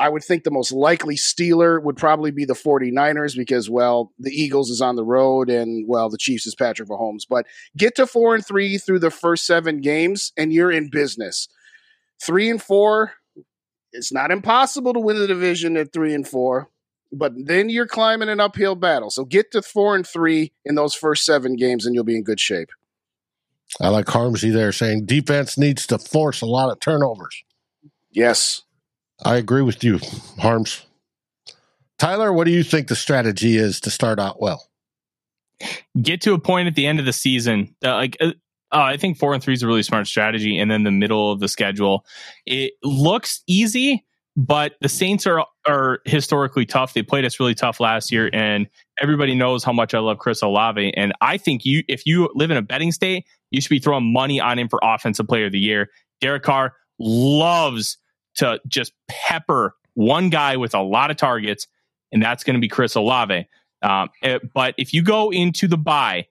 I 0.00 0.08
would 0.08 0.22
think 0.22 0.44
the 0.44 0.52
most 0.52 0.70
likely 0.70 1.16
stealer 1.16 1.80
would 1.80 1.96
probably 1.96 2.30
be 2.30 2.44
the 2.44 2.54
49ers 2.54 3.36
because, 3.36 3.68
well, 3.68 4.12
the 4.18 4.30
Eagles 4.30 4.70
is 4.70 4.80
on 4.80 4.94
the 4.94 5.04
road 5.04 5.50
and, 5.50 5.86
well, 5.88 6.08
the 6.08 6.18
Chiefs 6.18 6.46
is 6.46 6.54
Patrick 6.54 6.88
Mahomes. 6.88 7.22
But 7.28 7.46
get 7.76 7.96
to 7.96 8.06
four 8.06 8.36
and 8.36 8.46
three 8.46 8.78
through 8.78 9.00
the 9.00 9.10
first 9.10 9.44
seven 9.44 9.80
games 9.80 10.32
and 10.36 10.52
you're 10.52 10.70
in 10.70 10.88
business. 10.88 11.48
Three 12.22 12.48
and 12.48 12.62
four, 12.62 13.14
it's 13.92 14.12
not 14.12 14.30
impossible 14.30 14.92
to 14.92 15.00
win 15.00 15.18
the 15.18 15.26
division 15.26 15.76
at 15.76 15.92
three 15.92 16.14
and 16.14 16.26
four, 16.26 16.70
but 17.12 17.32
then 17.36 17.68
you're 17.68 17.86
climbing 17.86 18.28
an 18.28 18.40
uphill 18.40 18.74
battle. 18.74 19.10
So 19.10 19.24
get 19.24 19.50
to 19.52 19.62
four 19.62 19.96
and 19.96 20.06
three 20.06 20.52
in 20.64 20.74
those 20.74 20.94
first 20.94 21.24
seven 21.24 21.56
games 21.56 21.86
and 21.86 21.94
you'll 21.94 22.04
be 22.04 22.16
in 22.16 22.24
good 22.24 22.40
shape. 22.40 22.70
I 23.80 23.88
like 23.88 24.06
Harmsy 24.06 24.52
there 24.52 24.72
saying 24.72 25.06
defense 25.06 25.58
needs 25.58 25.86
to 25.88 25.98
force 25.98 26.40
a 26.40 26.46
lot 26.46 26.70
of 26.70 26.80
turnovers. 26.80 27.42
Yes. 28.10 28.62
I 29.24 29.36
agree 29.36 29.62
with 29.62 29.84
you, 29.84 30.00
Harms. 30.38 30.86
Tyler, 31.98 32.32
what 32.32 32.44
do 32.44 32.52
you 32.52 32.62
think 32.62 32.88
the 32.88 32.96
strategy 32.96 33.56
is 33.56 33.80
to 33.80 33.90
start 33.90 34.18
out 34.18 34.40
well? 34.40 34.68
Get 36.00 36.20
to 36.22 36.34
a 36.34 36.38
point 36.38 36.68
at 36.68 36.76
the 36.76 36.86
end 36.86 37.00
of 37.00 37.04
the 37.04 37.12
season, 37.12 37.74
uh, 37.84 37.94
like 37.94 38.16
uh, 38.20 38.32
uh, 38.72 38.82
I 38.82 38.96
think 38.96 39.18
four 39.18 39.34
and 39.34 39.42
three 39.42 39.54
is 39.54 39.62
a 39.62 39.66
really 39.66 39.82
smart 39.82 40.06
strategy, 40.06 40.58
and 40.58 40.70
then 40.70 40.84
the 40.84 40.90
middle 40.90 41.32
of 41.32 41.40
the 41.40 41.48
schedule, 41.48 42.04
it 42.46 42.72
looks 42.82 43.42
easy, 43.46 44.04
but 44.36 44.74
the 44.80 44.88
Saints 44.88 45.26
are 45.26 45.44
are 45.66 46.00
historically 46.04 46.66
tough. 46.66 46.94
They 46.94 47.02
played 47.02 47.24
us 47.24 47.40
really 47.40 47.54
tough 47.54 47.80
last 47.80 48.12
year, 48.12 48.28
and 48.32 48.68
everybody 49.00 49.34
knows 49.34 49.64
how 49.64 49.72
much 49.72 49.94
I 49.94 49.98
love 50.00 50.18
Chris 50.18 50.42
Olave. 50.42 50.92
And 50.96 51.12
I 51.20 51.38
think 51.38 51.64
you, 51.64 51.82
if 51.88 52.04
you 52.06 52.30
live 52.34 52.50
in 52.50 52.56
a 52.56 52.62
betting 52.62 52.92
state, 52.92 53.24
you 53.50 53.60
should 53.60 53.70
be 53.70 53.78
throwing 53.78 54.12
money 54.12 54.40
on 54.40 54.58
him 54.58 54.68
for 54.68 54.80
Offensive 54.82 55.26
Player 55.26 55.46
of 55.46 55.52
the 55.52 55.58
Year. 55.58 55.88
Derek 56.20 56.42
Carr 56.42 56.74
loves 56.98 57.96
to 58.36 58.60
just 58.68 58.92
pepper 59.08 59.74
one 59.94 60.30
guy 60.30 60.56
with 60.56 60.74
a 60.74 60.82
lot 60.82 61.10
of 61.10 61.16
targets, 61.16 61.66
and 62.12 62.22
that's 62.22 62.44
going 62.44 62.54
to 62.54 62.60
be 62.60 62.68
Chris 62.68 62.94
Olave. 62.94 63.48
Um, 63.82 64.08
eh, 64.22 64.38
but 64.54 64.74
if 64.76 64.92
you 64.92 65.02
go 65.02 65.30
into 65.30 65.68
the 65.68 65.76
bye 65.76 66.26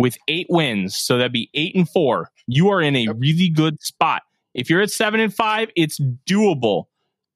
with 0.00 0.16
eight 0.28 0.46
wins, 0.48 0.96
so 0.96 1.18
that'd 1.18 1.30
be 1.30 1.50
eight 1.52 1.74
and 1.74 1.88
four, 1.88 2.30
you 2.46 2.70
are 2.70 2.80
in 2.80 2.96
a 2.96 3.08
really 3.08 3.50
good 3.50 3.82
spot. 3.82 4.22
If 4.54 4.70
you're 4.70 4.80
at 4.80 4.90
seven 4.90 5.20
and 5.20 5.32
five, 5.32 5.68
it's 5.76 6.00
doable, 6.26 6.84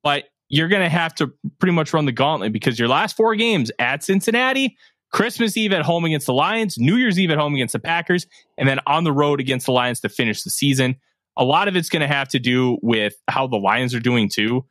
but 0.02 0.24
you're 0.48 0.68
going 0.68 0.82
to 0.82 0.88
have 0.88 1.14
to 1.16 1.30
pretty 1.58 1.74
much 1.74 1.92
run 1.92 2.06
the 2.06 2.12
gauntlet 2.12 2.54
because 2.54 2.78
your 2.78 2.88
last 2.88 3.16
four 3.16 3.34
games 3.34 3.70
at 3.78 4.02
Cincinnati, 4.02 4.78
Christmas 5.12 5.58
Eve 5.58 5.74
at 5.74 5.82
home 5.82 6.06
against 6.06 6.26
the 6.26 6.32
Lions, 6.32 6.78
New 6.78 6.96
Year's 6.96 7.18
Eve 7.20 7.30
at 7.32 7.38
home 7.38 7.54
against 7.54 7.74
the 7.74 7.78
Packers, 7.78 8.26
and 8.56 8.66
then 8.66 8.80
on 8.86 9.04
the 9.04 9.12
road 9.12 9.40
against 9.40 9.66
the 9.66 9.72
Lions 9.72 10.00
to 10.00 10.08
finish 10.08 10.42
the 10.42 10.50
season. 10.50 10.96
A 11.36 11.44
lot 11.44 11.68
of 11.68 11.76
it's 11.76 11.90
going 11.90 12.00
to 12.00 12.08
have 12.08 12.28
to 12.28 12.38
do 12.38 12.78
with 12.80 13.14
how 13.28 13.46
the 13.46 13.56
Lions 13.58 13.94
are 13.94 14.00
doing 14.00 14.30
too. 14.30 14.64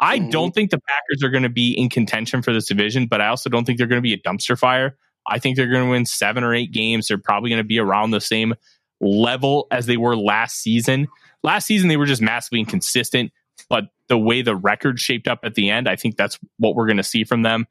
I 0.00 0.18
mm-hmm. 0.18 0.30
don't 0.30 0.54
think 0.54 0.70
the 0.70 0.80
Packers 0.80 1.24
are 1.24 1.30
going 1.30 1.44
to 1.44 1.48
be 1.48 1.72
in 1.72 1.88
contention 1.88 2.42
for 2.42 2.52
this 2.52 2.66
division, 2.66 3.06
but 3.06 3.22
I 3.22 3.28
also 3.28 3.48
don't 3.48 3.64
think 3.64 3.78
they're 3.78 3.86
going 3.86 4.02
to 4.02 4.02
be 4.02 4.12
a 4.12 4.20
dumpster 4.20 4.58
fire. 4.58 4.98
I 5.28 5.38
think 5.38 5.56
they're 5.56 5.70
going 5.70 5.84
to 5.84 5.90
win 5.90 6.06
seven 6.06 6.44
or 6.44 6.54
eight 6.54 6.72
games. 6.72 7.08
They're 7.08 7.18
probably 7.18 7.50
going 7.50 7.62
to 7.62 7.64
be 7.64 7.78
around 7.78 8.10
the 8.10 8.20
same 8.20 8.54
level 9.00 9.66
as 9.70 9.86
they 9.86 9.96
were 9.96 10.16
last 10.16 10.60
season. 10.60 11.08
Last 11.42 11.66
season, 11.66 11.88
they 11.88 11.96
were 11.96 12.06
just 12.06 12.22
massively 12.22 12.60
inconsistent, 12.60 13.32
but 13.68 13.84
the 14.08 14.18
way 14.18 14.42
the 14.42 14.56
record 14.56 14.98
shaped 14.98 15.28
up 15.28 15.40
at 15.44 15.54
the 15.54 15.70
end, 15.70 15.88
I 15.88 15.96
think 15.96 16.16
that's 16.16 16.38
what 16.58 16.74
we're 16.74 16.86
going 16.86 16.96
to 16.96 17.02
see 17.02 17.24
from 17.24 17.42
them. 17.42 17.66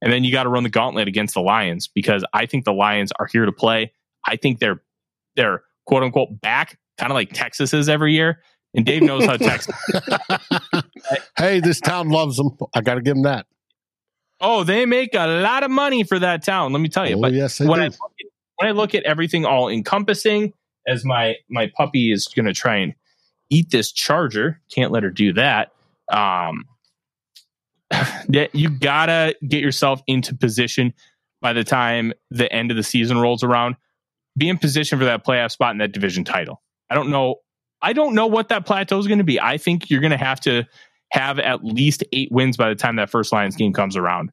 And 0.00 0.12
then 0.12 0.22
you 0.22 0.30
got 0.30 0.44
to 0.44 0.48
run 0.48 0.62
the 0.62 0.68
gauntlet 0.68 1.08
against 1.08 1.34
the 1.34 1.40
Lions 1.40 1.88
because 1.88 2.24
I 2.32 2.46
think 2.46 2.64
the 2.64 2.72
Lions 2.72 3.10
are 3.18 3.26
here 3.26 3.44
to 3.44 3.52
play. 3.52 3.92
I 4.26 4.36
think 4.36 4.60
they're 4.60 4.82
they're 5.34 5.62
quote 5.86 6.02
unquote 6.02 6.40
back, 6.40 6.78
kind 6.98 7.10
of 7.10 7.14
like 7.14 7.32
Texas 7.32 7.74
is 7.74 7.88
every 7.88 8.12
year. 8.12 8.42
And 8.74 8.84
Dave 8.84 9.02
knows 9.02 9.24
how 9.24 9.36
Texas. 9.36 9.74
hey, 11.38 11.58
this 11.60 11.80
town 11.80 12.10
loves 12.10 12.36
them. 12.36 12.56
I 12.74 12.82
got 12.82 12.94
to 12.94 13.00
give 13.00 13.14
them 13.14 13.22
that. 13.24 13.46
Oh, 14.40 14.64
they 14.64 14.86
make 14.86 15.14
a 15.14 15.26
lot 15.26 15.62
of 15.62 15.70
money 15.70 16.04
for 16.04 16.18
that 16.18 16.44
town. 16.44 16.72
Let 16.72 16.80
me 16.80 16.88
tell 16.88 17.08
you. 17.08 17.16
Oh, 17.16 17.20
but 17.20 17.32
yes, 17.32 17.58
when 17.60 17.68
do. 17.68 17.74
I 17.74 17.86
look 17.86 18.12
at, 18.20 18.26
when 18.56 18.68
I 18.68 18.72
look 18.72 18.94
at 18.94 19.02
everything 19.04 19.44
all 19.44 19.68
encompassing, 19.68 20.52
as 20.86 21.04
my 21.04 21.36
my 21.48 21.70
puppy 21.76 22.12
is 22.12 22.26
going 22.28 22.46
to 22.46 22.54
try 22.54 22.76
and 22.76 22.94
eat 23.50 23.70
this 23.70 23.92
charger, 23.92 24.60
can't 24.72 24.92
let 24.92 25.02
her 25.02 25.10
do 25.10 25.32
that. 25.34 25.72
Um, 26.10 26.64
that 27.90 28.50
you 28.54 28.70
gotta 28.70 29.34
get 29.46 29.62
yourself 29.62 30.02
into 30.06 30.34
position 30.34 30.94
by 31.40 31.52
the 31.52 31.64
time 31.64 32.12
the 32.30 32.52
end 32.52 32.70
of 32.70 32.76
the 32.76 32.82
season 32.82 33.18
rolls 33.18 33.42
around. 33.42 33.76
Be 34.36 34.48
in 34.48 34.58
position 34.58 34.98
for 34.98 35.04
that 35.04 35.24
playoff 35.24 35.50
spot 35.50 35.72
in 35.72 35.78
that 35.78 35.92
division 35.92 36.24
title. 36.24 36.62
I 36.90 36.94
don't 36.94 37.10
know. 37.10 37.36
I 37.82 37.92
don't 37.92 38.14
know 38.14 38.26
what 38.26 38.48
that 38.48 38.66
plateau 38.66 38.98
is 38.98 39.06
going 39.06 39.18
to 39.18 39.24
be. 39.24 39.40
I 39.40 39.56
think 39.56 39.90
you're 39.90 40.00
going 40.00 40.10
to 40.10 40.16
have 40.16 40.40
to 40.40 40.64
have 41.10 41.38
at 41.38 41.64
least 41.64 42.04
eight 42.12 42.30
wins 42.30 42.56
by 42.56 42.68
the 42.68 42.74
time 42.74 42.96
that 42.96 43.10
first 43.10 43.32
Lions 43.32 43.56
game 43.56 43.72
comes 43.72 43.96
around. 43.96 44.30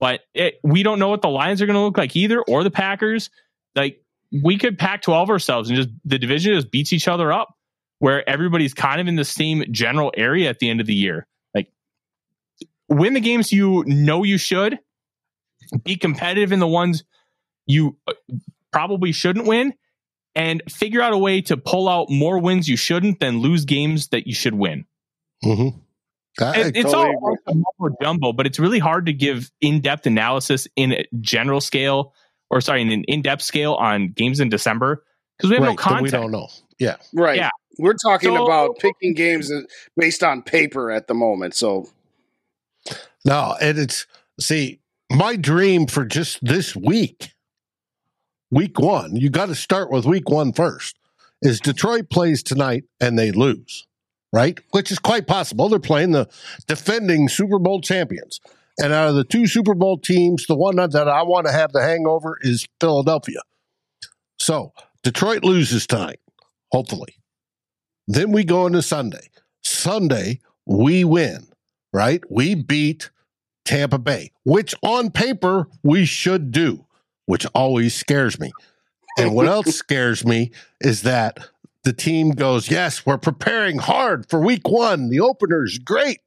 But 0.00 0.20
it, 0.34 0.60
we 0.62 0.82
don't 0.82 0.98
know 0.98 1.08
what 1.08 1.22
the 1.22 1.28
Lions 1.28 1.62
are 1.62 1.66
going 1.66 1.74
to 1.74 1.82
look 1.82 1.98
like 1.98 2.14
either, 2.16 2.42
or 2.42 2.62
the 2.62 2.70
Packers. 2.70 3.30
Like 3.74 4.02
we 4.42 4.58
could 4.58 4.78
pack 4.78 5.02
twelve 5.02 5.30
ourselves 5.30 5.70
and 5.70 5.76
just 5.76 5.88
the 6.04 6.18
division 6.18 6.54
just 6.54 6.70
beats 6.70 6.92
each 6.92 7.08
other 7.08 7.32
up, 7.32 7.56
where 7.98 8.28
everybody's 8.28 8.74
kind 8.74 9.00
of 9.00 9.08
in 9.08 9.16
the 9.16 9.24
same 9.24 9.64
general 9.70 10.12
area 10.16 10.48
at 10.50 10.58
the 10.58 10.68
end 10.68 10.80
of 10.80 10.86
the 10.86 10.94
year. 10.94 11.26
Like 11.54 11.72
win 12.88 13.14
the 13.14 13.20
games 13.20 13.52
you 13.52 13.84
know 13.86 14.24
you 14.24 14.38
should, 14.38 14.78
be 15.82 15.96
competitive 15.96 16.52
in 16.52 16.58
the 16.58 16.68
ones 16.68 17.04
you 17.66 17.96
uh, 18.06 18.12
probably 18.72 19.12
shouldn't 19.12 19.46
win, 19.46 19.74
and 20.34 20.62
figure 20.68 21.00
out 21.00 21.12
a 21.12 21.18
way 21.18 21.40
to 21.42 21.56
pull 21.56 21.88
out 21.88 22.10
more 22.10 22.38
wins 22.38 22.68
you 22.68 22.76
shouldn't 22.76 23.20
than 23.20 23.38
lose 23.38 23.64
games 23.64 24.08
that 24.08 24.26
you 24.26 24.34
should 24.34 24.54
win. 24.54 24.84
Mm-hmm. 25.44 25.78
It- 26.40 26.76
it's 26.76 26.92
all 26.92 27.38
mumbo 27.46 27.96
jumbo, 28.02 28.32
but 28.32 28.46
it's 28.46 28.58
really 28.58 28.78
hard 28.78 29.06
to 29.06 29.12
give 29.12 29.50
in-depth 29.60 30.06
analysis 30.06 30.66
in 30.76 30.92
a 30.92 31.04
general 31.20 31.60
scale, 31.60 32.12
or 32.50 32.60
sorry, 32.60 32.82
in 32.82 32.90
an 32.90 33.04
in-depth 33.04 33.42
scale 33.42 33.74
on 33.74 34.08
games 34.08 34.40
in 34.40 34.48
December 34.48 35.04
because 35.36 35.50
we 35.50 35.56
have 35.56 35.62
no 35.62 35.68
Right, 35.74 35.78
that 35.78 36.02
we 36.02 36.10
don't 36.10 36.30
know. 36.32 36.48
Yeah. 36.78 36.96
Right. 37.12 37.36
Yeah. 37.38 37.50
We're 37.78 37.94
talking 37.94 38.34
So- 38.34 38.44
about 38.44 38.78
picking 38.78 39.14
games 39.14 39.50
based 39.96 40.22
on 40.24 40.42
paper 40.42 40.90
at 40.90 41.06
the 41.06 41.14
moment. 41.14 41.54
So 41.54 41.88
No, 43.24 43.56
and 43.60 43.78
it's 43.78 44.06
see 44.38 44.80
my 45.10 45.36
dream 45.36 45.86
for 45.86 46.04
just 46.04 46.44
this 46.44 46.76
week, 46.76 47.30
week 48.50 48.78
one. 48.78 49.16
You 49.16 49.30
got 49.30 49.46
to 49.46 49.54
start 49.54 49.90
with 49.90 50.04
week 50.04 50.28
one 50.28 50.52
first. 50.52 50.96
Is 51.42 51.60
Detroit 51.60 52.08
plays 52.10 52.42
tonight 52.42 52.84
and 53.00 53.18
they 53.18 53.30
lose, 53.30 53.86
right? 54.34 54.58
Which 54.72 54.90
is 54.90 54.98
quite 54.98 55.28
possible. 55.28 55.68
They're 55.68 55.78
playing 55.78 56.10
the 56.10 56.28
defending 56.66 57.28
Super 57.28 57.60
Bowl 57.60 57.80
champions, 57.80 58.40
and 58.78 58.92
out 58.92 59.08
of 59.08 59.14
the 59.14 59.22
two 59.22 59.46
Super 59.46 59.74
Bowl 59.74 59.96
teams, 59.96 60.46
the 60.46 60.56
one 60.56 60.74
that 60.74 61.08
I 61.08 61.22
want 61.22 61.46
to 61.46 61.52
have 61.52 61.70
the 61.70 61.80
hangover 61.80 62.36
is 62.40 62.66
Philadelphia. 62.80 63.40
So 64.36 64.72
Detroit 65.04 65.44
loses 65.44 65.86
tonight, 65.86 66.18
hopefully. 66.72 67.14
Then 68.08 68.32
we 68.32 68.42
go 68.42 68.66
into 68.66 68.82
Sunday. 68.82 69.30
Sunday, 69.62 70.40
we 70.66 71.04
win, 71.04 71.46
right? 71.92 72.20
We 72.28 72.56
beat 72.56 73.10
Tampa 73.64 73.98
Bay, 73.98 74.32
which 74.44 74.74
on 74.82 75.12
paper 75.12 75.68
we 75.84 76.04
should 76.04 76.50
do, 76.50 76.84
which 77.26 77.46
always 77.54 77.94
scares 77.94 78.40
me. 78.40 78.50
And 79.16 79.32
what 79.32 79.46
else 79.56 79.76
scares 79.76 80.26
me 80.26 80.50
is 80.80 81.02
that 81.02 81.38
the 81.84 81.92
team 81.92 82.30
goes, 82.30 82.70
Yes, 82.70 83.06
we're 83.06 83.18
preparing 83.18 83.78
hard 83.78 84.28
for 84.28 84.40
week 84.40 84.68
one. 84.68 85.10
The 85.10 85.20
opener's 85.20 85.78
great. 85.78 86.20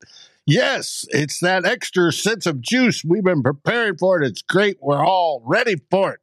Yes, 0.46 1.06
it's 1.10 1.42
that 1.42 1.66
extra 1.66 2.14
sense 2.14 2.46
of 2.46 2.62
juice. 2.62 3.04
We've 3.04 3.24
been 3.24 3.44
preparing 3.44 3.98
for 3.98 4.22
it. 4.22 4.26
It's 4.26 4.42
great. 4.42 4.78
We're 4.80 5.06
all 5.06 5.44
ready 5.46 5.76
for 5.92 6.14
it. 6.14 6.20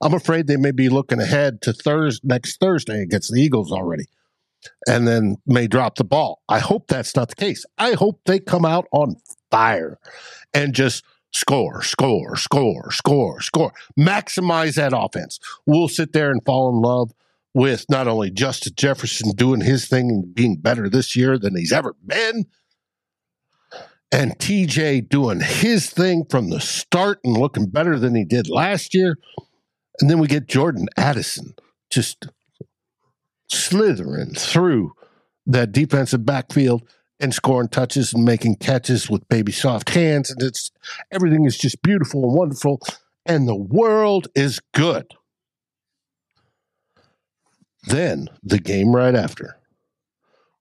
I'm 0.00 0.14
afraid 0.14 0.48
they 0.48 0.56
may 0.56 0.72
be 0.72 0.88
looking 0.88 1.20
ahead 1.20 1.62
to 1.62 1.72
Thursday 1.72 2.26
next 2.26 2.58
Thursday 2.58 3.02
against 3.02 3.32
the 3.32 3.40
Eagles 3.40 3.70
already, 3.70 4.06
and 4.88 5.06
then 5.06 5.36
may 5.46 5.68
drop 5.68 5.94
the 5.94 6.04
ball. 6.04 6.42
I 6.48 6.58
hope 6.58 6.88
that's 6.88 7.14
not 7.14 7.28
the 7.28 7.36
case. 7.36 7.64
I 7.78 7.92
hope 7.92 8.20
they 8.26 8.40
come 8.40 8.64
out 8.64 8.88
on 8.90 9.16
fire 9.50 9.98
and 10.52 10.74
just 10.74 11.04
score, 11.32 11.82
score, 11.82 12.36
score, 12.36 12.90
score, 12.90 13.40
score. 13.40 13.72
Maximize 13.98 14.74
that 14.74 14.92
offense. 14.94 15.38
We'll 15.66 15.88
sit 15.88 16.12
there 16.12 16.30
and 16.30 16.44
fall 16.44 16.68
in 16.68 16.82
love 16.82 17.12
with 17.54 17.84
not 17.88 18.08
only 18.08 18.30
Justin 18.30 18.72
Jefferson 18.76 19.32
doing 19.32 19.60
his 19.60 19.86
thing 19.88 20.10
and 20.10 20.34
being 20.34 20.56
better 20.56 20.88
this 20.88 21.14
year 21.14 21.38
than 21.38 21.56
he's 21.56 21.72
ever 21.72 21.94
been, 22.04 22.46
and 24.10 24.38
TJ 24.38 25.08
doing 25.08 25.40
his 25.40 25.90
thing 25.90 26.24
from 26.28 26.50
the 26.50 26.60
start 26.60 27.18
and 27.24 27.36
looking 27.36 27.66
better 27.66 27.98
than 27.98 28.14
he 28.14 28.24
did 28.24 28.48
last 28.48 28.94
year. 28.94 29.16
And 30.00 30.10
then 30.10 30.18
we 30.18 30.26
get 30.26 30.48
Jordan 30.48 30.88
Addison 30.96 31.54
just 31.90 32.26
slithering 33.48 34.34
through 34.34 34.92
that 35.46 35.72
defensive 35.72 36.24
backfield 36.24 36.82
and 37.20 37.32
scoring 37.32 37.68
touches 37.68 38.12
and 38.12 38.24
making 38.24 38.56
catches 38.56 39.08
with 39.08 39.28
baby 39.28 39.52
soft 39.52 39.90
hands. 39.90 40.30
And 40.30 40.42
it's 40.42 40.70
everything 41.10 41.46
is 41.46 41.56
just 41.56 41.80
beautiful 41.82 42.24
and 42.24 42.34
wonderful. 42.34 42.80
And 43.24 43.48
the 43.48 43.56
world 43.56 44.28
is 44.34 44.60
good. 44.74 45.06
Then 47.84 48.28
the 48.42 48.58
game 48.58 48.94
right 48.94 49.14
after, 49.14 49.56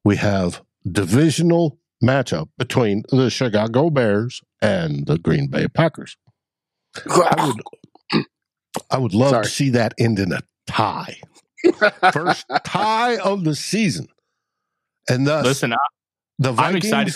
we 0.04 0.16
have 0.18 0.62
divisional 0.90 1.80
matchup 2.04 2.50
between 2.58 3.04
the 3.10 3.30
Chicago 3.30 3.90
Bears 3.90 4.42
and 4.62 5.06
the 5.06 5.18
Green 5.18 5.48
Bay 5.48 5.68
Packers. 5.68 6.18
I 7.08 7.54
would, 8.14 8.26
I 8.90 8.98
would 8.98 9.14
love 9.14 9.30
Sorry. 9.32 9.44
to 9.44 9.50
see 9.50 9.70
that 9.72 9.94
end 10.00 10.20
in 10.20 10.32
a 10.32 10.42
tie. 10.68 11.18
First 12.12 12.46
tie 12.64 13.18
of 13.18 13.44
the 13.44 13.56
season. 13.56 14.08
And 15.10 15.28
thus, 15.28 15.46
Listen, 15.46 15.74
I, 15.74 15.78
the 16.40 16.50
I'm 16.50 16.56
Vikings 16.56 16.86
excited 16.86 17.14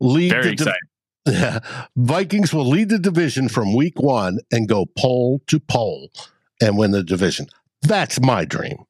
lead 0.00 0.30
Very 0.30 0.42
the 0.42 0.48
div- 0.56 0.66
excited. 0.66 0.78
Yeah. 1.24 1.60
Vikings 1.96 2.52
will 2.52 2.68
lead 2.68 2.88
the 2.88 2.98
division 2.98 3.48
from 3.48 3.76
week 3.76 4.00
one 4.00 4.40
and 4.50 4.68
go 4.68 4.86
pole 4.98 5.40
to 5.46 5.60
pole 5.60 6.10
and 6.60 6.76
win 6.76 6.90
the 6.90 7.04
division. 7.04 7.46
That's 7.82 8.20
my 8.20 8.44
dream. 8.44 8.84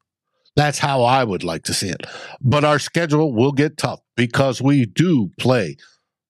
That's 0.55 0.77
how 0.77 1.03
I 1.03 1.23
would 1.23 1.43
like 1.43 1.63
to 1.63 1.73
see 1.73 1.89
it. 1.89 2.05
But 2.39 2.63
our 2.63 2.79
schedule 2.79 3.33
will 3.33 3.51
get 3.51 3.77
tough 3.77 4.01
because 4.15 4.61
we 4.61 4.85
do 4.85 5.31
play 5.39 5.77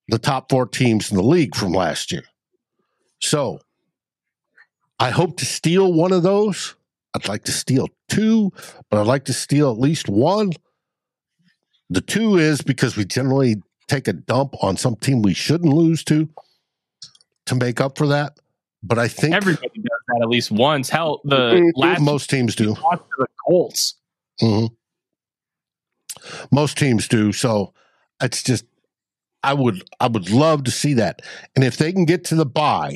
the 0.08 0.17
top 0.17 0.49
four 0.49 0.65
teams 0.65 1.12
in 1.12 1.17
the 1.17 1.23
league 1.23 1.56
from 1.56 1.73
last 1.73 2.12
year. 2.12 2.23
So 3.19 3.60
I 4.99 5.10
hope 5.10 5.38
to 5.38 5.45
steal 5.45 5.91
one 5.93 6.13
of 6.13 6.23
those. 6.23 6.76
I'd 7.13 7.28
like 7.28 7.43
to 7.45 7.52
steal 7.52 7.89
two, 8.10 8.52
but 8.89 8.99
I'd 8.99 9.08
like 9.08 9.26
to 9.26 9.34
steal 9.34 9.71
at 9.71 9.80
least 9.80 10.10
one. 10.10 10.52
The 11.89 12.02
two 12.02 12.38
is 12.38 12.62
because 12.62 12.95
we 12.95 13.06
generally 13.06 13.62
take 13.88 14.08
a 14.08 14.13
dump 14.13 14.56
on 14.63 14.78
some 14.78 14.95
team 14.95 15.21
we 15.21 15.34
shouldn't 15.34 15.73
lose 15.73 16.04
to 16.06 16.30
to 17.45 17.56
make 17.56 17.82
up 17.82 17.97
for 17.97 18.08
that. 18.08 18.38
But 18.82 18.99
I 18.99 19.08
think 19.08 19.36
Everybody 19.36 19.84
that 20.07 20.21
at 20.21 20.29
least 20.29 20.51
once. 20.51 20.89
Hell, 20.89 21.21
the 21.23 21.35
Mhm. 21.61 21.71
last 21.75 22.01
most 22.01 22.29
teams 22.29 22.55
do. 22.55 22.75
to 22.75 22.99
the 23.17 23.27
Colts. 23.45 23.95
hmm 24.39 24.65
Most 26.51 26.77
teams 26.77 27.07
do. 27.07 27.31
So 27.31 27.73
it's 28.21 28.43
just 28.43 28.65
I 29.43 29.53
would 29.53 29.83
I 29.99 30.07
would 30.07 30.29
love 30.29 30.63
to 30.65 30.71
see 30.71 30.93
that. 30.95 31.21
And 31.55 31.63
if 31.63 31.77
they 31.77 31.91
can 31.91 32.05
get 32.05 32.23
to 32.25 32.35
the 32.35 32.45
buy 32.45 32.95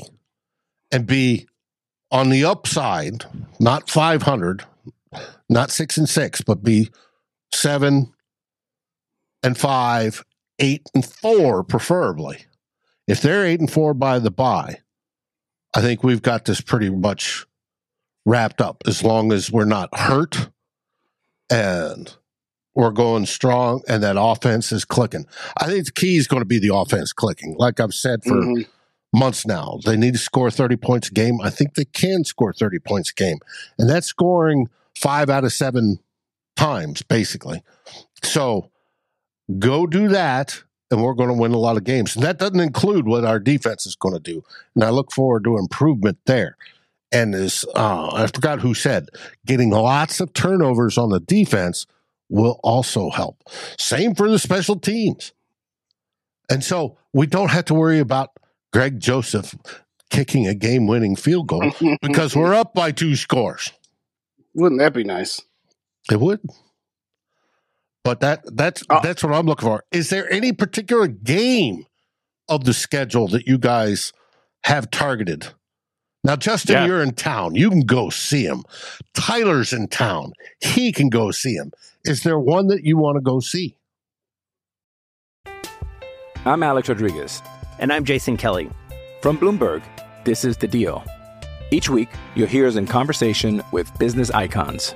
and 0.91 1.05
be 1.05 1.47
on 2.11 2.29
the 2.29 2.45
upside, 2.45 3.25
not 3.59 3.89
500, 3.89 4.63
not 5.49 5.71
6 5.71 5.97
and 5.97 6.07
6, 6.07 6.41
but 6.41 6.63
be 6.63 6.89
7 7.53 8.13
and 9.43 9.57
5, 9.57 10.23
8 10.59 10.89
and 10.95 11.05
4 11.05 11.63
preferably. 11.65 12.45
If 13.07 13.21
they're 13.21 13.45
8 13.45 13.59
and 13.59 13.71
4 13.71 13.93
by 13.93 14.19
the 14.19 14.31
bye, 14.31 14.79
I 15.75 15.81
think 15.81 16.03
we've 16.03 16.21
got 16.21 16.45
this 16.45 16.61
pretty 16.61 16.89
much 16.89 17.45
wrapped 18.25 18.61
up 18.61 18.83
as 18.85 19.03
long 19.03 19.31
as 19.31 19.51
we're 19.51 19.65
not 19.65 19.89
hurt 19.97 20.49
and 21.49 22.13
we're 22.75 22.91
going 22.91 23.25
strong 23.25 23.81
and 23.87 24.03
that 24.03 24.15
offense 24.19 24.71
is 24.71 24.85
clicking. 24.85 25.25
I 25.57 25.65
think 25.67 25.85
the 25.85 25.91
key 25.91 26.17
is 26.17 26.27
going 26.27 26.41
to 26.41 26.45
be 26.45 26.59
the 26.59 26.73
offense 26.75 27.13
clicking. 27.13 27.55
Like 27.57 27.79
I've 27.79 27.93
said 27.93 28.23
for 28.23 28.35
Mhm. 28.35 28.67
months 29.13 29.45
now, 29.47 29.79
they 29.85 29.95
need 29.97 30.13
to 30.13 30.19
score 30.19 30.51
30 30.51 30.75
points 30.75 31.09
a 31.09 31.11
game. 31.11 31.39
I 31.41 31.49
think 31.49 31.73
they 31.75 31.85
can 31.85 32.23
score 32.23 32.53
30 32.53 32.79
points 32.79 33.11
a 33.11 33.13
game. 33.13 33.39
And 33.79 33.89
that's 33.89 34.07
scoring 34.07 34.69
five 34.95 35.29
out 35.29 35.43
of 35.43 35.53
seven 35.53 35.99
times, 36.55 37.01
basically. 37.01 37.63
So 38.23 38.69
go 39.57 39.87
do 39.87 40.07
that, 40.09 40.63
and 40.89 41.03
we're 41.03 41.13
going 41.13 41.29
to 41.29 41.35
win 41.35 41.53
a 41.53 41.57
lot 41.57 41.77
of 41.77 41.83
games. 41.83 42.15
And 42.15 42.23
that 42.23 42.37
doesn't 42.37 42.59
include 42.59 43.07
what 43.07 43.25
our 43.25 43.39
defense 43.39 43.85
is 43.85 43.95
going 43.95 44.15
to 44.15 44.19
do. 44.19 44.43
And 44.75 44.83
I 44.83 44.89
look 44.89 45.11
forward 45.11 45.43
to 45.43 45.57
improvement 45.57 46.17
there. 46.25 46.57
And 47.11 47.35
as 47.35 47.65
uh, 47.75 48.11
I 48.13 48.27
forgot 48.27 48.59
who 48.59 48.73
said, 48.73 49.09
getting 49.45 49.69
lots 49.69 50.19
of 50.19 50.33
turnovers 50.33 50.97
on 50.97 51.09
the 51.09 51.19
defense 51.19 51.85
will 52.29 52.59
also 52.63 53.09
help. 53.09 53.43
Same 53.77 54.15
for 54.15 54.29
the 54.29 54.39
special 54.39 54.77
teams. 54.77 55.33
And 56.49 56.63
so 56.63 56.97
we 57.13 57.27
don't 57.27 57.51
have 57.51 57.65
to 57.65 57.73
worry 57.73 57.99
about 57.99 58.31
Greg 58.73 58.99
Joseph 58.99 59.55
kicking 60.09 60.47
a 60.47 60.53
game 60.53 60.87
winning 60.87 61.15
field 61.15 61.47
goal 61.47 61.71
because 62.01 62.35
we're 62.35 62.53
up 62.53 62.73
by 62.73 62.91
two 62.91 63.15
scores. 63.15 63.71
Wouldn't 64.53 64.79
that 64.79 64.93
be 64.93 65.03
nice? 65.03 65.41
It 66.11 66.19
would. 66.19 66.39
But 68.07 68.21
that 68.21 68.55
that's 68.55 68.83
uh, 68.89 69.01
that's 69.01 69.21
what 69.21 69.33
I'm 69.33 69.45
looking 69.45 69.67
for. 69.67 69.83
Is 69.91 70.09
there 70.09 70.31
any 70.31 70.53
particular 70.53 71.07
game 71.07 71.85
of 72.47 72.63
the 72.63 72.73
schedule 72.73 73.27
that 73.27 73.47
you 73.47 73.57
guys 73.57 74.13
have 74.63 74.89
targeted? 74.91 75.47
Now, 76.23 76.37
Justin, 76.37 76.75
Yeah. 76.75 76.85
you're 76.85 77.03
in 77.03 77.15
town. 77.15 77.55
You 77.55 77.69
can 77.69 77.81
go 77.81 78.09
see 78.09 78.45
him. 78.45 78.63
Tyler's 79.13 79.73
in 79.73 79.89
town. 79.89 80.31
He 80.61 80.93
can 80.93 81.09
go 81.09 81.31
see 81.31 81.55
him. 81.55 81.73
Is 82.05 82.23
there 82.23 82.39
one 82.39 82.67
that 82.67 82.85
you 82.85 82.95
want 82.95 83.17
to 83.17 83.21
go 83.21 83.41
see? 83.41 83.75
I'm 86.45 86.63
Alex 86.63 86.87
Rodriguez. 86.87 87.41
And 87.77 87.91
I'm 87.91 88.05
Jason 88.05 88.37
Kelly. 88.37 88.69
From 89.21 89.37
Bloomberg, 89.37 89.83
this 90.23 90.45
is 90.45 90.55
The 90.55 90.67
Deal. 90.69 91.03
Each 91.71 91.89
week, 91.89 92.07
you'll 92.35 92.47
hear 92.47 92.67
us 92.67 92.77
in 92.77 92.87
conversation 92.87 93.61
with 93.73 93.91
business 93.99 94.31
icons. 94.31 94.95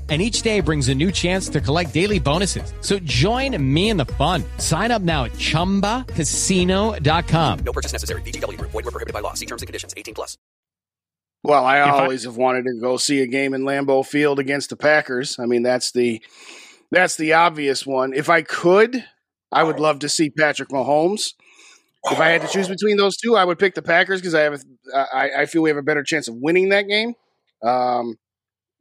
And 0.11 0.21
each 0.21 0.41
day 0.41 0.59
brings 0.59 0.89
a 0.89 0.95
new 0.95 1.09
chance 1.09 1.47
to 1.49 1.61
collect 1.61 1.93
daily 1.93 2.19
bonuses. 2.19 2.73
So 2.81 2.99
join 2.99 3.55
me 3.73 3.89
in 3.91 3.95
the 3.97 4.03
fun. 4.05 4.43
Sign 4.57 4.91
up 4.91 5.01
now 5.01 5.23
at 5.23 5.31
chumbacasino.com. 5.33 7.59
No 7.59 7.71
purchase 7.71 7.93
necessary. 7.93 8.21
VGW 8.23 8.57
Group. 8.57 8.71
Void 8.71 8.83
were 8.83 8.91
prohibited 8.91 9.13
by 9.13 9.21
law. 9.21 9.33
See 9.35 9.45
terms 9.45 9.61
and 9.61 9.67
conditions. 9.67 9.93
18 9.95 10.13
plus. 10.13 10.37
Well, 11.43 11.63
I 11.65 11.77
I- 11.77 11.89
always 11.89 12.25
have 12.25 12.35
wanted 12.35 12.65
to 12.65 12.77
go 12.81 12.97
see 12.97 13.21
a 13.21 13.27
game 13.27 13.53
in 13.53 13.61
Lambeau 13.61 14.05
Field 14.05 14.37
against 14.37 14.69
the 14.69 14.75
Packers. 14.75 15.39
I 15.39 15.45
mean, 15.45 15.63
that's 15.63 15.93
the 15.93 16.21
that's 16.91 17.15
the 17.15 17.31
obvious 17.33 17.85
one. 17.85 18.13
If 18.13 18.29
I 18.29 18.41
could, 18.41 19.05
I 19.49 19.63
would 19.63 19.79
love 19.79 19.99
to 19.99 20.09
see 20.09 20.29
Patrick 20.29 20.67
Mahomes. 20.69 21.35
if 22.11 22.19
I 22.19 22.29
had 22.31 22.41
to 22.41 22.49
choose 22.49 22.67
between 22.67 22.97
those 22.97 23.15
two, 23.15 23.37
I 23.37 23.45
would 23.45 23.59
pick 23.59 23.75
the 23.75 23.81
Packers 23.81 24.19
because 24.19 24.35
I 24.35 24.41
have 24.41 24.53
a, 24.53 24.59
I, 25.15 25.29
I 25.43 25.45
feel 25.45 25.61
we 25.61 25.69
have 25.69 25.77
a 25.77 25.81
better 25.83 26.03
chance 26.03 26.27
of 26.27 26.35
winning 26.35 26.67
that 26.69 26.89
game. 26.89 27.13
Um, 27.63 28.17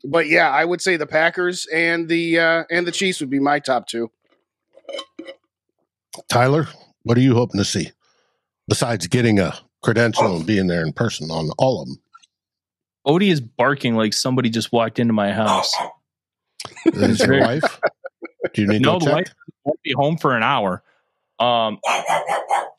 but 0.05 0.29
yeah, 0.29 0.51
I 0.51 0.65
would 0.65 0.81
say 0.81 0.97
the 0.97 1.07
Packers 1.07 1.67
and 1.67 2.09
the 2.09 2.39
uh, 2.39 2.65
and 2.71 2.87
the 2.87 2.93
Chiefs 2.93 3.21
would 3.21 3.31
be 3.31 3.41
my 3.41 3.59
top 3.59 3.87
two. 3.87 4.11
Tyler, 6.29 6.69
what 7.03 7.17
are 7.17 7.23
you 7.23 7.35
hoping 7.35 7.59
to 7.59 7.65
see 7.65 7.91
besides 8.69 9.07
getting 9.07 9.39
a 9.39 9.57
credential 9.83 10.37
and 10.37 10.47
being 10.47 10.67
there 10.67 10.83
in 10.83 10.93
person 10.93 11.31
on 11.31 11.51
all 11.59 11.83
of 11.83 11.89
them? 11.89 12.01
Odie 13.07 13.31
is 13.31 13.41
barking 13.41 13.95
like 13.95 14.13
somebody 14.13 14.51
just 14.51 14.73
walked 14.73 14.99
into 14.99 15.13
my 15.13 15.33
house. 15.33 15.75
Is 16.87 17.21
your 17.21 17.41
wife? 17.41 17.81
Do 18.53 18.63
you 18.63 18.69
need 18.69 18.83
no, 18.83 18.99
to 18.99 19.05
the 19.05 19.11
check? 19.11 19.15
wife 19.15 19.35
won't 19.65 19.83
be 19.83 19.93
home 19.93 20.17
for 20.17 20.37
an 20.37 20.43
hour. 20.43 20.83
Um, 21.39 21.79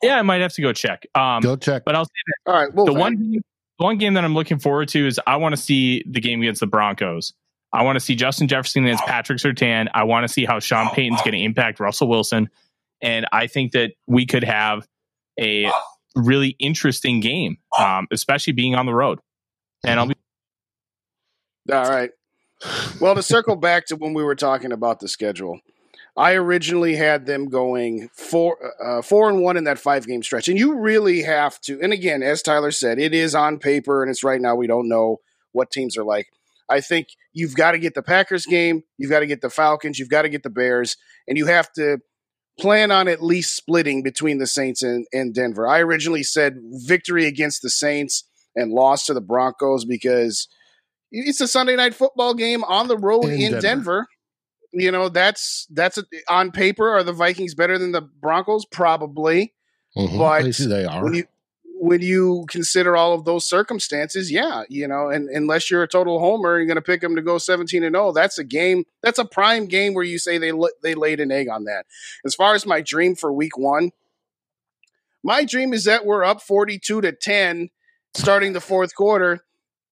yeah, 0.02 0.18
I 0.18 0.22
might 0.22 0.40
have 0.40 0.52
to 0.54 0.62
go 0.62 0.72
check. 0.72 1.06
Um, 1.14 1.42
Go 1.42 1.56
check. 1.56 1.84
But 1.84 1.96
I'll 1.96 2.04
say 2.04 2.10
that 2.26 2.52
All 2.52 2.60
right, 2.60 2.72
well, 2.72 2.86
the 2.86 2.92
one 2.92 3.16
the 3.18 3.40
one 3.82 3.98
game 3.98 4.14
that 4.14 4.24
I'm 4.24 4.34
looking 4.34 4.58
forward 4.58 4.88
to 4.90 5.06
is 5.06 5.20
I 5.26 5.36
want 5.36 5.54
to 5.54 5.60
see 5.60 6.04
the 6.08 6.20
game 6.20 6.40
against 6.40 6.60
the 6.60 6.66
Broncos. 6.66 7.34
I 7.72 7.82
want 7.82 7.96
to 7.96 8.00
see 8.00 8.14
Justin 8.14 8.48
Jefferson 8.48 8.84
against 8.84 9.04
Patrick 9.04 9.38
Surtain. 9.38 9.88
I 9.92 10.04
want 10.04 10.24
to 10.24 10.32
see 10.32 10.44
how 10.44 10.60
Sean 10.60 10.88
Payton's 10.90 11.20
going 11.22 11.32
to 11.32 11.42
impact 11.42 11.80
Russell 11.80 12.08
Wilson, 12.08 12.48
and 13.02 13.26
I 13.32 13.46
think 13.46 13.72
that 13.72 13.92
we 14.06 14.26
could 14.26 14.44
have 14.44 14.86
a 15.40 15.70
really 16.14 16.54
interesting 16.58 17.20
game, 17.20 17.56
um, 17.78 18.06
especially 18.12 18.52
being 18.52 18.74
on 18.74 18.86
the 18.86 18.94
road. 18.94 19.18
And 19.84 19.98
I'll 19.98 20.06
be 20.06 20.14
All 21.72 21.88
right. 21.88 22.10
Well, 23.00 23.14
to 23.16 23.22
circle 23.22 23.56
back 23.56 23.86
to 23.86 23.96
when 23.96 24.14
we 24.14 24.22
were 24.22 24.36
talking 24.36 24.70
about 24.70 25.00
the 25.00 25.08
schedule, 25.08 25.58
I 26.16 26.34
originally 26.34 26.96
had 26.96 27.24
them 27.24 27.48
going 27.48 28.08
four, 28.12 28.58
uh, 28.84 29.00
four 29.00 29.30
and 29.30 29.40
one 29.40 29.56
in 29.56 29.64
that 29.64 29.78
five 29.78 30.06
game 30.06 30.22
stretch, 30.22 30.48
and 30.48 30.58
you 30.58 30.78
really 30.78 31.22
have 31.22 31.60
to. 31.62 31.80
And 31.80 31.92
again, 31.92 32.22
as 32.22 32.42
Tyler 32.42 32.70
said, 32.70 32.98
it 32.98 33.14
is 33.14 33.34
on 33.34 33.58
paper, 33.58 34.02
and 34.02 34.10
it's 34.10 34.22
right 34.22 34.40
now. 34.40 34.54
We 34.54 34.66
don't 34.66 34.88
know 34.88 35.18
what 35.52 35.70
teams 35.70 35.96
are 35.96 36.04
like. 36.04 36.26
I 36.68 36.80
think 36.80 37.08
you've 37.32 37.54
got 37.54 37.72
to 37.72 37.78
get 37.78 37.94
the 37.94 38.02
Packers 38.02 38.46
game, 38.46 38.82
you've 38.98 39.10
got 39.10 39.20
to 39.20 39.26
get 39.26 39.40
the 39.40 39.50
Falcons, 39.50 39.98
you've 39.98 40.08
got 40.08 40.22
to 40.22 40.28
get 40.28 40.42
the 40.42 40.50
Bears, 40.50 40.96
and 41.26 41.36
you 41.36 41.46
have 41.46 41.72
to 41.74 41.98
plan 42.58 42.90
on 42.90 43.08
at 43.08 43.22
least 43.22 43.56
splitting 43.56 44.02
between 44.02 44.38
the 44.38 44.46
Saints 44.46 44.82
and, 44.82 45.06
and 45.12 45.34
Denver. 45.34 45.66
I 45.66 45.80
originally 45.80 46.22
said 46.22 46.56
victory 46.86 47.26
against 47.26 47.62
the 47.62 47.70
Saints 47.70 48.24
and 48.54 48.72
loss 48.72 49.06
to 49.06 49.14
the 49.14 49.20
Broncos 49.20 49.84
because 49.84 50.48
it's 51.10 51.40
a 51.40 51.48
Sunday 51.48 51.76
night 51.76 51.94
football 51.94 52.34
game 52.34 52.64
on 52.64 52.88
the 52.88 52.98
road 52.98 53.24
In 53.24 53.32
in, 53.32 53.52
Denver. 53.52 53.60
Denver. 53.60 54.06
You 54.72 54.90
know, 54.90 55.08
that's 55.08 55.66
that's 55.70 55.98
a, 55.98 56.04
on 56.28 56.50
paper. 56.50 56.88
Are 56.88 57.02
the 57.02 57.12
Vikings 57.12 57.54
better 57.54 57.78
than 57.78 57.92
the 57.92 58.00
Broncos? 58.00 58.64
Probably. 58.64 59.52
Mhm. 59.96 60.18
But 60.18 60.44
They- 60.68 60.84
are. 60.84 61.04
when 61.04 61.14
you 61.14 61.24
when 61.84 62.00
you 62.00 62.44
consider 62.48 62.96
all 62.96 63.12
of 63.12 63.24
those 63.24 63.44
circumstances, 63.46 64.30
yeah, 64.30 64.62
you 64.68 64.86
know, 64.86 65.08
and 65.10 65.28
unless 65.28 65.68
you're 65.70 65.82
a 65.82 65.88
total 65.88 66.20
homer, 66.20 66.56
you're 66.56 66.66
going 66.66 66.76
to 66.76 66.80
pick 66.80 67.00
them 67.00 67.16
to 67.16 67.22
go 67.22 67.38
17 67.38 67.82
and 67.82 67.94
0. 67.94 68.12
That's 68.12 68.38
a 68.38 68.44
game. 68.44 68.84
That's 69.02 69.18
a 69.18 69.24
prime 69.24 69.66
game 69.66 69.92
where 69.92 70.04
you 70.04 70.18
say 70.18 70.38
they 70.38 70.52
they 70.82 70.94
laid 70.94 71.18
an 71.20 71.32
egg 71.32 71.48
on 71.48 71.64
that. 71.64 71.86
As 72.24 72.34
far 72.36 72.54
as 72.54 72.64
my 72.64 72.80
dream 72.80 73.14
for 73.16 73.32
week 73.32 73.58
1, 73.58 73.90
my 75.22 75.44
dream 75.44 75.72
is 75.72 75.84
that 75.84 76.04
we're 76.06 76.24
up 76.24 76.40
42 76.40 77.00
to 77.00 77.12
10 77.12 77.70
starting 78.14 78.52
the 78.52 78.60
fourth 78.60 78.94
quarter 78.94 79.44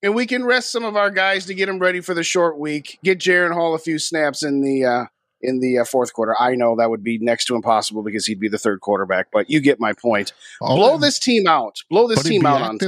and 0.03 0.15
we 0.15 0.27
can 0.27 0.45
rest 0.45 0.73
some 0.73 0.85
of 0.85 0.97
our 0.97 1.11
guys 1.11 1.47
to 1.47 1.55
get 1.55 1.67
them 1.67 1.79
ready 1.79 2.01
for 2.01 2.15
the 2.15 2.23
short 2.23 2.59
week. 2.59 2.99
Get 3.05 3.19
Jaren 3.19 3.53
Hall 3.53 3.75
a 3.75 3.79
few 3.79 3.99
snaps 3.99 4.43
in 4.43 4.63
the 4.63 4.85
uh, 4.85 5.05
in 5.43 5.61
the 5.61 5.79
uh, 5.79 5.85
fourth 5.85 6.13
quarter. 6.13 6.35
I 6.41 6.55
know 6.55 6.77
that 6.77 6.91
would 6.91 7.03
be 7.03 7.19
next 7.19 7.47
to 7.47 7.55
impossible 7.55 8.03
because 8.03 8.27
he'd 8.27 8.41
be 8.41 8.49
the 8.49 8.59
third 8.59 8.81
quarterback, 8.81 9.29
but 9.33 9.51
you 9.51 9.61
get 9.61 9.81
my 9.81 9.93
point. 9.93 10.33
Oh, 10.61 10.77
Blow 10.77 10.99
this 10.99 11.19
team 11.19 11.47
out. 11.47 11.77
Blow 11.91 12.09
this 12.09 12.23
team 12.23 12.45
out 12.47 12.63
on. 12.63 12.79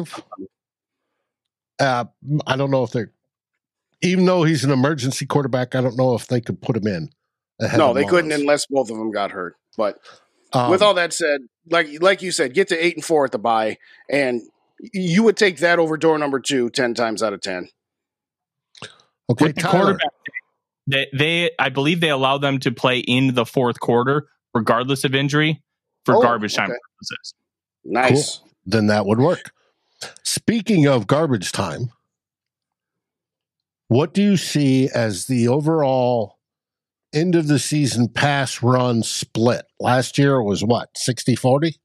Uh, 1.79 2.05
I 2.47 2.57
don't 2.57 2.71
know 2.71 2.85
if 2.85 2.91
they're, 2.91 3.11
even 4.03 4.25
though 4.27 4.45
he's 4.45 4.65
an 4.65 4.71
emergency 4.71 5.27
quarterback, 5.27 5.75
I 5.75 5.81
don't 5.81 5.97
know 5.97 6.15
if 6.15 6.27
they 6.29 6.41
could 6.41 6.61
put 6.61 6.77
him 6.77 6.87
in. 6.87 7.11
No, 7.77 7.95
they 7.95 8.05
couldn't 8.05 8.33
unless 8.33 8.67
both 8.67 8.91
of 8.91 8.97
them 8.97 9.11
got 9.11 9.31
hurt. 9.31 9.57
But 9.77 9.99
Um, 10.53 10.71
with 10.71 10.83
all 10.83 10.95
that 10.95 11.13
said, 11.13 11.41
like 11.71 12.03
like 12.03 12.21
you 12.23 12.31
said, 12.33 12.55
get 12.55 12.69
to 12.69 12.85
eight 12.85 12.97
and 12.97 13.05
four 13.05 13.25
at 13.25 13.33
the 13.33 13.39
bye, 13.39 13.79
and 14.11 14.43
you 14.93 15.23
would 15.23 15.37
take 15.37 15.59
that 15.59 15.79
over 15.79 15.97
door 15.97 16.19
number 16.19 16.41
two 16.41 16.71
10 16.71 16.95
times 16.95 17.23
out 17.23 17.33
of 17.33 17.41
ten. 17.41 17.69
Okay, 19.31 19.47
with 19.47 19.55
the 19.57 19.63
Tyler. 19.63 19.79
quarterback. 19.85 20.11
They, 20.87 21.07
they, 21.17 21.51
I 21.59 21.69
believe 21.69 22.01
they 22.01 22.11
allow 22.11 22.39
them 22.39 22.59
to 22.61 22.73
play 22.73 22.99
in 22.99 23.35
the 23.35 23.47
fourth 23.47 23.79
quarter, 23.79 24.27
regardless 24.53 25.05
of 25.05 25.15
injury, 25.15 25.63
for 26.05 26.17
Oh, 26.17 26.23
garbage 26.23 26.55
time 26.57 26.71
okay. 26.71 26.79
purposes. 26.99 27.35
Nice. 27.85 28.39
Cool. 28.39 28.51
Then 28.67 28.87
that 28.89 29.07
would 29.07 29.21
work. 29.21 29.53
Speaking 30.25 30.87
of 30.89 31.07
garbage 31.07 31.53
time, 31.53 31.93
what 33.87 34.13
do 34.13 34.23
you 34.23 34.37
see 34.37 34.89
as 34.93 35.27
the 35.27 35.47
overall 35.47 36.39
end 37.15 37.37
of 37.37 37.47
the 37.47 37.59
season 37.61 38.09
pass 38.09 38.63
run 38.63 39.05
split? 39.05 39.65
Last 39.79 40.19
year 40.19 40.35
it 40.37 40.45
was 40.45 40.65
what, 40.65 40.89
60 40.97 41.37
40? 41.37 41.77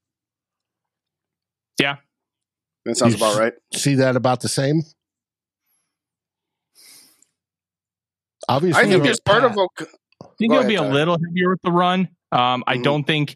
Yeah, 1.80 1.98
That 2.88 2.96
sounds 2.98 3.14
You 3.14 3.18
about 3.18 3.38
right. 3.38 3.54
See 3.74 3.96
that 3.96 4.16
about 4.16 4.40
the 4.42 4.48
same? 4.48 4.82
Obviously, 8.48 8.80
I 8.80 8.84
think 8.84 8.94
you're 8.96 9.04
there's 9.04 9.20
part 9.20 9.44
pat. 9.44 9.52
of 9.52 9.58
a. 9.58 9.68
I 10.24 10.28
think 10.40 10.52
Go 10.52 10.60
it'll 10.60 10.68
be 10.70 10.76
a 10.76 10.80
Tyler. 10.80 10.94
little 10.94 11.18
heavier 11.24 11.50
with 11.50 11.62
the 11.64 11.72
run. 11.72 12.08
Um, 12.32 12.64
I 12.66 12.78
Mhm. 12.78 12.84
don't 12.84 13.04
think 13.06 13.36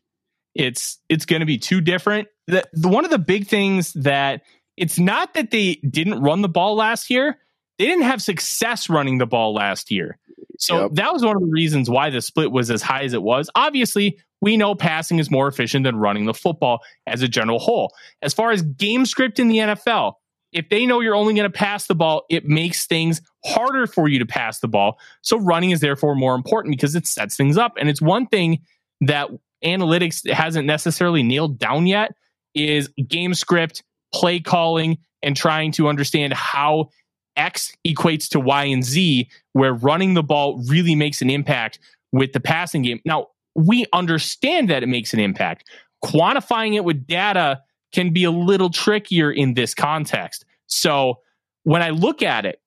it's 0.56 1.00
it's 1.10 1.26
going 1.26 1.42
to 1.42 1.46
be 1.46 1.58
too 1.58 1.82
different. 1.82 2.28
The, 2.48 2.64
the 2.74 2.88
one 2.88 3.04
of 3.06 3.12
the 3.12 3.20
big 3.20 3.48
things 3.48 3.94
that 3.94 4.44
it's 4.78 4.98
not 5.00 5.34
that 5.34 5.52
they 5.52 5.76
didn't 5.76 6.22
run 6.22 6.42
the 6.42 6.50
ball 6.50 6.76
last 6.76 7.10
year; 7.10 7.38
they 7.78 7.86
didn't 7.86 8.04
have 8.04 8.22
success 8.22 8.90
running 8.90 9.18
the 9.18 9.26
ball 9.26 9.54
last 9.54 9.92
year. 9.92 10.18
So 10.60 10.84
Yep. 10.84 10.92
that 10.94 11.14
was 11.14 11.24
one 11.26 11.36
of 11.36 11.42
the 11.42 11.50
reasons 11.52 11.90
why 11.90 12.10
the 12.10 12.22
split 12.22 12.52
was 12.52 12.72
as 12.72 12.82
high 12.82 13.04
as 13.04 13.14
it 13.14 13.22
was. 13.22 13.50
Obviously, 13.56 14.18
we 14.42 14.58
know 14.58 14.76
passing 14.76 15.20
is 15.20 15.30
more 15.30 15.48
efficient 15.48 15.84
than 15.84 15.96
running 15.96 16.26
the 16.26 16.34
football 16.34 16.82
as 17.08 17.22
a 17.22 17.28
general 17.28 17.60
whole. 17.60 17.94
As 18.22 18.34
far 18.34 18.52
as 18.52 18.62
game 18.62 19.06
script 19.06 19.40
in 19.40 19.48
the 19.48 19.58
NFL, 19.58 20.14
if 20.52 20.68
they 20.70 20.86
know 20.86 21.00
you're 21.00 21.16
only 21.16 21.34
going 21.34 21.50
to 21.50 21.58
pass 21.58 21.88
the 21.88 21.96
ball, 21.96 22.26
it 22.30 22.46
makes 22.46 22.86
things 22.86 23.22
harder 23.46 23.88
for 23.88 24.10
you 24.10 24.20
to 24.20 24.26
pass 24.26 24.60
the 24.60 24.68
ball. 24.68 25.00
So 25.22 25.40
running 25.40 25.72
is 25.72 25.80
therefore 25.80 26.16
more 26.16 26.36
important 26.36 26.74
because 26.74 26.96
it 26.96 27.08
sets 27.08 27.38
things 27.38 27.58
up. 27.58 27.74
And 27.80 27.88
it's 27.88 28.02
one 28.02 28.28
thing 28.28 28.60
that 29.02 29.30
analytics 29.64 30.30
hasn't 30.30 30.66
necessarily 30.66 31.24
nailed 31.24 31.58
down 31.58 31.88
yet 31.88 32.14
is 32.54 32.90
game 33.08 33.34
script, 33.34 33.84
play 34.14 34.40
calling, 34.40 34.98
and 35.24 35.38
trying 35.38 35.72
to 35.74 35.88
understand 35.88 36.34
how 36.34 36.90
X 37.38 37.74
equates 37.88 38.28
to 38.30 38.40
Y 38.40 38.66
and 38.66 38.84
Z, 38.84 39.30
where 39.54 39.74
running 39.74 40.16
the 40.16 40.24
ball 40.24 40.62
really 40.68 40.96
makes 40.96 41.22
an 41.22 41.30
impact 41.30 41.80
with 42.12 42.34
the 42.34 42.40
passing 42.42 42.82
game. 42.82 43.00
Now, 43.06 43.28
we 43.56 43.86
understand 43.94 44.70
that 44.70 44.84
it 44.84 44.88
makes 44.88 45.14
an 45.14 45.20
impact. 45.20 45.70
Quantifying 46.04 46.76
it 46.76 46.84
with 46.84 47.06
data 47.06 47.62
can 47.92 48.14
be 48.14 48.24
a 48.24 48.32
little 48.32 48.70
trickier 48.70 49.32
in 49.32 49.54
this 49.54 49.74
context. 49.74 50.46
So 50.68 51.20
when 51.64 51.82
I 51.82 51.90
look 51.90 52.22
at 52.22 52.46
it, 52.46 52.62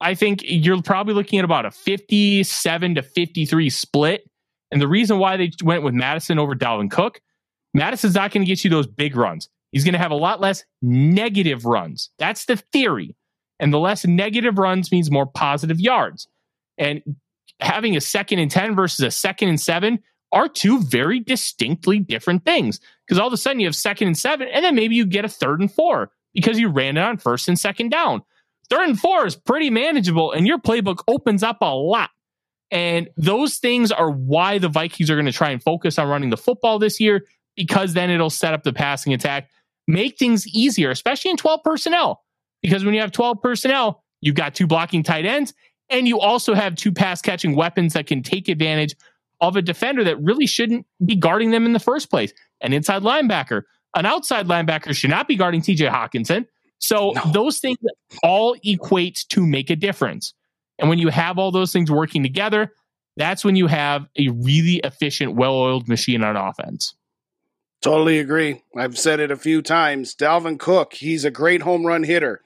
I 0.00 0.14
think 0.14 0.40
you're 0.44 0.82
probably 0.82 1.14
looking 1.14 1.38
at 1.38 1.44
about 1.44 1.66
a 1.66 1.70
57 1.70 2.94
to 2.94 3.02
53 3.02 3.70
split. 3.70 4.30
And 4.70 4.80
the 4.80 4.88
reason 4.88 5.18
why 5.18 5.36
they 5.36 5.50
went 5.62 5.82
with 5.82 5.94
Mattison 5.94 6.38
over 6.38 6.54
Dalvin 6.54 6.90
Cook, 6.90 7.20
Mattison's 7.74 8.14
not 8.14 8.30
going 8.32 8.44
to 8.44 8.48
get 8.48 8.64
you 8.64 8.70
those 8.70 8.86
big 8.86 9.16
runs. 9.16 9.48
He's 9.72 9.84
going 9.84 9.94
to 9.94 9.98
have 9.98 10.10
a 10.10 10.16
lot 10.16 10.40
less 10.40 10.64
negative 10.82 11.64
runs. 11.64 12.10
That's 12.18 12.46
the 12.46 12.56
theory. 12.56 13.16
And 13.58 13.72
the 13.72 13.78
less 13.78 14.06
negative 14.06 14.58
runs 14.58 14.92
means 14.92 15.10
more 15.10 15.26
positive 15.26 15.80
yards. 15.80 16.28
And 16.78 17.02
having 17.60 17.96
a 17.96 18.00
second 18.00 18.38
and 18.38 18.50
10 18.50 18.74
versus 18.74 19.00
a 19.00 19.10
second 19.10 19.48
and 19.48 19.60
seven 19.60 20.00
are 20.32 20.48
two 20.48 20.80
very 20.82 21.20
distinctly 21.20 21.98
different 21.98 22.44
things. 22.44 22.80
Because 23.06 23.18
all 23.18 23.26
of 23.26 23.32
a 23.32 23.36
sudden 23.36 23.60
you 23.60 23.66
have 23.66 23.76
second 23.76 24.08
and 24.08 24.18
seven, 24.18 24.48
and 24.52 24.64
then 24.64 24.74
maybe 24.74 24.94
you 24.94 25.06
get 25.06 25.24
a 25.24 25.28
third 25.28 25.60
and 25.60 25.72
four 25.72 26.10
because 26.34 26.58
you 26.58 26.68
ran 26.68 26.96
it 26.96 27.00
on 27.00 27.16
first 27.16 27.48
and 27.48 27.58
second 27.58 27.90
down. 27.90 28.22
Third 28.68 28.88
and 28.88 28.98
four 28.98 29.26
is 29.26 29.36
pretty 29.36 29.70
manageable, 29.70 30.32
and 30.32 30.46
your 30.46 30.58
playbook 30.58 31.02
opens 31.08 31.42
up 31.42 31.58
a 31.60 31.74
lot. 31.74 32.10
And 32.70 33.08
those 33.16 33.58
things 33.58 33.92
are 33.92 34.10
why 34.10 34.58
the 34.58 34.68
Vikings 34.68 35.08
are 35.08 35.14
going 35.14 35.26
to 35.26 35.32
try 35.32 35.50
and 35.50 35.62
focus 35.62 35.98
on 35.98 36.08
running 36.08 36.30
the 36.30 36.36
football 36.36 36.78
this 36.78 36.98
year, 36.98 37.24
because 37.54 37.94
then 37.94 38.10
it'll 38.10 38.28
set 38.28 38.54
up 38.54 38.64
the 38.64 38.72
passing 38.72 39.14
attack, 39.14 39.48
make 39.86 40.18
things 40.18 40.46
easier, 40.48 40.90
especially 40.90 41.30
in 41.30 41.36
12 41.36 41.60
personnel. 41.62 42.24
Because 42.60 42.84
when 42.84 42.94
you 42.94 43.00
have 43.00 43.12
12 43.12 43.40
personnel, 43.40 44.02
you've 44.20 44.34
got 44.34 44.54
two 44.54 44.66
blocking 44.66 45.04
tight 45.04 45.24
ends, 45.24 45.54
and 45.90 46.08
you 46.08 46.20
also 46.20 46.54
have 46.54 46.74
two 46.74 46.92
pass 46.92 47.20
catching 47.20 47.54
weapons 47.54 47.92
that 47.94 48.06
can 48.06 48.22
take 48.22 48.48
advantage 48.48 48.96
of 49.40 49.56
a 49.56 49.62
defender 49.62 50.04
that 50.04 50.20
really 50.22 50.46
shouldn't 50.46 50.86
be 51.04 51.14
guarding 51.14 51.50
them 51.50 51.66
in 51.66 51.72
the 51.72 51.80
first 51.80 52.10
place. 52.10 52.32
An 52.60 52.72
inside 52.72 53.02
linebacker, 53.02 53.62
an 53.94 54.06
outside 54.06 54.46
linebacker 54.46 54.94
should 54.94 55.10
not 55.10 55.28
be 55.28 55.36
guarding 55.36 55.60
TJ 55.60 55.90
Hockenson. 55.90 56.46
So 56.78 57.14
those 57.32 57.58
things 57.58 57.78
all 58.22 58.56
equate 58.64 59.24
to 59.30 59.46
make 59.46 59.70
a 59.70 59.76
difference. 59.76 60.34
And 60.78 60.88
when 60.88 60.98
you 60.98 61.08
have 61.08 61.38
all 61.38 61.50
those 61.50 61.72
things 61.72 61.90
working 61.90 62.22
together, 62.22 62.72
that's 63.16 63.44
when 63.44 63.56
you 63.56 63.66
have 63.66 64.06
a 64.18 64.28
really 64.28 64.80
efficient, 64.84 65.34
well 65.34 65.54
oiled 65.54 65.88
machine 65.88 66.22
on 66.22 66.36
offense. 66.36 66.94
Totally 67.80 68.18
agree. 68.18 68.62
I've 68.76 68.98
said 68.98 69.20
it 69.20 69.30
a 69.30 69.36
few 69.36 69.62
times. 69.62 70.14
Dalvin 70.14 70.58
Cook, 70.58 70.94
he's 70.94 71.24
a 71.24 71.30
great 71.30 71.62
home 71.62 71.86
run 71.86 72.02
hitter, 72.02 72.42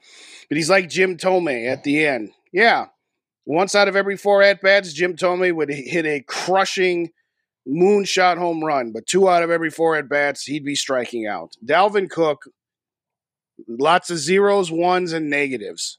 but 0.49 0.57
he's 0.57 0.71
like 0.71 0.89
Jim 0.89 1.17
Thome 1.17 1.67
at 1.67 1.83
the 1.83 2.07
end. 2.07 2.33
Yeah. 2.53 2.87
Once 3.53 3.75
out 3.75 3.89
of 3.89 3.97
every 3.97 4.17
four 4.17 4.45
at 4.45 4.63
bats, 4.63 4.93
Jim 4.93 5.17
Thome 5.17 5.53
would 5.57 5.71
hit 5.71 6.07
a 6.07 6.21
crushing 6.21 7.11
moonshot 7.67 8.39
home 8.39 8.63
run, 8.63 8.93
but 8.93 9.09
two 9.09 9.29
out 9.29 9.43
of 9.43 9.51
every 9.51 9.71
four 9.71 9.97
at 9.97 10.09
bats, 10.09 10.45
he'd 10.45 10.65
be 10.65 10.77
striking 10.77 11.27
out. 11.27 11.57
Dalvin 11.67 12.09
Cook, 12.09 12.45
lots 13.67 14.09
of 14.09 14.19
zeros, 14.19 14.71
ones, 14.71 15.13
and 15.13 15.29
negatives. 15.29 15.99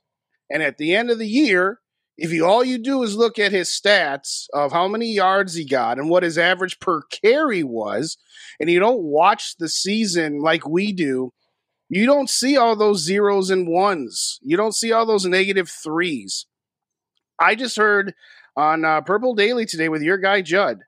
And 0.49 0.63
at 0.63 0.77
the 0.77 0.95
end 0.95 1.11
of 1.11 1.19
the 1.19 1.27
year, 1.27 1.81
if 2.17 2.31
you 2.31 2.45
all 2.45 2.63
you 2.63 2.77
do 2.77 3.03
is 3.03 3.17
look 3.17 3.37
at 3.37 3.51
his 3.51 3.67
stats 3.67 4.45
of 4.53 4.71
how 4.71 4.87
many 4.87 5.11
yards 5.11 5.53
he 5.53 5.65
got 5.65 5.99
and 5.99 6.09
what 6.09 6.23
his 6.23 6.37
average 6.37 6.79
per 6.79 7.01
carry 7.01 7.63
was, 7.63 8.15
and 8.61 8.69
you 8.69 8.79
don't 8.79 9.03
watch 9.03 9.57
the 9.57 9.67
season 9.67 10.39
like 10.39 10.65
we 10.65 10.93
do, 10.93 11.33
you 11.89 12.05
don't 12.05 12.29
see 12.29 12.55
all 12.55 12.77
those 12.77 13.03
zeros 13.03 13.49
and 13.49 13.67
ones. 13.67 14.39
You 14.41 14.55
don't 14.55 14.73
see 14.73 14.93
all 14.93 15.05
those 15.05 15.25
negative 15.25 15.69
threes. 15.69 16.45
I 17.41 17.55
just 17.55 17.75
heard 17.77 18.13
on 18.55 18.85
uh, 18.85 19.01
Purple 19.01 19.35
Daily 19.35 19.65
today 19.65 19.89
with 19.89 20.01
your 20.01 20.17
guy 20.17 20.41
Judd. 20.41 20.79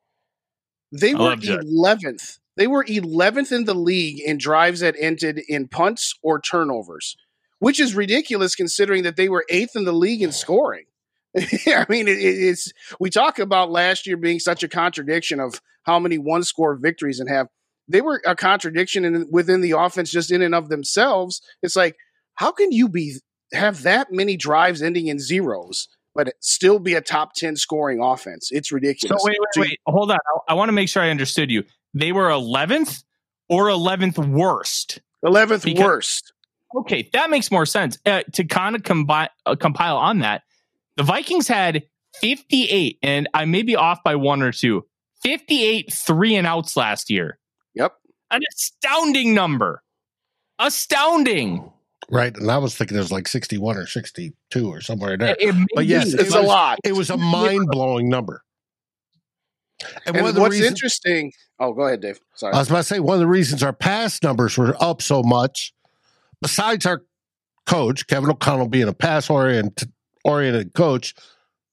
They 0.91 1.13
I 1.13 1.17
were 1.17 1.35
eleventh. 1.61 2.37
They 2.55 2.67
were 2.67 2.85
eleventh 2.87 3.51
in 3.51 3.65
the 3.65 3.73
league 3.73 4.21
in 4.21 4.37
drives 4.37 4.81
that 4.81 4.95
ended 4.99 5.39
in 5.49 5.67
punts 5.67 6.13
or 6.21 6.39
turnovers, 6.39 7.17
which 7.59 7.79
is 7.79 7.95
ridiculous 7.95 8.55
considering 8.55 9.03
that 9.03 9.15
they 9.15 9.29
were 9.29 9.45
eighth 9.49 9.75
in 9.75 9.85
the 9.85 9.91
league 9.93 10.21
in 10.21 10.31
scoring. 10.31 10.85
I 11.37 11.85
mean, 11.89 12.07
it, 12.07 12.19
it- 12.19 12.43
it's 12.49 12.71
we 12.99 13.09
talk 13.09 13.39
about 13.39 13.71
last 13.71 14.05
year 14.05 14.17
being 14.17 14.39
such 14.39 14.63
a 14.63 14.67
contradiction 14.69 15.39
of 15.39 15.61
how 15.83 15.99
many 15.99 16.17
one 16.17 16.43
score 16.43 16.75
victories 16.75 17.19
and 17.19 17.29
have 17.29 17.47
they 17.87 18.01
were 18.01 18.21
a 18.25 18.35
contradiction 18.35 19.03
in, 19.03 19.27
within 19.31 19.61
the 19.61 19.71
offense 19.71 20.11
just 20.11 20.31
in 20.31 20.41
and 20.41 20.55
of 20.55 20.69
themselves. 20.69 21.41
It's 21.63 21.75
like 21.75 21.95
how 22.35 22.51
can 22.51 22.71
you 22.71 22.87
be 22.87 23.15
have 23.53 23.83
that 23.83 24.11
many 24.11 24.37
drives 24.37 24.81
ending 24.81 25.07
in 25.07 25.19
zeros 25.19 25.87
but 26.15 26.33
still 26.39 26.79
be 26.79 26.93
a 26.93 27.01
top 27.01 27.33
ten 27.33 27.55
scoring 27.55 27.99
offense? 28.01 28.49
It's 28.51 28.71
ridiculous. 28.71 29.21
So 29.21 29.27
wait, 29.27 29.37
wait, 29.55 29.69
wait. 29.69 29.79
Hold 29.85 30.11
on. 30.11 30.17
I, 30.47 30.51
I 30.51 30.53
want 30.55 30.69
to 30.69 30.73
make 30.73 30.89
sure 30.89 31.01
I 31.03 31.09
understood 31.09 31.49
you. 31.51 31.63
They 31.93 32.11
were 32.11 32.29
11th 32.29 33.03
or 33.49 33.67
11th 33.67 34.17
worst? 34.27 34.99
11th 35.25 35.63
Because- 35.63 35.83
worst. 35.83 36.33
Okay, 36.75 37.07
that 37.13 37.29
makes 37.29 37.51
more 37.51 37.67
sense. 37.67 37.99
Uh, 38.03 38.23
to 38.33 38.43
kind 38.45 38.75
of 38.75 38.81
combine, 38.81 39.29
uh, 39.45 39.55
compile 39.55 39.97
on 39.97 40.19
that, 40.19 40.41
the 40.97 41.03
Vikings 41.03 41.47
had 41.47 41.83
58, 42.19 42.97
and 43.03 43.29
I 43.31 43.45
may 43.45 43.61
be 43.61 43.75
off 43.75 44.03
by 44.03 44.15
one 44.15 44.41
or 44.41 44.51
two. 44.51 44.83
58 45.21 45.93
three 45.93 46.35
and 46.35 46.47
outs 46.47 46.75
last 46.75 47.11
year. 47.11 47.37
Yep. 47.75 47.93
An 48.31 48.41
astounding 48.51 49.35
number. 49.35 49.83
Astounding. 50.59 51.71
Right. 52.13 52.35
And 52.37 52.51
I 52.51 52.57
was 52.59 52.75
thinking 52.75 52.95
it 52.95 52.99
was 53.01 53.11
like 53.11 53.27
61 53.27 53.75
or 53.77 53.87
62 53.87 54.67
or 54.67 54.81
somewhere 54.81 55.17
there. 55.17 55.35
It- 55.39 55.41
it 55.55 55.67
but 55.75 55.85
yes, 55.87 56.13
be. 56.13 56.19
it 56.21 56.27
It's 56.27 56.35
a 56.35 56.41
lot. 56.41 56.79
It 56.83 56.93
was 56.95 57.09
a 57.09 57.17
mind 57.17 57.67
blowing 57.71 58.07
number. 58.09 58.43
And, 60.05 60.15
And 60.15 60.17
one 60.17 60.29
of 60.29 60.35
the 60.35 60.41
what's 60.41 60.51
reasons, 60.53 60.69
interesting? 60.71 61.31
Oh, 61.59 61.73
go 61.73 61.87
ahead, 61.87 62.01
Dave. 62.01 62.19
Sorry. 62.35 62.53
I 62.53 62.59
was 62.59 62.69
about 62.69 62.77
to 62.79 62.83
say, 62.83 62.99
one 62.99 63.15
of 63.15 63.19
the 63.19 63.27
reasons 63.27 63.63
our 63.63 63.73
pass 63.73 64.21
numbers 64.23 64.57
were 64.57 64.75
up 64.81 65.01
so 65.01 65.23
much, 65.23 65.73
besides 66.41 66.85
our 66.85 67.03
coach, 67.65 68.07
Kevin 68.07 68.29
O'Connell 68.29 68.67
being 68.67 68.87
a 68.87 68.93
pass 68.93 69.29
oriented, 69.29 69.91
oriented 70.23 70.73
coach, 70.73 71.15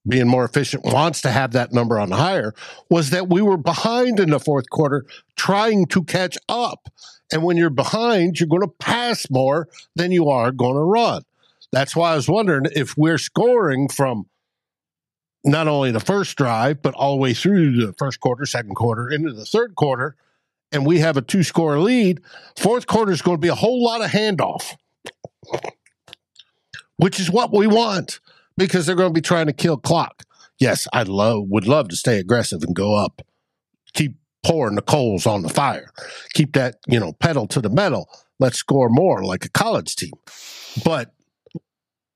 being 0.08 0.26
more 0.26 0.44
efficient, 0.44 0.84
wants 0.84 1.20
to 1.22 1.30
have 1.30 1.52
that 1.52 1.72
number 1.72 2.00
on 2.00 2.10
higher, 2.10 2.54
was 2.88 3.10
that 3.10 3.28
we 3.28 3.42
were 3.42 3.58
behind 3.58 4.18
in 4.18 4.30
the 4.30 4.40
fourth 4.40 4.68
quarter 4.70 5.04
trying 5.36 5.86
to 5.86 6.02
catch 6.02 6.38
up. 6.48 6.88
And 7.32 7.42
when 7.42 7.56
you're 7.56 7.70
behind, 7.70 8.40
you're 8.40 8.48
going 8.48 8.62
to 8.62 8.74
pass 8.80 9.30
more 9.30 9.68
than 9.94 10.12
you 10.12 10.28
are 10.28 10.50
going 10.50 10.74
to 10.74 10.80
run. 10.80 11.22
That's 11.72 11.94
why 11.94 12.12
I 12.12 12.16
was 12.16 12.28
wondering 12.28 12.66
if 12.74 12.96
we're 12.96 13.18
scoring 13.18 13.88
from 13.88 14.26
not 15.44 15.68
only 15.68 15.90
the 15.90 16.00
first 16.00 16.36
drive, 16.36 16.82
but 16.82 16.94
all 16.94 17.12
the 17.12 17.20
way 17.20 17.32
through 17.32 17.86
the 17.86 17.92
first 17.94 18.20
quarter, 18.20 18.44
second 18.44 18.74
quarter, 18.74 19.08
into 19.08 19.32
the 19.32 19.44
third 19.44 19.74
quarter, 19.74 20.16
and 20.72 20.84
we 20.86 20.98
have 20.98 21.16
a 21.16 21.22
two 21.22 21.42
score 21.42 21.78
lead, 21.78 22.20
fourth 22.58 22.86
quarter 22.86 23.12
is 23.12 23.22
going 23.22 23.36
to 23.36 23.40
be 23.40 23.48
a 23.48 23.54
whole 23.54 23.82
lot 23.82 24.02
of 24.02 24.10
handoff, 24.10 24.76
which 26.96 27.18
is 27.18 27.30
what 27.30 27.52
we 27.52 27.66
want 27.66 28.20
because 28.56 28.86
they're 28.86 28.96
going 28.96 29.10
to 29.10 29.14
be 29.14 29.22
trying 29.22 29.46
to 29.46 29.52
kill 29.52 29.76
clock. 29.76 30.24
Yes, 30.58 30.86
I 30.92 31.04
love 31.04 31.44
would 31.48 31.66
love 31.66 31.88
to 31.88 31.96
stay 31.96 32.18
aggressive 32.18 32.62
and 32.62 32.76
go 32.76 32.94
up, 32.94 33.22
keep 33.94 34.14
pouring 34.44 34.76
the 34.76 34.82
coals 34.82 35.26
on 35.26 35.42
the 35.42 35.48
fire, 35.48 35.90
keep 36.34 36.52
that 36.54 36.76
you 36.86 37.00
know 37.00 37.12
pedal 37.14 37.46
to 37.48 37.60
the 37.60 37.70
metal. 37.70 38.08
Let's 38.38 38.56
score 38.56 38.88
more 38.88 39.22
like 39.22 39.44
a 39.44 39.50
college 39.50 39.96
team, 39.96 40.12
but 40.84 41.12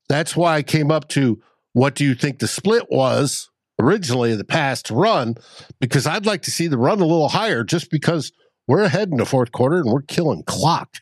that's 0.09 0.37
why 0.37 0.57
I 0.57 0.63
came 0.63 0.91
up 0.91 1.09
to 1.11 1.41
what 1.73 1.95
do 1.95 2.05
you 2.05 2.15
think 2.15 2.39
the 2.39 2.49
split 2.49 2.87
was 2.91 3.51
originally 3.81 4.33
in 4.33 4.39
the 4.39 4.45
past 4.45 4.91
run? 4.91 5.35
Because 5.81 6.07
I'd 6.07 6.27
like 6.27 6.43
to 6.43 6.51
see 6.51 6.67
the 6.67 6.79
run 6.79 7.01
a 7.01 7.07
little 7.07 7.29
higher 7.29 7.65
just 7.65 7.91
because 7.91 8.33
we're 8.67 8.83
ahead 8.83 9.11
in 9.11 9.19
the 9.19 9.27
fourth 9.27 9.53
quarter 9.53 9.77
and 9.77 9.91
we're 9.93 10.03
killing 10.03 10.43
clock. 10.45 10.97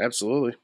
Absolutely. 0.00 0.54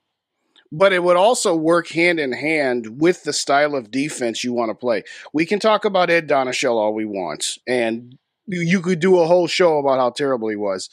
But 0.71 0.93
it 0.93 1.03
would 1.03 1.17
also 1.17 1.55
work 1.55 1.89
hand 1.89 2.19
in 2.19 2.33
hand 2.33 3.01
with 3.01 3.25
the 3.25 3.33
style 3.33 3.75
of 3.75 3.91
defense 3.91 4.43
you 4.43 4.53
want 4.53 4.71
to 4.71 4.75
play. 4.75 5.05
We 5.33 5.45
can 5.45 5.61
talk 5.61 5.85
about 5.85 6.11
Ed 6.11 6.29
Donatell 6.29 6.75
all 6.75 6.95
we 6.95 7.05
want, 7.05 7.59
and 7.67 8.19
you- 8.47 8.81
could 8.81 9.01
do 9.01 9.19
a 9.19 9.27
whole 9.27 9.47
show 9.47 9.79
about 9.79 9.99
how 9.99 10.11
terrible 10.11 10.49
he 10.49 10.57
was. 10.57 10.89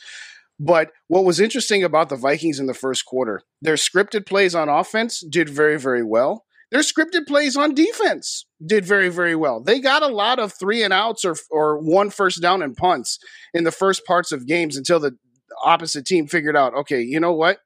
But 0.60 0.91
what 1.08 1.24
was 1.24 1.39
interesting 1.39 1.84
about 1.84 2.10
the 2.10 2.18
Vikings 2.18 2.60
in 2.60 2.68
the 2.68 2.74
first 2.74 3.06
quarter, 3.06 3.41
their 3.62 3.76
scripted 3.76 4.26
plays 4.26 4.54
on 4.54 4.68
offense 4.68 5.22
did 5.22 5.47
very, 5.50 5.80
very 5.80 6.04
well. 6.04 6.45
Their 6.72 6.82
scripted 6.82 7.26
plays 7.28 7.56
on 7.56 7.74
defense 7.74 8.45
did 8.64 8.86
very, 8.86 9.10
very 9.10 9.36
well. 9.36 9.62
They 9.62 9.80
got 9.80 10.04
a 10.04 10.08
lot 10.08 10.38
of 10.38 10.54
three 10.54 10.84
and 10.84 10.93
outs 10.93 11.26
or 11.26 11.36
or 11.50 11.80
one 11.80 12.10
first 12.10 12.41
down 12.41 12.62
and 12.62 12.76
punts 12.76 13.18
in 13.54 13.64
the 13.64 13.72
first 13.72 14.06
parts 14.06 14.32
of 14.32 14.45
games 14.45 14.78
until 14.78 15.00
the 15.00 15.18
opposite 15.64 16.06
team 16.06 16.28
figured 16.28 16.56
out, 16.56 16.76
okay, 16.76 17.02
you 17.02 17.20
know 17.20 17.34
what? 17.34 17.60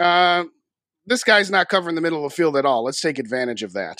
Uh, 0.00 0.44
this 1.06 1.22
guy's 1.22 1.50
not 1.50 1.68
covering 1.68 1.94
the 1.94 2.00
middle 2.00 2.24
of 2.24 2.30
the 2.30 2.36
field 2.36 2.56
at 2.56 2.64
all. 2.64 2.84
Let's 2.84 3.00
take 3.00 3.18
advantage 3.18 3.62
of 3.62 3.72
that. 3.74 3.98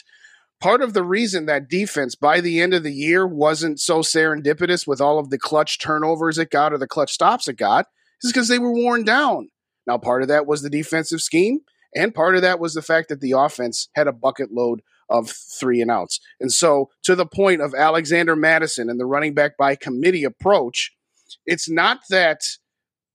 Part 0.60 0.82
of 0.82 0.92
the 0.92 1.02
reason 1.02 1.46
that 1.46 1.70
defense 1.70 2.14
by 2.14 2.40
the 2.40 2.60
end 2.60 2.74
of 2.74 2.82
the 2.82 2.92
year 2.92 3.26
wasn't 3.26 3.80
so 3.80 4.00
serendipitous 4.00 4.86
with 4.86 5.00
all 5.00 5.18
of 5.18 5.30
the 5.30 5.38
clutch 5.38 5.78
turnovers 5.78 6.36
it 6.36 6.50
got 6.50 6.72
or 6.72 6.78
the 6.78 6.86
clutch 6.86 7.12
stops 7.12 7.48
it 7.48 7.56
got 7.56 7.86
is 8.22 8.30
because 8.30 8.48
they 8.48 8.58
were 8.58 8.72
worn 8.72 9.02
down. 9.02 9.48
Now, 9.86 9.96
part 9.96 10.20
of 10.20 10.28
that 10.28 10.46
was 10.46 10.60
the 10.60 10.68
defensive 10.68 11.22
scheme, 11.22 11.60
and 11.96 12.14
part 12.14 12.36
of 12.36 12.42
that 12.42 12.60
was 12.60 12.74
the 12.74 12.82
fact 12.82 13.08
that 13.08 13.20
the 13.20 13.32
offense 13.32 13.88
had 13.94 14.06
a 14.06 14.12
bucket 14.12 14.52
load 14.52 14.82
of 15.08 15.30
three 15.30 15.80
and 15.80 15.90
outs. 15.90 16.20
And 16.38 16.52
so, 16.52 16.90
to 17.04 17.16
the 17.16 17.26
point 17.26 17.62
of 17.62 17.74
Alexander 17.74 18.36
Mattison 18.36 18.90
and 18.90 19.00
the 19.00 19.06
running 19.06 19.34
back 19.34 19.56
by 19.56 19.74
committee 19.74 20.24
approach, 20.24 20.92
it's 21.46 21.68
not 21.68 22.00
that 22.10 22.42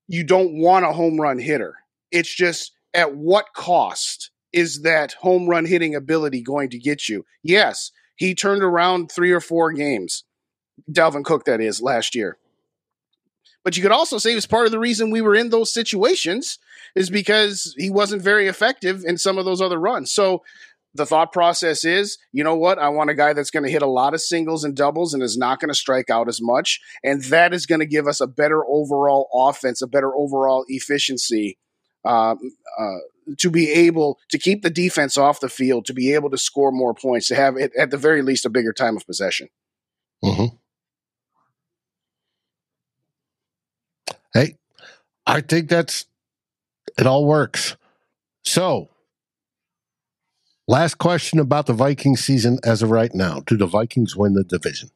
you 0.08 0.24
don't 0.24 0.60
want 0.60 0.86
a 0.86 0.92
home 0.92 1.22
run 1.22 1.40
hitter. 1.40 1.76
It's 2.12 2.34
just 2.34 2.72
at 2.94 3.16
what 3.16 3.46
cost 3.56 4.32
is 4.56 4.84
that 4.84 5.14
home 5.14 5.48
run 5.48 5.66
hitting 5.66 5.94
ability 5.94 6.42
going 6.42 6.70
to 6.70 6.80
get 6.80 7.10
you? 7.10 7.26
Yes, 7.44 7.92
he 8.16 8.34
turned 8.34 8.64
around 8.64 9.12
three 9.12 9.32
or 9.32 9.42
four 9.42 9.74
games. 9.74 10.24
Dalvin 10.90 11.26
Cook, 11.26 11.44
that 11.46 11.60
is, 11.60 11.82
last 11.82 12.16
year. 12.16 12.38
But 13.66 13.76
you 13.76 13.84
could 13.84 13.92
also 13.92 14.18
say 14.18 14.32
it 14.32 14.36
was 14.36 14.46
part 14.46 14.66
of 14.66 14.72
the 14.72 14.80
reason 14.80 15.12
we 15.12 15.22
were 15.22 15.36
in 15.36 15.50
those 15.50 15.74
situations 15.74 16.58
is 16.96 17.10
because 17.10 17.76
he 17.78 17.90
wasn't 17.90 18.22
very 18.22 18.48
effective 18.48 19.04
in 19.06 19.18
some 19.18 19.38
of 19.38 19.44
those 19.44 19.60
other 19.60 19.80
runs. 19.80 20.12
So 20.14 20.44
the 20.94 21.06
thought 21.06 21.34
process 21.34 21.84
is, 21.84 22.18
you 22.32 22.44
know 22.44 22.56
what? 22.56 22.80
I 22.80 22.88
want 22.90 23.10
a 23.10 23.16
guy 23.16 23.34
that's 23.34 23.52
going 23.52 23.64
to 23.66 23.72
hit 23.72 23.82
a 23.82 23.88
lot 23.88 24.14
of 24.14 24.22
singles 24.22 24.64
and 24.64 24.76
doubles 24.76 25.14
and 25.14 25.22
is 25.22 25.38
not 25.38 25.60
going 25.60 25.70
to 25.70 25.76
strike 25.76 26.10
out 26.10 26.30
as 26.30 26.40
much. 26.42 26.80
And 27.04 27.22
that 27.26 27.54
is 27.54 27.66
going 27.66 27.80
to 27.80 27.86
give 27.86 28.08
us 28.08 28.22
a 28.22 28.28
better 28.28 28.64
overall 28.66 29.28
offense, 29.34 29.82
a 29.82 29.88
better 29.88 30.16
overall 30.16 30.64
efficiency 30.70 31.58
um, 32.06 32.40
uh, 32.80 33.00
to 33.38 33.50
be 33.50 33.70
able 33.72 34.20
to 34.30 34.38
keep 34.38 34.62
the 34.62 34.70
defense 34.70 35.18
off 35.18 35.40
the 35.40 35.50
field, 35.50 35.86
to 35.86 35.94
be 35.94 36.14
able 36.14 36.30
to 36.30 36.38
score 36.38 36.72
more 36.72 36.94
points, 36.94 37.28
to 37.28 37.36
have, 37.36 37.58
it, 37.58 37.72
at 37.78 37.92
the 37.92 37.98
very 37.98 38.22
least, 38.22 38.46
a 38.46 38.50
bigger 38.50 38.74
time 38.74 38.96
of 38.98 39.06
possession. 39.06 39.50
Mm-hmm. 40.24 40.56
Hey, 44.34 44.58
I 45.26 45.42
think 45.42 45.70
that's 45.70 46.06
it. 46.98 47.08
All 47.08 47.26
works. 47.26 47.78
So, 48.44 48.90
last 50.68 50.98
question 50.98 51.40
about 51.40 51.66
the 51.66 51.74
Viking 51.74 52.18
season 52.18 52.60
as 52.64 52.82
of 52.82 52.92
right 52.92 53.14
now: 53.14 53.42
Do 53.46 53.56
the 53.58 53.66
Vikings 53.66 54.16
win 54.16 54.34
the 54.34 54.44
division? 54.44 54.90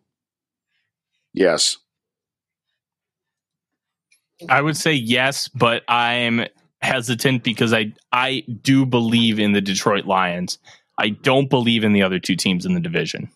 Yes. 1.34 1.77
I 4.47 4.61
would 4.61 4.77
say 4.77 4.93
yes, 4.93 5.47
but 5.49 5.84
I'm 5.88 6.45
hesitant 6.82 7.43
because 7.43 7.73
I 7.73 7.93
I 8.11 8.43
do 8.61 8.86
believe 8.86 9.39
in 9.39 9.53
the 9.53 9.61
Detroit 9.61 10.05
Lions. 10.05 10.57
I 10.97 11.09
don't 11.09 11.49
believe 11.49 11.84
in 11.84 11.93
the 11.93 12.03
other 12.03 12.19
two 12.19 12.36
teams 12.36 12.65
in 12.65 12.73
the 12.73 12.80
division. 12.80 13.30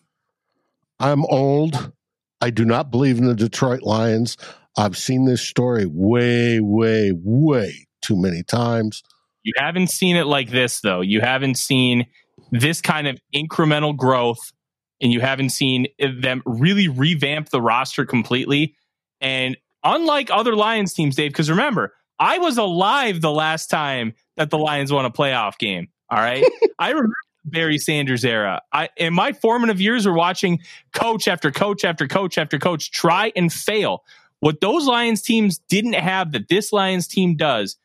I'm 1.00 1.24
old. 1.26 1.92
I 2.40 2.50
do 2.50 2.64
not 2.64 2.90
believe 2.90 3.18
in 3.18 3.24
the 3.24 3.34
Detroit 3.34 3.82
Lions. 3.82 4.36
I've 4.76 4.96
seen 4.96 5.24
this 5.24 5.40
story 5.40 5.86
way, 5.86 6.60
way, 6.60 7.12
way 7.14 7.86
too 8.02 8.16
many 8.16 8.42
times. 8.42 9.02
You 9.44 9.52
haven't 9.56 9.90
seen 9.90 10.16
it 10.16 10.26
like 10.26 10.50
this, 10.50 10.80
though. 10.80 11.00
You 11.00 11.20
haven't 11.20 11.56
seen 11.56 12.06
this 12.50 12.80
kind 12.80 13.06
of 13.06 13.18
incremental 13.34 13.96
growth, 13.96 14.52
and 15.00 15.12
you 15.12 15.20
haven't 15.20 15.50
seen 15.50 15.86
them 15.98 16.42
really 16.44 16.88
revamp 16.88 17.50
the 17.50 17.60
roster 17.60 18.04
completely. 18.04 18.74
And 19.20 19.56
unlike 19.82 20.30
other 20.30 20.54
Lions 20.54 20.92
teams, 20.92 21.16
Dave, 21.16 21.30
because 21.30 21.50
remember, 21.50 21.94
I 22.18 22.38
was 22.38 22.58
alive 22.58 23.20
the 23.20 23.30
last 23.30 23.68
time 23.68 24.14
that 24.36 24.50
the 24.50 24.58
Lions 24.58 24.92
won 24.92 25.04
a 25.04 25.10
playoff 25.10 25.58
game. 25.58 25.88
All 26.10 26.18
right. 26.18 26.44
I 26.78 26.90
remember 26.90 27.14
Barry 27.44 27.78
Sanders 27.78 28.24
era. 28.24 28.62
I 28.72 28.88
in 28.96 29.14
my 29.14 29.32
formative 29.32 29.80
years 29.80 30.06
were 30.06 30.14
watching 30.14 30.60
coach 30.92 31.28
after 31.28 31.50
coach 31.50 31.84
after 31.84 32.06
coach 32.08 32.38
after 32.38 32.58
coach 32.58 32.90
try 32.90 33.32
and 33.36 33.52
fail. 33.52 34.04
What 34.40 34.60
those 34.60 34.86
Lions 34.86 35.22
teams 35.22 35.58
didn't 35.58 35.94
have 35.94 36.32
that 36.32 36.48
this 36.48 36.72
Lions 36.72 37.08
team 37.08 37.36
does, 37.36 37.76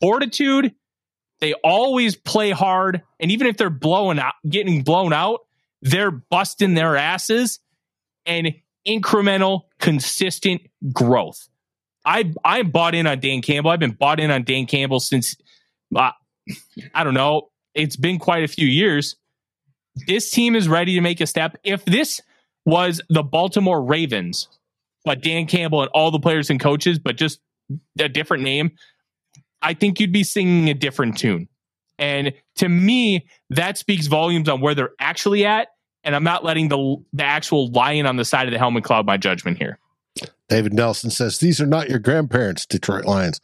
fortitude. 0.00 0.74
They 1.40 1.54
always 1.62 2.16
play 2.16 2.50
hard, 2.50 3.02
and 3.20 3.30
even 3.30 3.46
if 3.46 3.56
they're 3.56 3.70
blowing 3.70 4.18
out, 4.18 4.32
getting 4.48 4.82
blown 4.82 5.12
out, 5.12 5.40
they're 5.82 6.10
busting 6.10 6.74
their 6.74 6.96
asses 6.96 7.60
and 8.26 8.54
incremental, 8.86 9.62
consistent 9.78 10.62
growth. 10.92 11.48
I 12.08 12.32
I 12.42 12.62
bought 12.62 12.94
in 12.94 13.06
on 13.06 13.20
Dan 13.20 13.42
Campbell. 13.42 13.70
I've 13.70 13.78
been 13.78 13.92
bought 13.92 14.18
in 14.18 14.30
on 14.30 14.42
Dan 14.42 14.64
Campbell 14.64 14.98
since 14.98 15.36
uh, 15.94 16.12
I 16.94 17.04
don't 17.04 17.12
know. 17.12 17.50
It's 17.74 17.96
been 17.96 18.18
quite 18.18 18.44
a 18.44 18.48
few 18.48 18.66
years. 18.66 19.14
This 20.06 20.30
team 20.30 20.56
is 20.56 20.68
ready 20.68 20.94
to 20.94 21.02
make 21.02 21.20
a 21.20 21.26
step. 21.26 21.58
If 21.64 21.84
this 21.84 22.22
was 22.64 23.02
the 23.10 23.22
Baltimore 23.22 23.82
Ravens, 23.82 24.48
but 25.04 25.22
Dan 25.22 25.46
Campbell 25.46 25.82
and 25.82 25.90
all 25.92 26.10
the 26.10 26.18
players 26.18 26.48
and 26.48 26.58
coaches, 26.58 26.98
but 26.98 27.16
just 27.16 27.40
a 27.98 28.08
different 28.08 28.42
name, 28.42 28.70
I 29.60 29.74
think 29.74 30.00
you'd 30.00 30.12
be 30.12 30.24
singing 30.24 30.70
a 30.70 30.74
different 30.74 31.18
tune. 31.18 31.46
And 31.98 32.32
to 32.56 32.68
me, 32.68 33.26
that 33.50 33.76
speaks 33.76 34.06
volumes 34.06 34.48
on 34.48 34.62
where 34.62 34.74
they're 34.74 34.92
actually 34.98 35.44
at. 35.44 35.68
And 36.04 36.16
I'm 36.16 36.24
not 36.24 36.42
letting 36.42 36.68
the 36.68 36.96
the 37.12 37.24
actual 37.24 37.70
lion 37.70 38.06
on 38.06 38.16
the 38.16 38.24
side 38.24 38.46
of 38.48 38.52
the 38.52 38.58
helmet 38.58 38.84
cloud 38.84 39.04
my 39.04 39.18
judgment 39.18 39.58
here. 39.58 39.78
David 40.48 40.72
Nelson 40.72 41.10
says 41.10 41.38
these 41.38 41.60
are 41.60 41.66
not 41.66 41.90
your 41.90 41.98
grandparents, 41.98 42.66
Detroit 42.66 43.04
Lions. 43.04 43.40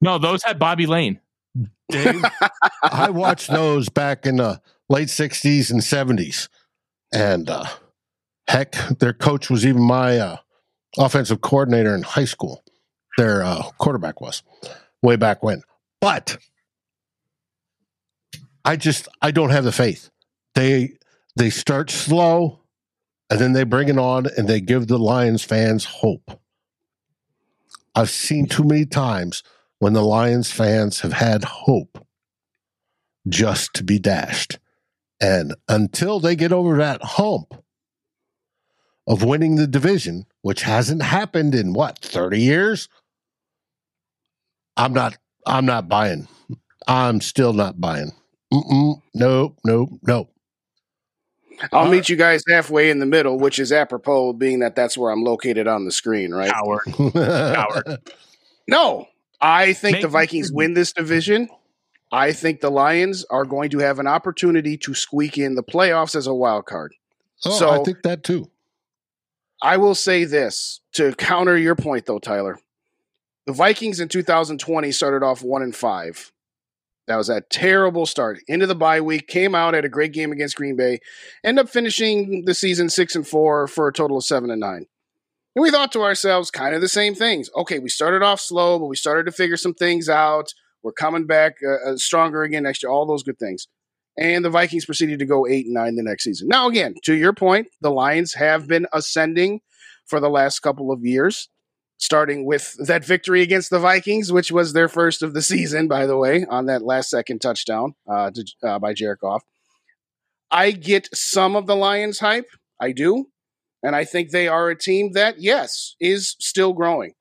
No, 0.00 0.18
those 0.18 0.42
had 0.42 0.58
Bobby 0.58 0.86
Layne. 0.86 1.20
Dave, 1.88 2.24
I 2.82 3.10
watched 3.10 3.48
those 3.48 3.88
back 3.88 4.26
in 4.26 4.36
the 4.36 4.60
late 4.88 5.08
'60s 5.08 5.70
and 5.70 5.80
'70s, 5.80 6.48
and 7.12 7.48
uh, 7.48 7.64
heck, 8.48 8.72
their 8.98 9.12
coach 9.12 9.48
was 9.48 9.64
even 9.64 9.82
my 9.82 10.18
uh, 10.18 10.36
offensive 10.98 11.40
coordinator 11.40 11.94
in 11.94 12.02
high 12.02 12.24
school. 12.24 12.62
Their 13.16 13.42
uh, 13.42 13.62
quarterback 13.78 14.20
was 14.20 14.42
way 15.02 15.16
back 15.16 15.42
when, 15.42 15.62
but 16.00 16.36
I 18.64 18.76
just 18.76 19.08
I 19.22 19.30
don't 19.30 19.50
have 19.50 19.64
the 19.64 19.72
faith. 19.72 20.10
They 20.54 20.98
they 21.36 21.50
start 21.50 21.90
slow, 21.90 22.60
and 23.30 23.40
then 23.40 23.52
they 23.52 23.64
bring 23.64 23.88
it 23.88 23.98
on, 23.98 24.26
and 24.36 24.48
they 24.48 24.60
give 24.60 24.86
the 24.86 24.98
Lions 24.98 25.42
fans 25.44 25.84
hope. 25.84 26.40
I've 27.94 28.10
seen 28.10 28.46
too 28.46 28.64
many 28.64 28.86
times 28.86 29.42
when 29.78 29.92
the 29.92 30.02
Lions 30.02 30.50
fans 30.50 31.00
have 31.00 31.14
had 31.14 31.44
hope 31.44 32.06
just 33.28 33.74
to 33.74 33.84
be 33.84 33.98
dashed. 33.98 34.58
And 35.20 35.54
until 35.68 36.20
they 36.20 36.36
get 36.36 36.52
over 36.52 36.76
that 36.76 37.02
hump 37.02 37.54
of 39.06 39.22
winning 39.22 39.56
the 39.56 39.66
division, 39.66 40.26
which 40.42 40.62
hasn't 40.62 41.02
happened 41.02 41.54
in 41.54 41.72
what, 41.72 41.98
30 42.00 42.40
years? 42.40 42.88
I'm 44.76 44.92
not 44.92 45.16
I'm 45.46 45.64
not 45.64 45.88
buying. 45.88 46.28
I'm 46.86 47.20
still 47.20 47.52
not 47.52 47.80
buying. 47.80 48.12
Mm-mm, 48.52 49.00
nope, 49.14 49.58
nope, 49.64 49.90
nope. 50.02 50.35
I'll 51.72 51.88
meet 51.88 52.08
you 52.08 52.16
guys 52.16 52.42
halfway 52.48 52.90
in 52.90 52.98
the 52.98 53.06
middle, 53.06 53.38
which 53.38 53.58
is 53.58 53.72
apropos, 53.72 54.32
being 54.34 54.60
that 54.60 54.74
that's 54.74 54.96
where 54.96 55.10
I'm 55.10 55.22
located 55.22 55.66
on 55.66 55.84
the 55.84 55.92
screen, 55.92 56.32
right? 56.32 56.52
Coward. 56.52 56.84
Coward. 57.12 57.98
No, 58.68 59.08
I 59.40 59.72
think 59.72 59.96
Make 59.96 60.02
the 60.02 60.08
Vikings 60.08 60.52
win 60.52 60.74
this 60.74 60.92
division. 60.92 61.48
I 62.12 62.32
think 62.32 62.60
the 62.60 62.70
Lions 62.70 63.24
are 63.30 63.44
going 63.44 63.70
to 63.70 63.78
have 63.78 63.98
an 63.98 64.06
opportunity 64.06 64.76
to 64.78 64.94
squeak 64.94 65.38
in 65.38 65.54
the 65.54 65.62
playoffs 65.62 66.14
as 66.14 66.26
a 66.26 66.34
wild 66.34 66.66
card. 66.66 66.94
Oh, 67.44 67.58
so 67.58 67.70
I 67.70 67.84
think 67.84 68.02
that 68.02 68.22
too. 68.22 68.50
I 69.62 69.76
will 69.76 69.94
say 69.94 70.24
this 70.24 70.80
to 70.92 71.14
counter 71.14 71.56
your 71.56 71.74
point, 71.74 72.06
though, 72.06 72.18
Tyler. 72.18 72.58
The 73.46 73.52
Vikings 73.52 74.00
in 74.00 74.08
2020 74.08 74.92
started 74.92 75.24
off 75.24 75.42
one 75.42 75.62
and 75.62 75.74
five. 75.74 76.32
That 77.06 77.16
was 77.16 77.28
a 77.28 77.40
terrible 77.40 78.04
start 78.04 78.40
into 78.48 78.66
the 78.66 78.74
bye 78.74 79.00
week. 79.00 79.28
Came 79.28 79.54
out 79.54 79.74
at 79.74 79.84
a 79.84 79.88
great 79.88 80.12
game 80.12 80.32
against 80.32 80.56
Green 80.56 80.76
Bay. 80.76 80.98
End 81.44 81.58
up 81.58 81.68
finishing 81.68 82.44
the 82.46 82.54
season 82.54 82.90
six 82.90 83.14
and 83.14 83.26
four 83.26 83.68
for 83.68 83.86
a 83.86 83.92
total 83.92 84.16
of 84.16 84.24
seven 84.24 84.50
and 84.50 84.60
nine. 84.60 84.86
And 85.54 85.62
we 85.62 85.70
thought 85.70 85.92
to 85.92 86.02
ourselves, 86.02 86.50
kind 86.50 86.74
of 86.74 86.80
the 86.80 86.88
same 86.88 87.14
things. 87.14 87.48
Okay, 87.56 87.78
we 87.78 87.88
started 87.88 88.22
off 88.22 88.40
slow, 88.40 88.78
but 88.78 88.86
we 88.86 88.96
started 88.96 89.24
to 89.26 89.32
figure 89.32 89.56
some 89.56 89.72
things 89.72 90.08
out. 90.08 90.52
We're 90.82 90.92
coming 90.92 91.26
back 91.26 91.56
uh, 91.66 91.92
uh, 91.92 91.96
stronger 91.96 92.42
again 92.42 92.64
next 92.64 92.82
year. 92.82 92.90
All 92.90 93.06
those 93.06 93.22
good 93.22 93.38
things. 93.38 93.66
And 94.18 94.44
the 94.44 94.50
Vikings 94.50 94.86
proceeded 94.86 95.18
to 95.18 95.26
go 95.26 95.46
eight 95.46 95.66
and 95.66 95.74
nine 95.74 95.96
the 95.96 96.02
next 96.02 96.24
season. 96.24 96.48
Now, 96.48 96.68
again, 96.68 96.94
to 97.04 97.14
your 97.14 97.32
point, 97.32 97.68
the 97.80 97.90
Lions 97.90 98.34
have 98.34 98.66
been 98.66 98.86
ascending 98.92 99.60
for 100.06 100.20
the 100.20 100.30
last 100.30 100.60
couple 100.60 100.90
of 100.90 101.04
years, 101.04 101.48
starting 101.98 102.44
with 102.44 102.74
that 102.86 103.04
victory 103.04 103.42
against 103.42 103.70
the 103.70 103.78
Vikings, 103.78 104.32
which 104.32 104.52
was 104.52 104.72
their 104.72 104.88
first 104.88 105.22
of 105.22 105.34
the 105.34 105.42
season, 105.42 105.88
by 105.88 106.06
the 106.06 106.16
way, 106.16 106.44
on 106.48 106.66
that 106.66 106.82
last 106.82 107.10
second 107.10 107.40
touchdown 107.40 107.94
uh, 108.08 108.30
to, 108.30 108.44
uh, 108.62 108.78
by 108.78 108.92
Jared 108.92 109.18
I 110.50 110.70
get 110.70 111.14
some 111.14 111.56
of 111.56 111.66
the 111.66 111.76
Lions 111.76 112.18
hype. 112.18 112.48
I 112.80 112.92
do. 112.92 113.26
And 113.82 113.94
I 113.94 114.04
think 114.04 114.30
they 114.30 114.48
are 114.48 114.68
a 114.68 114.78
team 114.78 115.12
that, 115.12 115.40
yes, 115.40 115.96
is 116.00 116.36
still 116.40 116.72
growing. 116.72 117.12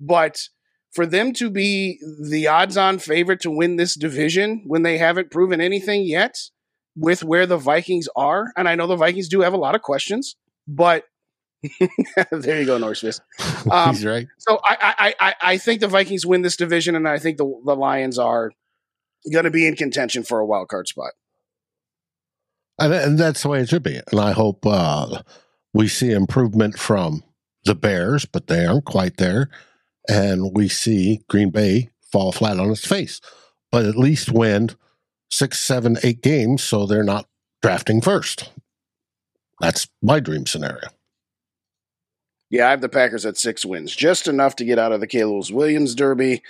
But 0.00 0.48
for 0.92 1.06
them 1.06 1.32
to 1.34 1.50
be 1.50 1.98
the 2.22 2.46
odds 2.46 2.76
on 2.76 2.98
favorite 2.98 3.40
to 3.40 3.50
win 3.50 3.76
this 3.76 3.94
division 3.94 4.62
when 4.66 4.82
they 4.82 4.98
haven't 4.98 5.30
proven 5.30 5.60
anything 5.60 6.04
yet 6.04 6.36
with 6.96 7.24
where 7.24 7.46
the 7.46 7.56
Vikings 7.56 8.08
are, 8.14 8.52
and 8.56 8.68
I 8.68 8.74
know 8.74 8.86
the 8.86 8.96
Vikings 8.96 9.28
do 9.28 9.40
have 9.40 9.52
a 9.52 9.58
lot 9.58 9.74
of 9.74 9.82
questions, 9.82 10.36
but 10.68 11.04
there 12.30 12.60
you 12.60 12.66
go, 12.66 12.78
Norris 12.78 13.04
Um, 13.70 13.94
He's 13.94 14.04
right. 14.04 14.26
So 14.38 14.58
I, 14.64 14.94
I, 14.98 15.14
I, 15.20 15.34
I 15.40 15.58
think 15.58 15.80
the 15.80 15.88
Vikings 15.88 16.26
win 16.26 16.42
this 16.42 16.56
division, 16.56 16.94
and 16.94 17.08
I 17.08 17.18
think 17.18 17.38
the, 17.38 17.44
the 17.64 17.74
Lions 17.74 18.18
are 18.18 18.52
going 19.32 19.44
to 19.44 19.50
be 19.50 19.66
in 19.66 19.76
contention 19.76 20.22
for 20.22 20.38
a 20.38 20.46
wild 20.46 20.68
card 20.68 20.88
spot. 20.88 21.12
And, 22.78 22.92
and 22.92 23.18
that's 23.18 23.42
the 23.42 23.48
way 23.48 23.60
it 23.60 23.68
should 23.68 23.82
be. 23.82 24.00
And 24.10 24.20
I 24.20 24.32
hope 24.32 24.66
uh, 24.66 25.22
we 25.72 25.88
see 25.88 26.10
improvement 26.10 26.78
from 26.78 27.22
the 27.64 27.74
Bears, 27.74 28.24
but 28.24 28.46
they 28.46 28.66
aren't 28.66 28.84
quite 28.84 29.16
there. 29.16 29.48
And 30.08 30.54
we 30.54 30.68
see 30.68 31.22
Green 31.28 31.50
Bay 31.50 31.90
fall 32.12 32.32
flat 32.32 32.58
on 32.58 32.70
its 32.70 32.86
face, 32.86 33.20
but 33.72 33.86
at 33.86 33.96
least 33.96 34.30
win 34.30 34.70
six, 35.30 35.60
seven, 35.60 35.96
eight 36.02 36.22
games 36.22 36.62
so 36.62 36.86
they're 36.86 37.02
not 37.02 37.26
drafting 37.62 38.00
first. 38.00 38.50
That's 39.60 39.88
my 40.02 40.20
dream 40.20 40.46
scenario. 40.46 40.88
Yeah, 42.54 42.68
I 42.68 42.70
have 42.70 42.82
the 42.82 42.88
Packers 42.88 43.26
at 43.26 43.36
six 43.36 43.64
wins, 43.64 43.96
just 43.96 44.28
enough 44.28 44.54
to 44.56 44.64
get 44.64 44.78
out 44.78 44.92
of 44.92 45.00
the 45.00 45.08
Caleb 45.08 45.50
Williams 45.50 45.92
Derby. 45.92 46.40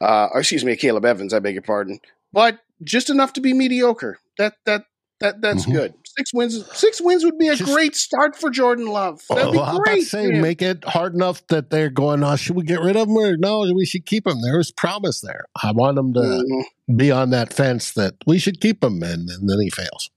Uh, 0.00 0.26
excuse 0.34 0.64
me, 0.64 0.74
Caleb 0.74 1.04
Evans. 1.04 1.32
I 1.32 1.38
beg 1.38 1.54
your 1.54 1.62
pardon, 1.62 2.00
but 2.32 2.58
just 2.82 3.08
enough 3.10 3.32
to 3.34 3.40
be 3.40 3.52
mediocre. 3.52 4.18
That 4.38 4.54
that 4.66 4.86
that 5.20 5.40
that's 5.40 5.62
mm-hmm. 5.62 5.72
good. 5.72 5.94
Six 6.18 6.34
wins. 6.34 6.64
Six 6.76 7.00
wins 7.00 7.24
would 7.24 7.38
be 7.38 7.46
a 7.46 7.54
Just, 7.54 7.72
great 7.72 7.94
start 7.94 8.34
for 8.34 8.50
Jordan 8.50 8.88
Love. 8.88 9.22
That'd 9.30 9.54
oh, 9.56 9.78
be 9.78 9.78
great. 9.84 10.02
Say, 10.02 10.32
make 10.32 10.62
it 10.62 10.84
hard 10.84 11.14
enough 11.14 11.46
that 11.46 11.70
they're 11.70 11.90
going. 11.90 12.24
Oh, 12.24 12.34
should 12.34 12.56
we 12.56 12.64
get 12.64 12.80
rid 12.80 12.96
of 12.96 13.06
him 13.06 13.16
or 13.16 13.36
no? 13.36 13.60
We 13.72 13.86
should 13.86 14.04
keep 14.04 14.26
him. 14.26 14.42
There 14.42 14.58
was 14.58 14.72
promise 14.72 15.20
there. 15.20 15.44
I 15.62 15.70
want 15.70 15.96
him 15.96 16.12
to 16.14 16.18
mm-hmm. 16.18 16.96
be 16.96 17.12
on 17.12 17.30
that 17.30 17.52
fence 17.52 17.92
that 17.92 18.16
we 18.26 18.40
should 18.40 18.60
keep 18.60 18.82
him, 18.82 19.00
and, 19.04 19.30
and 19.30 19.48
then 19.48 19.60
he 19.60 19.70
fails. 19.70 20.10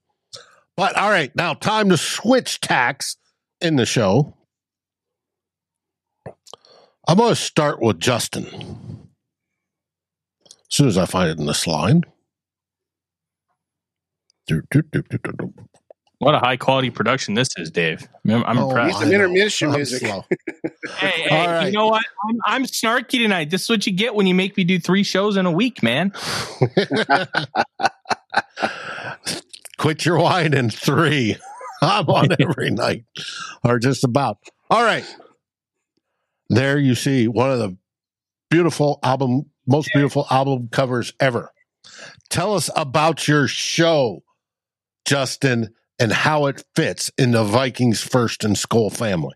But 0.75 0.97
all 0.97 1.11
right, 1.11 1.33
now 1.35 1.53
time 1.53 1.89
to 1.89 1.97
switch 1.97 2.61
tacks 2.61 3.17
in 3.61 3.75
the 3.75 3.85
show. 3.85 4.33
I'm 7.07 7.17
going 7.17 7.29
to 7.29 7.35
start 7.35 7.81
with 7.81 7.99
Justin. 7.99 9.09
As 10.45 10.55
soon 10.69 10.87
as 10.87 10.97
I 10.97 11.05
find 11.05 11.29
it 11.29 11.39
in 11.39 11.45
the 11.45 11.63
line. 11.67 12.03
What 16.19 16.33
a 16.33 16.39
high 16.39 16.57
quality 16.57 16.89
production 16.89 17.33
this 17.33 17.49
is, 17.57 17.69
Dave. 17.69 18.07
I'm, 18.27 18.43
I'm 18.45 18.57
oh, 18.57 18.69
impressed. 18.69 18.99
Some 18.99 19.11
intermission 19.11 19.71
music. 19.71 20.01
hey, 20.01 20.21
hey 21.09 21.47
right. 21.47 21.67
you 21.67 21.73
know 21.73 21.87
what? 21.87 22.05
I'm, 22.27 22.37
I'm, 22.45 22.63
snarky 22.63 23.19
tonight. 23.19 23.49
This 23.49 23.63
is 23.63 23.69
what 23.69 23.85
you 23.85 23.93
get 23.93 24.15
when 24.15 24.25
you 24.25 24.33
make 24.33 24.57
me 24.57 24.63
do 24.63 24.79
three 24.79 25.03
shows 25.03 25.37
in 25.37 25.45
a 25.45 25.51
week, 25.51 25.83
man. 25.83 26.11
Quit 29.77 30.05
your 30.05 30.19
whining. 30.19 30.69
Three. 30.69 31.35
I'm 31.81 32.07
on 32.07 32.29
every 32.39 32.71
night, 32.71 33.03
or 33.63 33.77
just 33.77 34.03
about. 34.03 34.37
All 34.69 34.83
right. 34.83 35.05
There 36.49 36.77
you 36.77 36.95
see 36.95 37.27
one 37.27 37.51
of 37.51 37.59
the 37.59 37.77
beautiful 38.49 38.99
album, 39.03 39.51
most 39.65 39.89
beautiful 39.93 40.27
album 40.29 40.69
covers 40.71 41.13
ever. 41.19 41.51
Tell 42.29 42.55
us 42.55 42.69
about 42.75 43.27
your 43.27 43.47
show, 43.47 44.23
Justin, 45.05 45.73
and 45.99 46.11
how 46.11 46.45
it 46.47 46.63
fits 46.75 47.11
in 47.17 47.31
the 47.31 47.43
Vikings 47.43 48.01
First 48.01 48.43
and 48.43 48.55
SKOL 48.55 48.91
family. 48.95 49.33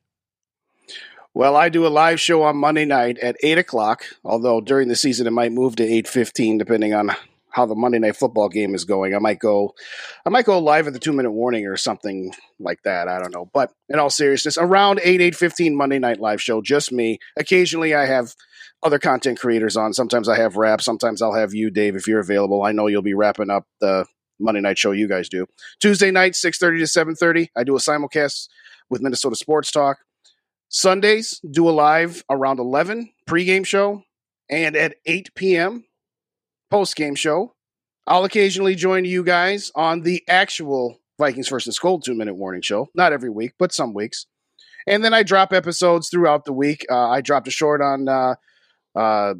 Well, 1.33 1.55
I 1.55 1.69
do 1.69 1.85
a 1.85 1.89
live 1.89 2.19
show 2.19 2.43
on 2.43 2.57
Monday 2.57 2.85
night 2.85 3.17
at 3.19 3.37
eight 3.43 3.57
o'clock. 3.57 4.03
Although 4.23 4.61
during 4.61 4.87
the 4.87 4.95
season 4.95 5.27
it 5.27 5.31
might 5.31 5.51
move 5.51 5.75
to 5.77 5.83
eight 5.83 6.07
fifteen, 6.07 6.57
depending 6.57 6.93
on 6.93 7.11
how 7.51 7.65
the 7.65 7.75
Monday 7.75 7.99
night 7.99 8.15
football 8.15 8.49
game 8.49 8.75
is 8.75 8.85
going. 8.85 9.15
I 9.15 9.19
might 9.19 9.39
go, 9.39 9.73
I 10.25 10.29
might 10.29 10.45
go 10.45 10.59
live 10.59 10.87
at 10.87 10.93
the 10.93 10.99
two 10.99 11.13
minute 11.13 11.31
warning 11.31 11.65
or 11.65 11.77
something 11.77 12.33
like 12.59 12.81
that. 12.83 13.07
I 13.07 13.19
don't 13.19 13.33
know. 13.33 13.49
But 13.53 13.71
in 13.89 13.99
all 13.99 14.09
seriousness, 14.09 14.57
around 14.57 14.99
eight 15.03 15.21
eight 15.21 15.35
fifteen 15.35 15.75
Monday 15.75 15.99
night 15.99 16.19
live 16.19 16.41
show, 16.41 16.61
just 16.61 16.91
me. 16.91 17.19
Occasionally, 17.37 17.93
I 17.93 18.05
have 18.05 18.33
other 18.83 18.99
content 18.99 19.39
creators 19.39 19.75
on. 19.75 19.93
Sometimes 19.93 20.29
I 20.29 20.37
have 20.37 20.55
rap. 20.57 20.81
Sometimes 20.81 21.21
I'll 21.21 21.33
have 21.33 21.53
you, 21.53 21.69
Dave, 21.69 21.95
if 21.95 22.07
you're 22.07 22.19
available. 22.19 22.63
I 22.63 22.71
know 22.71 22.87
you'll 22.87 23.01
be 23.01 23.13
wrapping 23.13 23.49
up 23.49 23.65
the 23.81 24.05
Monday 24.39 24.61
night 24.61 24.77
show 24.77 24.91
you 24.91 25.07
guys 25.07 25.29
do. 25.29 25.45
Tuesday 25.81 26.11
night, 26.11 26.35
six 26.35 26.57
thirty 26.57 26.79
to 26.79 26.87
seven 26.87 27.15
thirty. 27.15 27.49
I 27.55 27.63
do 27.63 27.75
a 27.75 27.79
simulcast 27.79 28.47
with 28.89 29.01
Minnesota 29.01 29.35
Sports 29.35 29.71
Talk. 29.71 29.97
Sundays, 30.69 31.41
do 31.49 31.67
a 31.67 31.71
live 31.71 32.23
around 32.29 32.59
11 32.59 33.11
pregame 33.27 33.65
show, 33.65 34.03
and 34.49 34.75
at 34.75 34.95
8 35.05 35.33
p.m. 35.33 35.85
post 36.69 36.95
game 36.95 37.15
show. 37.15 37.55
I'll 38.07 38.25
occasionally 38.25 38.75
join 38.75 39.05
you 39.05 39.23
guys 39.23 39.71
on 39.75 40.01
the 40.01 40.23
actual 40.27 40.99
Vikings 41.17 41.49
versus 41.49 41.77
Gold 41.77 42.03
two 42.03 42.15
minute 42.15 42.35
warning 42.35 42.61
show. 42.61 42.89
Not 42.95 43.13
every 43.13 43.29
week, 43.29 43.53
but 43.59 43.73
some 43.73 43.93
weeks. 43.93 44.25
And 44.87 45.03
then 45.03 45.13
I 45.13 45.23
drop 45.23 45.53
episodes 45.53 46.09
throughout 46.09 46.45
the 46.45 46.53
week. 46.53 46.85
Uh, 46.89 47.09
I 47.09 47.21
dropped 47.21 47.47
a 47.47 47.51
short 47.51 47.81
on 47.81 48.07
uh, 48.07 48.35
uh, 48.95 49.35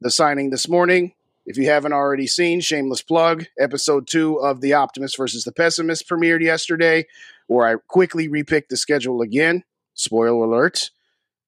the 0.00 0.10
signing 0.10 0.50
this 0.50 0.68
morning. 0.68 1.12
If 1.46 1.56
you 1.56 1.66
haven't 1.66 1.92
already 1.92 2.26
seen, 2.26 2.60
shameless 2.60 3.02
plug, 3.02 3.46
episode 3.58 4.06
two 4.06 4.36
of 4.36 4.60
The 4.60 4.74
Optimist 4.74 5.16
versus 5.16 5.44
the 5.44 5.52
Pessimist 5.52 6.08
premiered 6.08 6.42
yesterday, 6.42 7.06
where 7.46 7.66
I 7.66 7.76
quickly 7.88 8.28
repicked 8.28 8.68
the 8.68 8.76
schedule 8.76 9.20
again 9.20 9.64
Spoiler 9.94 10.44
alert. 10.44 10.90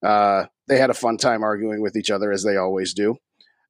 Uh, 0.02 0.46
they 0.68 0.78
had 0.78 0.90
a 0.90 0.94
fun 0.94 1.16
time 1.16 1.42
arguing 1.42 1.80
with 1.80 1.96
each 1.96 2.10
other 2.10 2.32
as 2.32 2.42
they 2.42 2.56
always 2.56 2.92
do. 2.92 3.16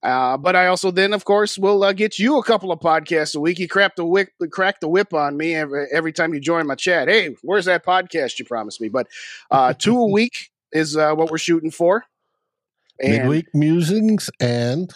Uh, 0.02 0.36
but 0.36 0.56
I 0.56 0.66
also 0.66 0.90
then, 0.90 1.12
of 1.12 1.24
course, 1.24 1.56
will 1.56 1.84
uh, 1.84 1.92
get 1.92 2.18
you 2.18 2.38
a 2.38 2.42
couple 2.42 2.72
of 2.72 2.80
podcasts 2.80 3.36
a 3.36 3.40
week. 3.40 3.58
You 3.58 3.68
crack 3.68 3.94
the 3.94 4.04
whip, 4.04 4.30
crack 4.50 4.80
the 4.80 4.88
whip 4.88 5.14
on 5.14 5.36
me 5.36 5.54
every, 5.54 5.86
every 5.92 6.12
time 6.12 6.34
you 6.34 6.40
join 6.40 6.66
my 6.66 6.74
chat. 6.74 7.08
Hey, 7.08 7.36
where's 7.42 7.66
that 7.66 7.84
podcast 7.84 8.38
you 8.38 8.44
promised 8.44 8.80
me? 8.80 8.88
But 8.88 9.06
uh, 9.50 9.74
two 9.78 9.98
a 9.98 10.10
week 10.10 10.50
is 10.72 10.96
uh, 10.96 11.14
what 11.14 11.30
we're 11.30 11.38
shooting 11.38 11.70
for. 11.70 12.04
And 13.00 13.22
Midweek 13.22 13.46
musings 13.54 14.30
and 14.40 14.92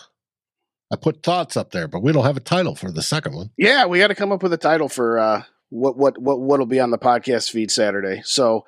I 0.92 0.96
put 0.96 1.22
thoughts 1.22 1.56
up 1.56 1.70
there, 1.70 1.88
but 1.88 2.02
we 2.02 2.12
don't 2.12 2.24
have 2.24 2.36
a 2.36 2.40
title 2.40 2.74
for 2.74 2.90
the 2.90 3.02
second 3.02 3.34
one. 3.34 3.50
Yeah, 3.56 3.86
we 3.86 3.98
got 3.98 4.08
to 4.08 4.14
come 4.14 4.32
up 4.32 4.42
with 4.42 4.52
a 4.52 4.58
title 4.58 4.88
for 4.88 5.18
uh, 5.18 5.42
what 5.70 5.96
what 5.96 6.18
what 6.18 6.40
what'll 6.40 6.66
be 6.66 6.80
on 6.80 6.90
the 6.90 6.98
podcast 6.98 7.50
feed 7.50 7.70
Saturday. 7.70 8.22
So 8.24 8.64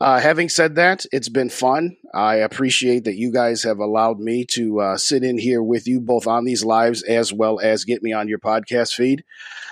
uh, 0.00 0.20
having 0.20 0.48
said 0.48 0.76
that, 0.76 1.06
it's 1.10 1.28
been 1.28 1.50
fun. 1.50 1.96
I 2.14 2.36
appreciate 2.36 3.04
that 3.04 3.16
you 3.16 3.32
guys 3.32 3.64
have 3.64 3.78
allowed 3.78 4.20
me 4.20 4.44
to 4.52 4.80
uh, 4.80 4.96
sit 4.96 5.24
in 5.24 5.38
here 5.38 5.60
with 5.62 5.88
you 5.88 6.00
both 6.00 6.26
on 6.26 6.44
these 6.44 6.64
lives 6.64 7.02
as 7.02 7.32
well 7.32 7.58
as 7.58 7.84
get 7.84 8.02
me 8.02 8.12
on 8.12 8.28
your 8.28 8.38
podcast 8.38 8.94
feed. 8.94 9.24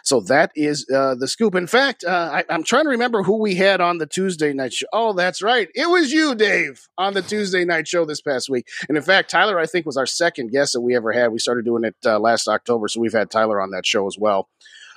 So 0.02 0.20
that 0.22 0.50
is 0.56 0.86
uh, 0.92 1.14
the 1.14 1.28
scoop. 1.28 1.54
In 1.54 1.68
fact, 1.68 2.04
uh, 2.04 2.42
I, 2.48 2.54
am 2.54 2.64
trying 2.64 2.84
to 2.84 2.90
remember 2.90 3.22
who 3.22 3.38
we 3.38 3.54
had 3.54 3.80
on 3.80 3.98
the 3.98 4.06
Tuesday 4.06 4.52
night 4.52 4.72
show. 4.72 4.86
Oh, 4.92 5.12
that's 5.12 5.42
right. 5.42 5.68
It 5.74 5.88
was 5.88 6.12
you, 6.12 6.34
Dave, 6.34 6.88
on 6.98 7.14
the 7.14 7.22
Tuesday 7.22 7.64
night 7.64 7.86
show 7.86 8.04
this 8.04 8.20
past 8.20 8.48
week. 8.48 8.66
And 8.88 8.96
in 8.96 9.04
fact, 9.04 9.30
Tyler, 9.30 9.58
I 9.58 9.66
think, 9.66 9.86
was 9.86 9.96
our 9.96 10.06
second 10.06 10.50
guest 10.50 10.72
that 10.72 10.80
we 10.80 10.96
ever 10.96 11.12
had. 11.12 11.32
We 11.32 11.38
started 11.38 11.64
doing 11.64 11.84
it 11.84 11.96
uh, 12.04 12.18
last 12.18 12.48
October. 12.48 12.88
So 12.88 13.00
we've 13.00 13.12
had 13.12 13.30
Tyler 13.30 13.60
on 13.60 13.70
that 13.70 13.86
show 13.86 14.06
as 14.06 14.18
well. 14.18 14.48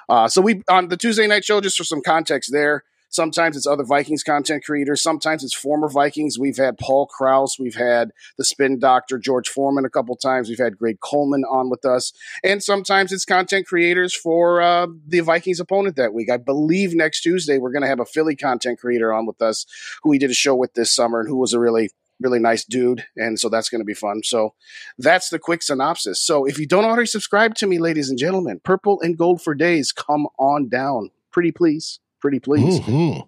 Uh, 0.07 0.27
so 0.27 0.41
we 0.41 0.63
on 0.69 0.87
the 0.87 0.97
Tuesday 0.97 1.27
night 1.27 1.45
show, 1.45 1.61
just 1.61 1.77
for 1.77 1.83
some 1.83 2.01
context 2.01 2.51
there. 2.51 2.83
Sometimes 3.09 3.57
it's 3.57 3.67
other 3.67 3.83
Vikings 3.83 4.23
content 4.23 4.63
creators. 4.63 5.01
Sometimes 5.01 5.43
it's 5.43 5.53
former 5.53 5.89
Vikings. 5.89 6.37
We've 6.39 6.57
had 6.57 6.77
Paul 6.77 7.07
Krause. 7.07 7.57
We've 7.59 7.75
had 7.75 8.11
the 8.37 8.45
spin 8.45 8.79
doctor, 8.79 9.17
George 9.17 9.49
Foreman, 9.49 9.83
a 9.83 9.89
couple 9.89 10.15
times. 10.15 10.47
We've 10.47 10.59
had 10.59 10.77
Greg 10.77 10.99
Coleman 10.99 11.43
on 11.43 11.69
with 11.69 11.85
us. 11.85 12.13
And 12.43 12.63
sometimes 12.63 13.11
it's 13.11 13.25
content 13.25 13.65
creators 13.65 14.15
for 14.15 14.61
uh, 14.61 14.87
the 15.07 15.21
Vikings 15.21 15.59
opponent 15.59 15.95
that 15.95 16.13
week. 16.13 16.29
I 16.31 16.37
believe 16.37 16.93
next 16.93 17.21
Tuesday 17.21 17.57
we're 17.57 17.71
going 17.71 17.81
to 17.81 17.87
have 17.87 17.99
a 17.99 18.05
Philly 18.05 18.35
content 18.35 18.79
creator 18.79 19.11
on 19.11 19.25
with 19.25 19.41
us 19.41 19.65
who 20.03 20.09
we 20.09 20.19
did 20.19 20.29
a 20.29 20.35
show 20.35 20.55
with 20.55 20.75
this 20.75 20.93
summer 20.93 21.21
and 21.21 21.29
who 21.29 21.37
was 21.37 21.53
a 21.53 21.59
really 21.59 21.89
really 22.21 22.39
nice 22.39 22.65
dude. 22.65 23.05
And 23.15 23.39
so 23.39 23.47
that's 23.47 23.69
going 23.69 23.79
to 23.79 23.85
be 23.85 23.93
fun. 23.93 24.23
So 24.23 24.53
that's 24.97 25.29
the 25.29 25.39
quick 25.39 25.63
synopsis. 25.63 26.21
So 26.21 26.43
if 26.43 26.59
you 26.59 26.67
don't 26.67 26.83
already 26.83 27.05
subscribe 27.05 27.55
to 27.55 27.65
me, 27.65 27.79
ladies 27.79 28.09
and 28.09 28.19
gentlemen, 28.19 28.59
purple 28.61 28.99
and 28.99 29.17
gold 29.17 29.41
for 29.41 29.55
days, 29.55 29.93
come 29.93 30.27
on 30.37 30.67
down. 30.67 31.11
Pretty 31.31 31.53
please 31.53 31.99
pretty 32.19 32.39
pleased. 32.39 32.83
Mm-hmm. 32.83 33.21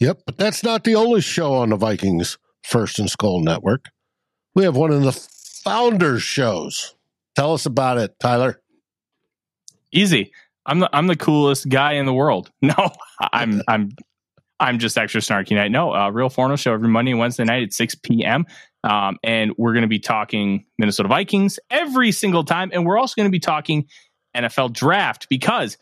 Yep, 0.00 0.22
but 0.26 0.36
that's 0.36 0.62
not 0.62 0.84
the 0.84 0.94
only 0.94 1.20
show 1.20 1.54
on 1.54 1.70
the 1.70 1.76
Vikings 1.76 2.38
First 2.64 2.98
and 2.98 3.08
SKOL 3.08 3.42
Network. 3.42 3.86
We 4.54 4.64
have 4.64 4.76
one 4.76 4.90
of 4.90 5.02
the 5.02 5.12
founders 5.12 6.22
shows. 6.22 6.94
Tell 7.36 7.54
us 7.54 7.66
about 7.66 7.98
it, 7.98 8.18
Tyler. 8.20 8.60
Easy. 9.92 10.32
I'm 10.66 10.78
the 10.78 10.90
I'm 10.92 11.06
the 11.06 11.16
coolest 11.16 11.68
guy 11.68 11.94
in 11.94 12.06
the 12.06 12.12
world. 12.12 12.50
No, 12.62 12.90
I'm 13.32 13.62
I'm 13.68 13.90
I'm 14.60 14.78
just 14.78 14.96
extra 14.96 15.20
snarky 15.20 15.56
night. 15.56 15.72
No, 15.72 15.92
uh, 15.92 16.10
Real 16.10 16.28
Forno 16.28 16.56
show 16.56 16.72
every 16.72 16.88
Monday 16.88 17.10
and 17.10 17.20
Wednesday 17.20 17.44
night 17.44 17.64
at 17.64 17.72
6 17.72 17.96
p.m. 17.96 18.46
Um, 18.84 19.18
and 19.24 19.52
we're 19.56 19.72
going 19.72 19.82
to 19.82 19.88
be 19.88 19.98
talking 19.98 20.66
Minnesota 20.78 21.08
Vikings 21.08 21.58
every 21.68 22.12
single 22.12 22.44
time, 22.44 22.70
and 22.72 22.86
we're 22.86 22.98
also 22.98 23.14
going 23.16 23.26
to 23.26 23.32
be 23.32 23.40
talking 23.40 23.86
NFL 24.36 24.72
draft 24.72 25.28
because 25.28 25.78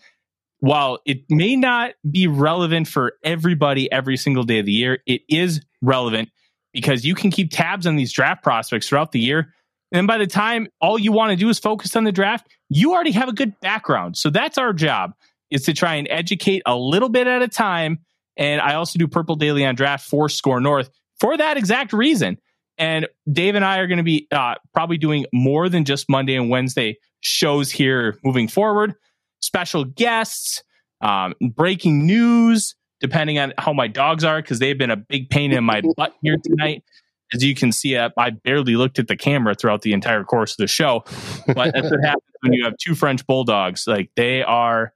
while 0.60 0.98
it 1.06 1.22
may 1.30 1.56
not 1.56 1.92
be 2.08 2.26
relevant 2.26 2.86
for 2.86 3.14
everybody 3.24 3.90
every 3.90 4.16
single 4.16 4.44
day 4.44 4.60
of 4.60 4.66
the 4.66 4.72
year, 4.72 4.98
it 5.06 5.22
is 5.28 5.62
relevant 5.82 6.30
because 6.72 7.04
you 7.04 7.14
can 7.14 7.30
keep 7.30 7.50
tabs 7.50 7.86
on 7.86 7.96
these 7.96 8.12
draft 8.12 8.42
prospects 8.42 8.88
throughout 8.88 9.12
the 9.12 9.20
year. 9.20 9.54
And 9.92 10.06
by 10.06 10.18
the 10.18 10.26
time 10.26 10.68
all 10.80 10.98
you 10.98 11.12
want 11.12 11.30
to 11.30 11.36
do 11.36 11.48
is 11.48 11.58
focus 11.58 11.96
on 11.96 12.04
the 12.04 12.12
draft, 12.12 12.46
you 12.68 12.92
already 12.92 13.10
have 13.12 13.28
a 13.28 13.32
good 13.32 13.58
background. 13.60 14.16
So 14.16 14.30
that's 14.30 14.58
our 14.58 14.72
job 14.72 15.14
is 15.50 15.64
to 15.64 15.72
try 15.72 15.96
and 15.96 16.06
educate 16.08 16.62
a 16.64 16.76
little 16.76 17.08
bit 17.08 17.26
at 17.26 17.42
a 17.42 17.48
time. 17.48 17.98
And 18.36 18.60
I 18.60 18.74
also 18.74 18.98
do 18.98 19.08
Purple 19.08 19.34
Daily 19.34 19.66
on 19.66 19.74
Draft 19.74 20.08
for 20.08 20.28
Score 20.28 20.60
North 20.60 20.90
for 21.18 21.36
that 21.36 21.56
exact 21.56 21.92
reason. 21.92 22.38
And 22.78 23.08
Dave 23.30 23.56
and 23.56 23.64
I 23.64 23.78
are 23.78 23.86
going 23.86 23.98
to 23.98 24.04
be 24.04 24.28
uh, 24.30 24.54
probably 24.72 24.96
doing 24.96 25.26
more 25.32 25.68
than 25.68 25.84
just 25.84 26.08
Monday 26.08 26.36
and 26.36 26.48
Wednesday 26.48 26.98
shows 27.20 27.70
here 27.70 28.18
moving 28.22 28.46
forward 28.46 28.94
special 29.40 29.84
guests, 29.84 30.62
um, 31.00 31.34
breaking 31.40 32.06
news, 32.06 32.74
depending 33.00 33.38
on 33.38 33.52
how 33.58 33.72
my 33.72 33.88
dogs 33.88 34.24
are, 34.24 34.40
because 34.40 34.58
they've 34.58 34.78
been 34.78 34.90
a 34.90 34.96
big 34.96 35.30
pain 35.30 35.52
in 35.52 35.64
my 35.64 35.82
butt 35.96 36.14
here 36.22 36.36
tonight. 36.42 36.84
As 37.32 37.44
you 37.44 37.54
can 37.54 37.72
see, 37.72 37.96
I, 37.96 38.10
I 38.16 38.30
barely 38.30 38.76
looked 38.76 38.98
at 38.98 39.08
the 39.08 39.16
camera 39.16 39.54
throughout 39.54 39.82
the 39.82 39.92
entire 39.92 40.24
course 40.24 40.52
of 40.52 40.56
the 40.58 40.66
show. 40.66 41.04
But 41.46 41.72
that's 41.74 41.90
what 41.90 42.00
happens 42.04 42.24
when 42.40 42.52
you 42.52 42.64
have 42.64 42.76
two 42.78 42.94
French 42.94 43.26
bulldogs. 43.26 43.86
Like 43.86 44.10
they 44.16 44.42
are, 44.42 44.92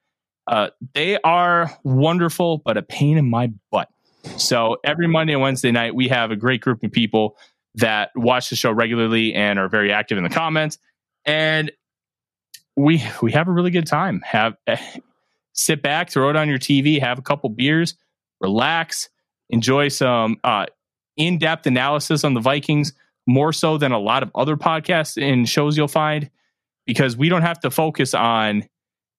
uh, 0.48 0.70
they 0.94 1.18
are 1.22 1.72
wonderful, 1.84 2.58
but 2.58 2.76
a 2.76 2.82
pain 2.82 3.18
in 3.18 3.30
my 3.30 3.52
butt. 3.70 3.88
So 4.36 4.78
every 4.82 5.06
Monday 5.06 5.34
and 5.34 5.42
Wednesday 5.42 5.70
night, 5.70 5.94
we 5.94 6.08
have 6.08 6.30
a 6.30 6.36
great 6.36 6.60
group 6.60 6.82
of 6.82 6.90
people 6.90 7.36
that 7.76 8.10
watch 8.14 8.50
the 8.50 8.56
show 8.56 8.72
regularly 8.72 9.34
and 9.34 9.58
are 9.58 9.68
very 9.68 9.92
active 9.92 10.18
in 10.18 10.24
the 10.24 10.30
comments. 10.30 10.78
And 11.24 11.70
we 12.76 13.02
we 13.22 13.32
have 13.32 13.48
a 13.48 13.52
really 13.52 13.70
good 13.70 13.86
time. 13.86 14.22
Have 14.24 14.56
sit 15.52 15.82
back, 15.82 16.10
throw 16.10 16.30
it 16.30 16.36
on 16.36 16.48
your 16.48 16.58
TV, 16.58 17.00
have 17.00 17.18
a 17.18 17.22
couple 17.22 17.48
beers, 17.50 17.94
relax, 18.40 19.08
enjoy 19.50 19.88
some 19.88 20.36
uh, 20.44 20.66
in 21.16 21.38
depth 21.38 21.66
analysis 21.66 22.24
on 22.24 22.34
the 22.34 22.40
Vikings, 22.40 22.92
more 23.26 23.52
so 23.52 23.78
than 23.78 23.92
a 23.92 23.98
lot 23.98 24.22
of 24.22 24.30
other 24.34 24.56
podcasts 24.56 25.20
and 25.20 25.48
shows 25.48 25.76
you'll 25.76 25.88
find, 25.88 26.30
because 26.86 27.16
we 27.16 27.28
don't 27.28 27.42
have 27.42 27.60
to 27.60 27.70
focus 27.70 28.14
on 28.14 28.68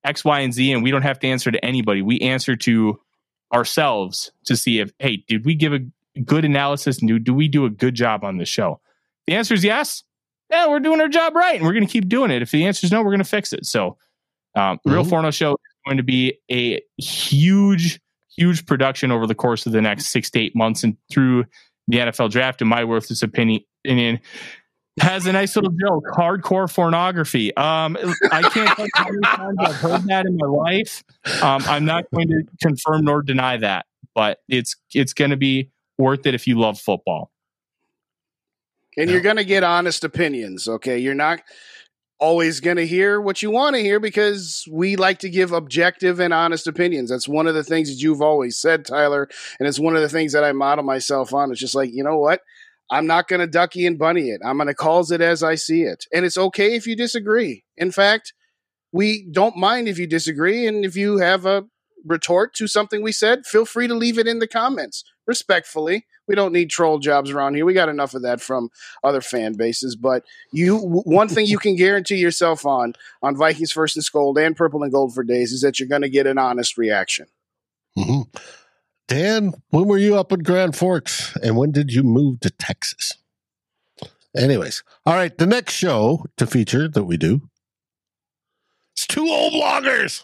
X, 0.03 0.23
Y, 0.23 0.39
and 0.41 0.53
Z, 0.53 0.71
and 0.71 0.83
we 0.83 0.91
don't 0.91 1.01
have 1.01 1.19
to 1.19 1.27
answer 1.27 1.51
to 1.51 1.63
anybody. 1.63 2.01
We 2.01 2.19
answer 2.19 2.55
to 2.57 2.99
ourselves 3.53 4.31
to 4.45 4.57
see 4.57 4.79
if, 4.79 4.91
hey, 4.99 5.23
did 5.27 5.45
we 5.45 5.55
give 5.55 5.73
a 5.73 5.79
good 6.23 6.45
analysis 6.45 6.99
and 6.99 7.07
do, 7.07 7.19
do 7.19 7.33
we 7.33 7.47
do 7.47 7.65
a 7.65 7.69
good 7.69 7.95
job 7.95 8.23
on 8.23 8.37
the 8.37 8.45
show? 8.45 8.79
The 9.27 9.35
answer 9.35 9.53
is 9.53 9.63
yes 9.63 10.03
yeah, 10.49 10.67
we're 10.67 10.79
doing 10.79 11.01
our 11.01 11.07
job 11.07 11.35
right, 11.35 11.55
and 11.55 11.63
we're 11.63 11.73
going 11.73 11.85
to 11.85 11.91
keep 11.91 12.07
doing 12.07 12.31
it. 12.31 12.41
If 12.41 12.51
the 12.51 12.65
answer 12.65 12.85
is 12.85 12.91
no, 12.91 12.99
we're 13.01 13.11
going 13.11 13.19
to 13.19 13.23
fix 13.23 13.53
it. 13.53 13.65
So, 13.65 13.97
um, 14.55 14.77
mm-hmm. 14.77 14.91
Real 14.91 15.03
Forno 15.03 15.31
Show 15.31 15.53
is 15.53 15.57
going 15.85 15.97
to 15.97 16.03
be 16.03 16.39
a 16.51 16.81
huge, 16.97 17.99
huge 18.35 18.65
production 18.65 19.11
over 19.11 19.27
the 19.27 19.35
course 19.35 19.65
of 19.65 19.71
the 19.71 19.81
next 19.81 20.07
six 20.07 20.29
to 20.31 20.39
eight 20.39 20.55
months 20.55 20.83
and 20.83 20.97
through 21.11 21.45
the 21.87 21.97
NFL 21.97 22.31
draft. 22.31 22.61
In 22.61 22.67
my 22.67 22.83
worthless 22.83 23.23
opinion, 23.23 23.61
has 24.99 25.25
a 25.25 25.31
nice 25.31 25.55
little 25.55 25.71
joke: 25.71 26.05
hardcore 26.13 26.73
pornography. 26.73 27.55
Um, 27.57 27.97
I 28.31 28.41
can't 28.43 28.75
tell 28.75 28.87
how 28.95 29.05
many 29.09 29.21
times 29.21 29.57
I've 29.59 29.75
heard 29.75 30.03
that 30.05 30.25
in 30.25 30.37
my 30.37 30.47
life. 30.47 31.03
Um, 31.41 31.63
I'm 31.67 31.85
not 31.85 32.05
going 32.13 32.27
to 32.27 32.43
confirm 32.61 33.05
nor 33.05 33.21
deny 33.21 33.57
that, 33.57 33.87
but 34.13 34.39
it's 34.47 34.75
it's 34.93 35.13
going 35.13 35.31
to 35.31 35.37
be 35.37 35.71
worth 35.97 36.25
it 36.25 36.35
if 36.35 36.47
you 36.47 36.59
love 36.59 36.79
football. 36.79 37.31
And 38.97 39.09
you're 39.09 39.21
going 39.21 39.35
to 39.35 39.43
get 39.43 39.63
honest 39.63 40.03
opinions, 40.03 40.67
okay? 40.67 40.97
You're 40.97 41.13
not 41.13 41.41
always 42.19 42.61
going 42.61 42.77
to 42.77 42.87
hear 42.87 43.19
what 43.19 43.41
you 43.41 43.51
want 43.51 43.75
to 43.75 43.81
hear 43.81 43.99
because 43.99 44.65
we 44.71 44.95
like 44.95 45.19
to 45.19 45.29
give 45.29 45.51
objective 45.51 46.19
and 46.19 46.33
honest 46.33 46.67
opinions. 46.67 47.09
That's 47.09 47.27
one 47.27 47.47
of 47.47 47.55
the 47.55 47.63
things 47.63 47.89
that 47.89 48.01
you've 48.01 48.21
always 48.21 48.57
said, 48.57 48.85
Tyler. 48.85 49.27
And 49.59 49.67
it's 49.67 49.79
one 49.79 49.95
of 49.95 50.01
the 50.01 50.09
things 50.09 50.31
that 50.33 50.43
I 50.43 50.51
model 50.53 50.83
myself 50.83 51.33
on. 51.33 51.51
It's 51.51 51.59
just 51.59 51.75
like, 51.75 51.89
you 51.93 52.03
know 52.03 52.17
what? 52.17 52.41
I'm 52.89 53.07
not 53.07 53.27
going 53.27 53.41
to 53.41 53.47
ducky 53.47 53.85
and 53.85 53.97
bunny 53.97 54.29
it. 54.29 54.41
I'm 54.45 54.57
going 54.57 54.67
to 54.67 54.73
calls 54.73 55.11
it 55.11 55.19
as 55.19 55.43
I 55.43 55.55
see 55.55 55.83
it. 55.83 56.05
And 56.13 56.23
it's 56.23 56.37
okay 56.37 56.75
if 56.75 56.87
you 56.87 56.95
disagree. 56.95 57.63
In 57.75 57.91
fact, 57.91 58.33
we 58.93 59.27
don't 59.31 59.57
mind 59.57 59.87
if 59.87 59.97
you 59.97 60.07
disagree. 60.07 60.67
And 60.67 60.85
if 60.85 60.95
you 60.95 61.17
have 61.17 61.45
a 61.45 61.63
retort 62.05 62.53
to 62.55 62.67
something 62.67 63.01
we 63.01 63.11
said, 63.11 63.45
feel 63.45 63.65
free 63.65 63.87
to 63.87 63.95
leave 63.95 64.19
it 64.19 64.27
in 64.27 64.39
the 64.39 64.47
comments 64.47 65.03
respectfully. 65.27 66.05
We 66.27 66.35
don't 66.35 66.53
need 66.53 66.69
troll 66.69 66.99
jobs 66.99 67.31
around 67.31 67.55
here. 67.55 67.65
We 67.65 67.73
got 67.73 67.89
enough 67.89 68.13
of 68.13 68.23
that 68.23 68.41
from 68.41 68.69
other 69.03 69.21
fan 69.21 69.53
bases. 69.53 69.95
But 69.95 70.23
you, 70.51 70.77
one 70.77 71.27
thing 71.27 71.45
you 71.45 71.57
can 71.57 71.75
guarantee 71.75 72.17
yourself 72.17 72.65
on 72.65 72.93
on 73.21 73.35
Vikings 73.35 73.75
and 73.75 74.05
Gold 74.11 74.37
and 74.37 74.55
Purple 74.55 74.83
and 74.83 74.91
Gold 74.91 75.13
for 75.13 75.23
days 75.23 75.51
is 75.51 75.61
that 75.61 75.79
you're 75.79 75.89
going 75.89 76.01
to 76.01 76.09
get 76.09 76.27
an 76.27 76.37
honest 76.37 76.77
reaction. 76.77 77.27
Mm-hmm. 77.97 78.21
Dan, 79.07 79.53
when 79.69 79.85
were 79.85 79.99
you 79.99 80.17
up 80.17 80.31
in 80.31 80.39
Grand 80.39 80.75
Forks, 80.75 81.35
and 81.43 81.55
when 81.55 81.71
did 81.71 81.93
you 81.93 82.01
move 82.01 82.39
to 82.39 82.49
Texas? 82.49 83.13
Anyways, 84.35 84.83
all 85.05 85.13
right. 85.13 85.37
The 85.37 85.45
next 85.45 85.73
show 85.73 86.25
to 86.37 86.47
feature 86.47 86.89
that 86.89 87.03
we 87.03 87.15
do, 87.15 87.41
it's 88.93 89.05
two 89.05 89.27
old 89.27 89.53
bloggers, 89.53 90.23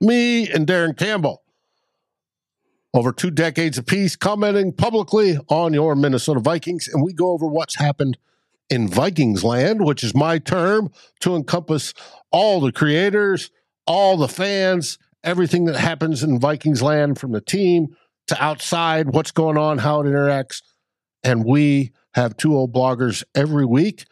me 0.00 0.48
and 0.48 0.66
Darren 0.66 0.96
Campbell 0.96 1.42
over 2.98 3.12
two 3.12 3.30
decades 3.30 3.78
apiece, 3.78 4.16
commenting 4.16 4.72
publicly 4.72 5.38
on 5.48 5.72
your 5.72 5.94
Minnesota 5.94 6.40
Vikings. 6.40 6.88
And 6.88 7.00
we 7.00 7.12
go 7.12 7.30
over 7.30 7.46
what's 7.46 7.76
happened 7.76 8.18
in 8.70 8.88
Vikings 8.88 9.44
land, 9.44 9.84
which 9.84 10.02
is 10.02 10.16
my 10.16 10.40
term 10.40 10.90
to 11.20 11.36
encompass 11.36 11.94
all 12.32 12.60
the 12.60 12.72
creators, 12.72 13.52
all 13.86 14.16
the 14.16 14.26
fans, 14.26 14.98
everything 15.22 15.66
that 15.66 15.76
happens 15.76 16.24
in 16.24 16.40
Vikings 16.40 16.82
land 16.82 17.20
from 17.20 17.30
the 17.30 17.40
team 17.40 17.96
to 18.26 18.42
outside, 18.42 19.10
what's 19.10 19.30
going 19.30 19.56
on, 19.56 19.78
how 19.78 20.00
it 20.00 20.04
interacts. 20.04 20.62
And 21.22 21.44
we 21.44 21.92
have 22.14 22.36
two 22.36 22.56
old 22.56 22.74
bloggers 22.74 23.22
every 23.32 23.64
week. 23.64 24.06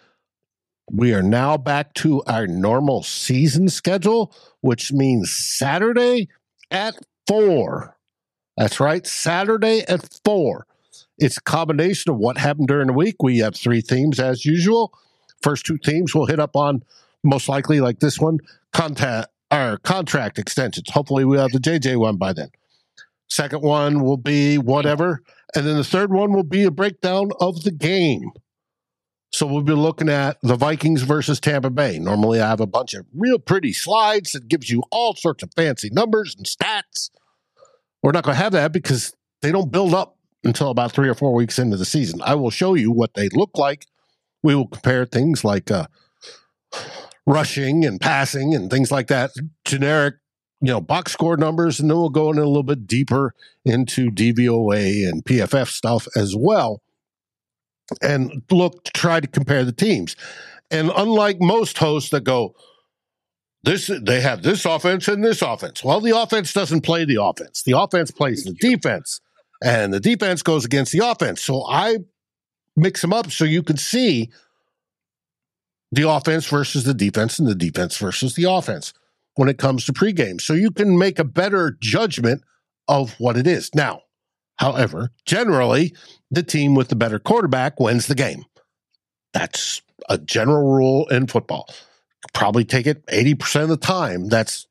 We 0.92 1.12
are 1.12 1.24
now 1.24 1.56
back 1.56 1.92
to 1.94 2.22
our 2.28 2.46
normal 2.46 3.02
season 3.02 3.68
schedule, 3.68 4.32
which 4.60 4.92
means 4.92 5.34
Saturday 5.36 6.28
at 6.70 6.94
four 7.26 7.95
that's 8.56 8.80
right. 8.80 9.06
Saturday 9.06 9.84
at 9.88 10.08
four. 10.24 10.66
It's 11.18 11.38
a 11.38 11.42
combination 11.42 12.10
of 12.10 12.18
what 12.18 12.38
happened 12.38 12.68
during 12.68 12.88
the 12.88 12.92
week. 12.92 13.22
We 13.22 13.38
have 13.38 13.56
three 13.56 13.80
themes 13.80 14.20
as 14.20 14.44
usual. 14.44 14.92
First 15.42 15.66
two 15.66 15.78
themes 15.78 16.14
we'll 16.14 16.26
hit 16.26 16.40
up 16.40 16.56
on 16.56 16.82
most 17.22 17.48
likely 17.48 17.80
like 17.80 18.00
this 18.00 18.18
one, 18.18 18.38
contact 18.72 19.28
or 19.50 19.78
contract 19.78 20.38
extensions. 20.38 20.90
Hopefully 20.90 21.24
we'll 21.24 21.40
have 21.40 21.52
the 21.52 21.58
JJ 21.58 21.98
one 21.98 22.16
by 22.16 22.32
then. 22.32 22.50
Second 23.28 23.62
one 23.62 24.02
will 24.04 24.16
be 24.16 24.58
whatever. 24.58 25.22
And 25.54 25.66
then 25.66 25.76
the 25.76 25.84
third 25.84 26.12
one 26.12 26.32
will 26.32 26.42
be 26.42 26.64
a 26.64 26.70
breakdown 26.70 27.30
of 27.40 27.62
the 27.62 27.70
game. 27.70 28.30
So 29.32 29.46
we'll 29.46 29.62
be 29.62 29.72
looking 29.72 30.08
at 30.08 30.38
the 30.42 30.56
Vikings 30.56 31.02
versus 31.02 31.40
Tampa 31.40 31.70
Bay. 31.70 31.98
Normally 31.98 32.40
I 32.40 32.48
have 32.48 32.60
a 32.60 32.66
bunch 32.66 32.94
of 32.94 33.06
real 33.14 33.38
pretty 33.38 33.72
slides 33.72 34.32
that 34.32 34.48
gives 34.48 34.70
you 34.70 34.82
all 34.90 35.14
sorts 35.14 35.42
of 35.42 35.52
fancy 35.54 35.90
numbers 35.90 36.34
and 36.36 36.46
stats 36.46 37.10
we're 38.06 38.12
not 38.12 38.22
going 38.22 38.36
to 38.36 38.42
have 38.42 38.52
that 38.52 38.70
because 38.70 39.16
they 39.42 39.50
don't 39.50 39.72
build 39.72 39.92
up 39.92 40.16
until 40.44 40.70
about 40.70 40.92
three 40.92 41.08
or 41.08 41.14
four 41.16 41.34
weeks 41.34 41.58
into 41.58 41.76
the 41.76 41.84
season. 41.84 42.20
I 42.22 42.36
will 42.36 42.50
show 42.50 42.74
you 42.74 42.92
what 42.92 43.14
they 43.14 43.28
look 43.30 43.58
like. 43.58 43.84
We 44.44 44.54
will 44.54 44.68
compare 44.68 45.06
things 45.06 45.42
like 45.42 45.72
uh, 45.72 45.88
rushing 47.26 47.84
and 47.84 48.00
passing 48.00 48.54
and 48.54 48.70
things 48.70 48.92
like 48.92 49.08
that, 49.08 49.32
generic, 49.64 50.14
you 50.60 50.68
know, 50.68 50.80
box 50.80 51.14
score 51.14 51.36
numbers, 51.36 51.80
and 51.80 51.90
then 51.90 51.96
we'll 51.96 52.10
go 52.10 52.30
in 52.30 52.38
a 52.38 52.46
little 52.46 52.62
bit 52.62 52.86
deeper 52.86 53.34
into 53.64 54.12
DVOA 54.12 55.08
and 55.08 55.24
PFF 55.24 55.66
stuff 55.66 56.06
as 56.14 56.36
well, 56.36 56.82
and 58.00 58.40
look 58.52 58.84
to 58.84 58.92
try 58.92 59.18
to 59.18 59.26
compare 59.26 59.64
the 59.64 59.72
teams. 59.72 60.14
And 60.70 60.92
unlike 60.96 61.40
most 61.40 61.76
hosts 61.78 62.10
that 62.10 62.22
go, 62.22 62.54
this 63.66 63.90
they 64.02 64.20
have 64.20 64.42
this 64.42 64.64
offense 64.64 65.08
and 65.08 65.22
this 65.22 65.42
offense. 65.42 65.82
Well, 65.82 66.00
the 66.00 66.16
offense 66.16 66.52
doesn't 66.52 66.82
play 66.82 67.04
the 67.04 67.20
offense. 67.20 67.62
The 67.64 67.76
offense 67.76 68.12
plays 68.12 68.44
the 68.44 68.52
defense, 68.52 69.20
and 69.62 69.92
the 69.92 70.00
defense 70.00 70.42
goes 70.42 70.64
against 70.64 70.92
the 70.92 71.04
offense. 71.04 71.42
So 71.42 71.66
I 71.68 71.98
mix 72.76 73.02
them 73.02 73.12
up 73.12 73.30
so 73.32 73.44
you 73.44 73.64
can 73.64 73.76
see 73.76 74.30
the 75.90 76.08
offense 76.08 76.46
versus 76.46 76.84
the 76.84 76.94
defense 76.94 77.40
and 77.40 77.48
the 77.48 77.54
defense 77.56 77.98
versus 77.98 78.34
the 78.36 78.44
offense 78.44 78.94
when 79.34 79.48
it 79.48 79.58
comes 79.58 79.84
to 79.86 79.92
pregame. 79.92 80.40
So 80.40 80.52
you 80.52 80.70
can 80.70 80.96
make 80.96 81.18
a 81.18 81.24
better 81.24 81.76
judgment 81.80 82.42
of 82.86 83.18
what 83.18 83.36
it 83.36 83.48
is. 83.48 83.74
Now, 83.74 84.02
however, 84.56 85.10
generally, 85.24 85.92
the 86.30 86.44
team 86.44 86.76
with 86.76 86.88
the 86.88 86.96
better 86.96 87.18
quarterback 87.18 87.80
wins 87.80 88.06
the 88.06 88.14
game. 88.14 88.44
That's 89.32 89.82
a 90.08 90.18
general 90.18 90.72
rule 90.72 91.08
in 91.08 91.26
football 91.26 91.68
probably 92.36 92.66
take 92.66 92.86
it 92.86 93.04
80% 93.06 93.62
of 93.62 93.68
the 93.70 93.78
time. 93.78 94.28
That's 94.28 94.66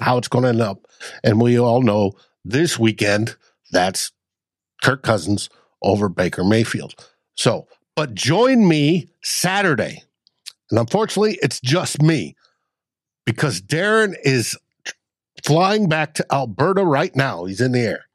how 0.00 0.18
it's 0.18 0.26
going 0.26 0.42
to 0.42 0.48
end 0.48 0.60
up. 0.60 0.88
And 1.22 1.40
we 1.40 1.60
all 1.60 1.80
know 1.80 2.14
this 2.44 2.76
weekend, 2.76 3.36
that's 3.70 4.10
Kirk 4.82 5.04
Cousins 5.04 5.48
over 5.80 6.08
Baker 6.08 6.42
Mayfield. 6.42 6.94
So, 7.36 7.68
but 7.94 8.14
join 8.14 8.66
me 8.66 9.10
Saturday. 9.22 10.02
And 10.70 10.80
unfortunately, 10.80 11.38
it's 11.40 11.60
just 11.60 12.02
me 12.02 12.34
because 13.24 13.60
Darren 13.60 14.16
is 14.24 14.58
flying 15.44 15.88
back 15.88 16.14
to 16.14 16.26
Alberta 16.32 16.84
right 16.84 17.14
now. 17.14 17.44
He's 17.44 17.60
in 17.60 17.70
the 17.70 17.80
air. 17.80 18.06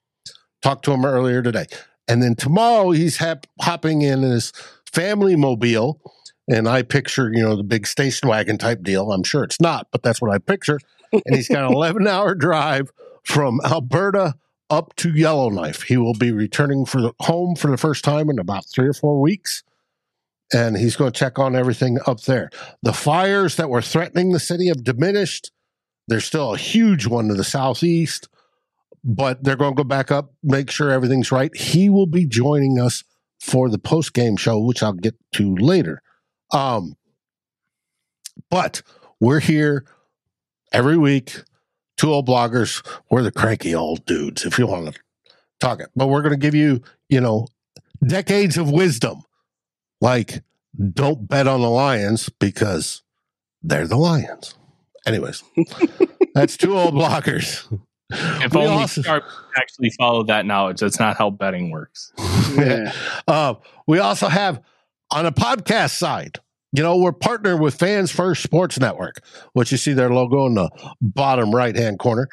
Talked 0.61 0.83
to 0.85 0.91
him 0.91 1.05
earlier 1.05 1.41
today. 1.41 1.67
And 2.09 2.21
then 2.21 2.35
tomorrow, 2.35 2.91
he's 2.91 3.15
hap- 3.15 3.47
hopping 3.61 4.01
in 4.01 4.23
his 4.23 4.51
family 4.91 5.37
mobile 5.37 6.01
and 6.49 6.67
I 6.67 6.81
picture, 6.81 7.31
you 7.31 7.43
know, 7.43 7.55
the 7.55 7.63
big 7.63 7.85
station 7.85 8.27
wagon 8.27 8.57
type 8.57 8.81
deal. 8.81 9.11
I'm 9.11 9.23
sure 9.23 9.43
it's 9.43 9.61
not, 9.61 9.87
but 9.91 10.01
that's 10.01 10.19
what 10.19 10.31
I 10.31 10.39
picture. 10.39 10.79
And 11.11 11.35
he's 11.35 11.47
got 11.47 11.63
an 11.63 11.73
11 11.73 12.07
hour 12.07 12.33
drive 12.33 12.91
from 13.23 13.61
Alberta 13.63 14.33
up 14.69 14.95
to 14.97 15.11
Yellowknife. 15.11 15.83
He 15.83 15.97
will 15.97 16.15
be 16.15 16.31
returning 16.31 16.85
for 16.85 17.01
the, 17.01 17.13
home 17.21 17.55
for 17.55 17.69
the 17.69 17.77
first 17.77 18.03
time 18.03 18.29
in 18.29 18.39
about 18.39 18.65
three 18.67 18.87
or 18.87 18.93
four 18.93 19.21
weeks. 19.21 19.63
And 20.51 20.75
he's 20.75 20.95
going 20.95 21.11
to 21.11 21.17
check 21.17 21.37
on 21.37 21.55
everything 21.55 21.99
up 22.07 22.21
there. 22.21 22.49
The 22.81 22.93
fires 22.93 23.55
that 23.57 23.69
were 23.69 23.83
threatening 23.83 24.31
the 24.31 24.39
city 24.39 24.67
have 24.69 24.83
diminished. 24.83 25.51
There's 26.07 26.25
still 26.25 26.55
a 26.55 26.57
huge 26.57 27.05
one 27.05 27.27
to 27.27 27.35
the 27.35 27.43
southeast, 27.43 28.27
but 29.03 29.43
they're 29.43 29.55
going 29.55 29.75
to 29.75 29.83
go 29.83 29.87
back 29.87 30.09
up, 30.09 30.33
make 30.41 30.71
sure 30.71 30.89
everything's 30.89 31.31
right. 31.31 31.55
He 31.55 31.87
will 31.91 32.07
be 32.07 32.25
joining 32.25 32.79
us 32.79 33.03
for 33.39 33.69
the 33.69 33.77
post 33.77 34.15
game 34.15 34.35
show, 34.35 34.59
which 34.59 34.81
I'll 34.81 34.93
get 34.93 35.15
to 35.33 35.55
later. 35.55 36.01
Um, 36.51 36.95
but 38.49 38.81
we're 39.19 39.39
here 39.39 39.85
every 40.71 40.97
week. 40.97 41.35
Two 41.97 42.13
old 42.13 42.27
bloggers. 42.27 42.85
We're 43.09 43.23
the 43.23 43.31
cranky 43.31 43.75
old 43.75 44.05
dudes, 44.05 44.45
if 44.45 44.57
you 44.57 44.67
want 44.67 44.93
to 44.93 44.99
talk 45.59 45.81
it. 45.81 45.89
But 45.95 46.07
we're 46.07 46.21
going 46.21 46.33
to 46.33 46.37
give 46.39 46.55
you, 46.55 46.81
you 47.09 47.19
know, 47.19 47.47
decades 48.05 48.57
of 48.57 48.71
wisdom. 48.71 49.23
Like, 49.99 50.41
don't 50.93 51.27
bet 51.27 51.47
on 51.47 51.61
the 51.61 51.69
Lions 51.69 52.29
because 52.39 53.01
they're 53.61 53.87
the 53.87 53.97
Lions. 53.97 54.55
Anyways, 55.05 55.43
that's 56.33 56.55
two 56.55 56.77
old 56.77 56.93
bloggers. 56.93 57.65
If 58.11 58.53
we 58.53 58.61
only 58.61 58.81
also, 58.81 59.21
actually 59.55 59.91
follow 59.91 60.23
that 60.23 60.45
knowledge, 60.45 60.79
that's 60.79 60.99
not 60.99 61.17
how 61.17 61.29
betting 61.29 61.69
works. 61.69 62.11
yeah. 62.55 62.91
Uh, 63.27 63.55
we 63.87 63.99
also 63.99 64.27
have 64.27 64.61
on 65.11 65.25
a 65.25 65.31
podcast 65.31 65.97
side, 65.97 66.37
you 66.71 66.83
know, 66.83 66.97
we're 66.97 67.11
partnered 67.11 67.59
with 67.59 67.75
Fans 67.75 68.11
First 68.11 68.43
Sports 68.43 68.79
Network, 68.79 69.21
which 69.53 69.71
you 69.71 69.77
see 69.77 69.93
their 69.93 70.11
logo 70.11 70.45
in 70.45 70.53
the 70.53 70.69
bottom 71.01 71.53
right 71.53 71.75
hand 71.75 71.97
corner. 71.97 72.27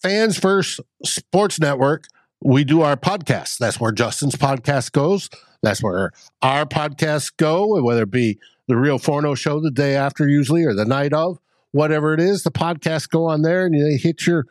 Fans 0.00 0.38
First 0.38 0.80
Sports 1.04 1.58
Network, 1.58 2.04
we 2.40 2.62
do 2.62 2.82
our 2.82 2.96
podcast. 2.96 3.58
That's 3.58 3.80
where 3.80 3.92
Justin's 3.92 4.36
podcast 4.36 4.92
goes. 4.92 5.28
That's 5.62 5.82
where 5.82 6.12
our 6.40 6.66
podcasts 6.66 7.32
go, 7.36 7.82
whether 7.82 8.02
it 8.02 8.10
be 8.10 8.38
the 8.68 8.76
Real 8.76 8.98
Forno 8.98 9.34
show 9.34 9.60
the 9.60 9.72
day 9.72 9.96
after, 9.96 10.28
usually, 10.28 10.64
or 10.64 10.72
the 10.72 10.84
night 10.84 11.12
of, 11.12 11.38
whatever 11.72 12.14
it 12.14 12.20
is. 12.20 12.44
The 12.44 12.52
podcasts 12.52 13.08
go 13.08 13.26
on 13.26 13.42
there 13.42 13.66
and 13.66 13.74
you 13.74 13.98
hit 14.00 14.26
your 14.26 14.46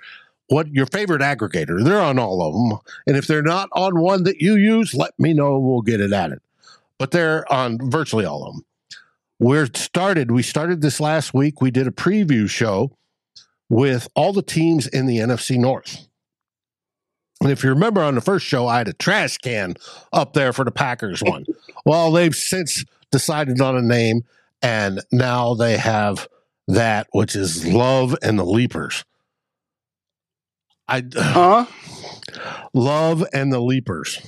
what 0.48 0.68
your 0.68 0.88
favorite 0.88 1.22
aggregator. 1.22 1.84
They're 1.84 2.02
on 2.02 2.20
all 2.20 2.42
of 2.42 2.54
them. 2.54 2.80
And 3.08 3.16
if 3.16 3.26
they're 3.26 3.42
not 3.42 3.70
on 3.72 4.02
one 4.02 4.24
that 4.24 4.42
you 4.42 4.56
use, 4.56 4.94
let 4.94 5.18
me 5.18 5.34
know 5.34 5.58
we'll 5.60 5.82
get 5.82 6.02
it 6.02 6.12
added 6.12 6.40
but 7.00 7.12
they're 7.12 7.52
on 7.52 7.80
virtually 7.90 8.26
all 8.26 8.46
of 8.46 8.54
them. 8.54 8.66
We're 9.40 9.68
started. 9.74 10.32
We 10.32 10.44
started 10.44 10.82
this 10.82 11.00
last 11.00 11.34
week. 11.34 11.62
We 11.62 11.72
did 11.72 11.88
a 11.88 11.92
preview 11.92 12.50
show 12.50 12.92
with 13.70 14.08
all 14.16 14.34
the 14.34 14.42
teams 14.42 14.86
in 14.86 15.06
the 15.06 15.18
NFC 15.18 15.58
North. 15.58 16.08
And 17.42 17.52
if 17.52 17.64
you 17.64 17.70
remember 17.70 18.02
on 18.02 18.16
the 18.16 18.22
first 18.22 18.46
show, 18.46 18.68
I 18.68 18.80
had 18.80 18.90
a 18.90 18.94
trash 18.94 19.38
can 19.38 19.76
up 20.12 20.34
there 20.34 20.52
for 20.52 20.66
the 20.66 20.72
Packers 20.72 21.24
one. 21.24 21.46
well, 21.86 22.12
they've 22.12 22.36
since 22.36 22.84
decided 23.12 23.62
on 23.62 23.78
a 23.78 23.82
name, 23.82 24.24
and 24.62 25.02
now 25.12 25.54
they 25.54 25.78
have 25.78 26.28
that, 26.68 27.08
which 27.14 27.36
is 27.36 27.66
Love 27.66 28.16
and 28.22 28.38
the 28.38 28.44
Leapers. 28.44 29.06
I 30.90 31.06
huh? 31.16 31.66
Love 32.74 33.26
and 33.32 33.54
the 33.54 33.62
Leapers. 33.62 34.22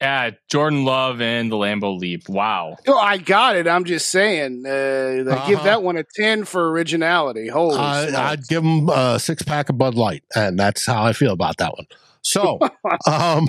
Yeah, 0.00 0.30
Jordan 0.50 0.84
Love 0.84 1.22
and 1.22 1.50
the 1.50 1.56
Lambeau 1.56 1.98
Leap. 1.98 2.28
Wow. 2.28 2.76
Oh, 2.86 2.98
I 2.98 3.16
got 3.16 3.56
it. 3.56 3.66
I'm 3.66 3.84
just 3.84 4.08
saying. 4.08 4.64
Uh, 4.66 4.70
I 4.70 5.48
give 5.48 5.56
Uh-huh. 5.58 5.64
that 5.64 5.82
one 5.82 5.96
a 5.96 6.04
10 6.14 6.44
for 6.44 6.70
originality. 6.70 7.48
Holy 7.48 7.76
I, 7.78 8.32
I'd 8.32 8.46
give 8.46 8.62
them 8.62 8.90
a 8.90 9.18
six 9.18 9.42
pack 9.42 9.70
of 9.70 9.78
Bud 9.78 9.94
Light, 9.94 10.22
and 10.34 10.58
that's 10.58 10.84
how 10.86 11.02
I 11.02 11.14
feel 11.14 11.32
about 11.32 11.56
that 11.58 11.72
one. 11.74 11.86
So, 12.20 12.58
um, 13.06 13.48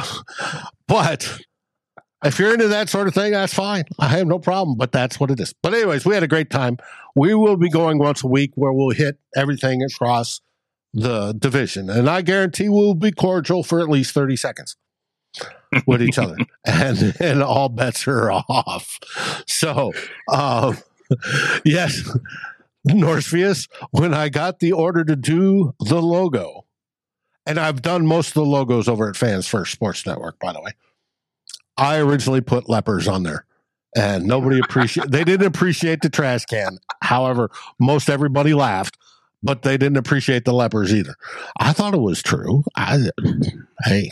but 0.88 1.38
if 2.24 2.40
you're 2.40 2.54
into 2.54 2.70
that 2.70 2.88
sort 2.88 3.10
of 3.10 3.14
thing, 3.14 3.34
that's 3.34 3.54
fine. 3.54 3.84
I 4.00 4.08
have 4.08 4.26
no 4.28 4.40
problem, 4.40 4.78
but 4.78 4.94
that's 4.94 5.20
what 5.20 5.30
it 5.30 5.40
is. 5.42 5.54
But, 5.62 5.74
anyways, 5.74 6.06
we 6.06 6.14
had 6.14 6.24
a 6.24 6.28
great 6.30 6.50
time. 6.50 6.78
We 7.14 7.36
will 7.36 7.58
be 7.58 7.70
going 7.70 7.98
once 7.98 8.24
a 8.24 8.28
week 8.28 8.52
where 8.56 8.72
we'll 8.72 8.92
hit 8.96 9.20
everything 9.36 9.84
across 9.84 10.40
the 10.94 11.34
division, 11.34 11.90
and 11.90 12.10
I 12.10 12.22
guarantee 12.22 12.70
we'll 12.70 12.94
be 12.94 13.12
cordial 13.12 13.64
for 13.64 13.82
at 13.82 13.90
least 13.90 14.14
30 14.14 14.38
seconds 14.38 14.78
with 15.86 16.02
each 16.02 16.18
other, 16.18 16.36
and 16.66 17.16
and 17.20 17.44
all 17.44 17.70
bets 17.70 18.08
are 18.08 18.32
off. 18.32 19.00
So, 19.48 19.94
um, 20.32 20.78
yes, 21.66 22.10
Norsefius, 22.88 23.68
when 23.92 24.14
I 24.14 24.30
got 24.30 24.60
the 24.60 24.74
order 24.74 25.04
to 25.04 25.16
do 25.16 25.74
the 25.80 26.02
logo, 26.02 26.66
and 27.46 27.60
I've 27.60 27.82
done 27.82 28.06
most 28.06 28.30
of 28.30 28.36
the 28.36 28.46
logos 28.46 28.88
over 28.88 29.10
at 29.10 29.16
Fans 29.16 29.48
First 29.48 29.72
Sports 29.72 30.06
Network, 30.06 30.40
by 30.40 30.54
the 30.54 30.62
way. 30.62 30.72
I 31.78 32.00
originally 32.00 32.42
put 32.42 32.70
lepers 32.70 33.08
on 33.08 33.24
there, 33.24 33.46
and 33.96 34.26
nobody 34.26 34.60
appreciate. 34.60 35.12
they 35.12 35.24
didn't 35.24 35.46
appreciate 35.46 36.02
the 36.02 36.10
trash 36.10 36.46
can. 36.46 36.80
However, 37.02 37.52
most 37.80 38.10
everybody 38.10 38.54
laughed, 38.54 38.98
but 39.44 39.62
they 39.62 39.78
didn't 39.78 39.98
appreciate 39.98 40.46
the 40.46 40.54
lepers 40.54 40.94
either. 40.94 41.16
I 41.60 41.74
thought 41.74 41.94
it 41.94 42.02
was 42.02 42.24
true. 42.24 42.64
I 42.76 43.10
hey, 43.86 44.12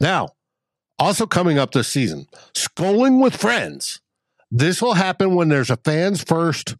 now 0.00 0.28
also 0.98 1.26
coming 1.26 1.58
up 1.58 1.72
this 1.72 1.88
season, 1.88 2.26
SKOLing 2.54 3.22
with 3.22 3.36
Friends. 3.36 4.00
This 4.50 4.80
will 4.80 4.94
happen 4.94 5.34
when 5.34 5.48
there's 5.48 5.70
a 5.70 5.76
fans 5.76 6.22
first 6.22 6.76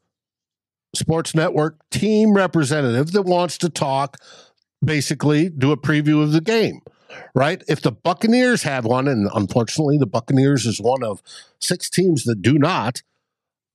sports 0.94 1.34
network 1.34 1.78
team 1.90 2.34
representative 2.34 3.12
that 3.12 3.22
wants 3.22 3.58
to 3.58 3.68
talk, 3.68 4.16
basically 4.84 5.48
do 5.48 5.72
a 5.72 5.76
preview 5.76 6.22
of 6.22 6.32
the 6.32 6.40
game, 6.40 6.80
right? 7.34 7.62
If 7.68 7.82
the 7.82 7.92
Buccaneers 7.92 8.62
have 8.62 8.84
one, 8.84 9.08
and 9.08 9.28
unfortunately 9.34 9.98
the 9.98 10.06
Buccaneers 10.06 10.64
is 10.64 10.80
one 10.80 11.02
of 11.02 11.22
six 11.60 11.90
teams 11.90 12.24
that 12.24 12.40
do 12.40 12.58
not, 12.58 13.02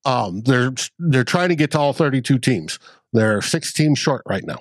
um, 0.04 0.42
they're 0.42 0.74
they're 0.98 1.24
trying 1.24 1.50
to 1.50 1.56
get 1.56 1.72
to 1.72 1.80
all 1.80 1.94
32 1.94 2.40
teams. 2.40 2.80
They're 3.14 3.42
six 3.42 3.72
teams 3.72 4.00
short 4.00 4.24
right 4.26 4.44
now. 4.44 4.60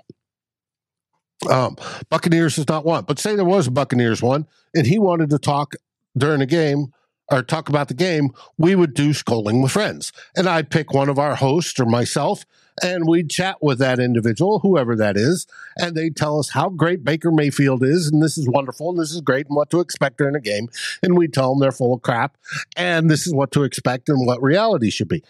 Um, 1.48 1.76
Buccaneers 2.10 2.58
is 2.58 2.68
not 2.68 2.84
one, 2.84 3.04
but 3.04 3.18
say 3.18 3.34
there 3.34 3.44
was 3.44 3.66
a 3.66 3.70
Buccaneers 3.70 4.22
one, 4.22 4.46
and 4.74 4.86
he 4.86 4.98
wanted 4.98 5.30
to 5.30 5.38
talk 5.38 5.74
during 6.16 6.40
the 6.40 6.46
game 6.46 6.92
or 7.30 7.42
talk 7.42 7.68
about 7.68 7.88
the 7.88 7.94
game, 7.94 8.30
we 8.58 8.74
would 8.74 8.94
do 8.94 9.10
SKOLing 9.10 9.62
with 9.62 9.72
friends. 9.72 10.12
And 10.36 10.48
I'd 10.48 10.70
pick 10.70 10.92
one 10.92 11.08
of 11.08 11.18
our 11.18 11.36
hosts 11.36 11.78
or 11.78 11.86
myself, 11.86 12.44
and 12.82 13.06
we'd 13.06 13.30
chat 13.30 13.56
with 13.62 13.78
that 13.78 14.00
individual, 14.00 14.58
whoever 14.60 14.96
that 14.96 15.16
is, 15.16 15.46
and 15.76 15.94
they'd 15.94 16.16
tell 16.16 16.38
us 16.38 16.50
how 16.50 16.68
great 16.68 17.04
Baker 17.04 17.30
Mayfield 17.30 17.84
is, 17.84 18.08
and 18.08 18.22
this 18.22 18.36
is 18.36 18.48
wonderful, 18.48 18.90
and 18.90 18.98
this 18.98 19.12
is 19.12 19.20
great, 19.20 19.46
and 19.46 19.56
what 19.56 19.70
to 19.70 19.80
expect 19.80 20.18
during 20.18 20.34
a 20.34 20.40
game. 20.40 20.68
And 21.02 21.16
we'd 21.16 21.32
tell 21.32 21.50
them 21.50 21.60
they're 21.60 21.72
full 21.72 21.94
of 21.94 22.02
crap, 22.02 22.36
and 22.76 23.08
this 23.10 23.26
is 23.26 23.34
what 23.34 23.52
to 23.52 23.62
expect 23.62 24.08
and 24.08 24.26
what 24.26 24.42
reality 24.42 24.90
should 24.90 25.08
be. 25.08 25.22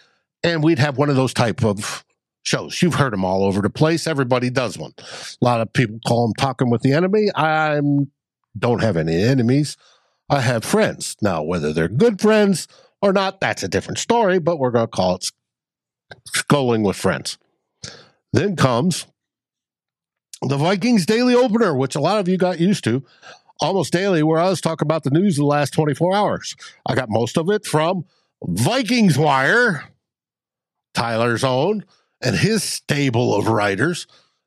And 0.43 0.65
we'd 0.65 0.79
have 0.79 0.97
one 0.97 1.11
of 1.11 1.17
those 1.17 1.35
type 1.35 1.63
of 1.63 2.05
shows. 2.43 2.81
You've 2.83 2.95
heard 2.95 3.13
them 3.13 3.25
all 3.25 3.45
over 3.45 3.61
the 3.61 3.71
place. 3.71 4.07
Everybody 4.07 4.51
does 4.51 4.79
one. 4.79 4.93
A 4.99 5.45
lot 5.45 5.61
of 5.61 5.73
people 5.73 5.99
call 6.07 6.27
them 6.27 6.35
talking 6.35 6.71
with 6.71 6.83
the 6.83 6.93
enemy. 6.93 7.29
I 7.35 7.81
don't 8.59 8.83
have 8.83 8.97
any 8.97 9.23
enemies. 9.23 9.77
I 10.29 10.41
have 10.41 10.65
friends. 10.65 11.17
Now, 11.21 11.43
whether 11.43 11.73
they're 11.73 11.89
good 11.89 12.21
friends 12.21 12.69
or 13.03 13.13
not, 13.13 13.41
that's 13.41 13.63
a 13.63 13.69
different 13.69 13.99
story, 13.99 14.39
but 14.39 14.59
we're 14.59 14.71
going 14.71 14.87
to 14.87 14.91
call 14.91 15.17
it 15.17 15.31
SKOLing 16.29 16.85
with 16.85 16.97
friends. 16.97 17.39
Then 18.33 18.57
comes 18.57 19.07
the 20.43 20.57
Vikings 20.57 21.05
daily 21.05 21.35
opener, 21.35 21.75
which 21.75 21.95
a 21.95 22.01
lot 22.01 22.19
of 22.19 22.29
you 22.29 22.37
got 22.37 22.61
used 22.61 22.85
to 22.85 23.05
almost 23.61 23.93
daily, 23.93 24.23
where 24.23 24.41
I 24.41 24.49
was 24.49 24.61
talking 24.61 24.87
about 24.87 25.03
the 25.03 25.11
news 25.11 25.37
of 25.37 25.43
the 25.43 25.47
last 25.47 25.75
24 25.75 26.15
hours. 26.15 26.57
I 26.87 26.95
got 26.95 27.11
most 27.11 27.37
of 27.37 27.51
it 27.51 27.67
from 27.67 28.07
Vikings 28.43 29.19
Wire, 29.19 29.85
Tyler's 30.95 31.45
own, 31.45 31.85
and 32.23 32.37
his 32.37 32.63
stable 32.63 33.35
of 33.35 33.49
writers. 33.49 34.07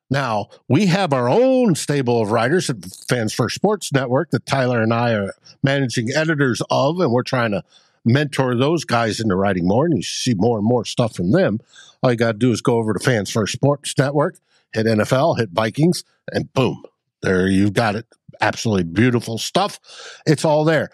Now, 0.09 0.49
we 0.67 0.85
have 0.87 1.11
our 1.13 1.27
own 1.27 1.75
stable 1.75 2.21
of 2.21 2.31
writers 2.31 2.69
at 2.69 2.85
Fans 3.07 3.33
First 3.33 3.55
Sports 3.55 3.91
Network 3.91 4.29
that 4.31 4.45
Tyler 4.45 4.81
and 4.81 4.93
I 4.93 5.13
are 5.13 5.33
managing 5.63 6.11
editors 6.11 6.61
of, 6.69 6.99
and 6.99 7.11
we're 7.11 7.23
trying 7.23 7.51
to 7.51 7.63
mentor 8.05 8.55
those 8.55 8.85
guys 8.85 9.19
into 9.19 9.35
writing 9.35 9.67
more. 9.67 9.85
And 9.85 9.95
you 9.95 10.03
see 10.03 10.35
more 10.35 10.57
and 10.57 10.67
more 10.67 10.85
stuff 10.85 11.15
from 11.15 11.31
them. 11.31 11.59
All 12.01 12.11
you 12.11 12.17
got 12.17 12.33
to 12.33 12.37
do 12.37 12.51
is 12.51 12.61
go 12.61 12.77
over 12.77 12.93
to 12.93 12.99
Fans 12.99 13.31
First 13.31 13.53
Sports 13.53 13.97
Network, 13.97 14.37
hit 14.73 14.85
NFL, 14.85 15.39
hit 15.39 15.49
Vikings, 15.51 16.03
and 16.31 16.51
boom, 16.53 16.83
there 17.21 17.47
you've 17.47 17.73
got 17.73 17.95
it. 17.95 18.05
Absolutely 18.41 18.83
beautiful 18.83 19.37
stuff. 19.37 19.79
It's 20.27 20.45
all 20.45 20.65
there. 20.65 20.89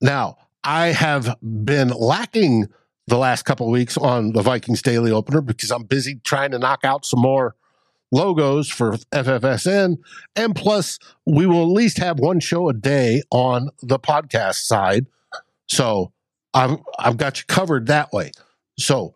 Now, 0.00 0.36
I 0.62 0.88
have 0.88 1.36
been 1.42 1.88
lacking 1.88 2.68
the 3.06 3.18
last 3.18 3.42
couple 3.44 3.66
of 3.66 3.72
weeks 3.72 3.96
on 3.96 4.32
the 4.32 4.42
Vikings 4.42 4.82
daily 4.82 5.10
opener 5.10 5.40
because 5.40 5.70
I'm 5.70 5.84
busy 5.84 6.20
trying 6.24 6.52
to 6.52 6.58
knock 6.58 6.84
out 6.84 7.04
some 7.04 7.20
more 7.20 7.56
logos 8.12 8.68
for 8.68 8.92
FFSN. 9.12 9.96
And 10.36 10.54
plus, 10.54 10.98
we 11.26 11.46
will 11.46 11.62
at 11.62 11.74
least 11.74 11.98
have 11.98 12.20
one 12.20 12.40
show 12.40 12.68
a 12.68 12.74
day 12.74 13.22
on 13.30 13.70
the 13.80 13.98
podcast 13.98 14.62
side. 14.66 15.06
So 15.66 16.12
I've, 16.54 16.76
I've 16.98 17.16
got 17.16 17.38
you 17.38 17.44
covered 17.48 17.86
that 17.86 18.12
way. 18.12 18.32
So, 18.78 19.14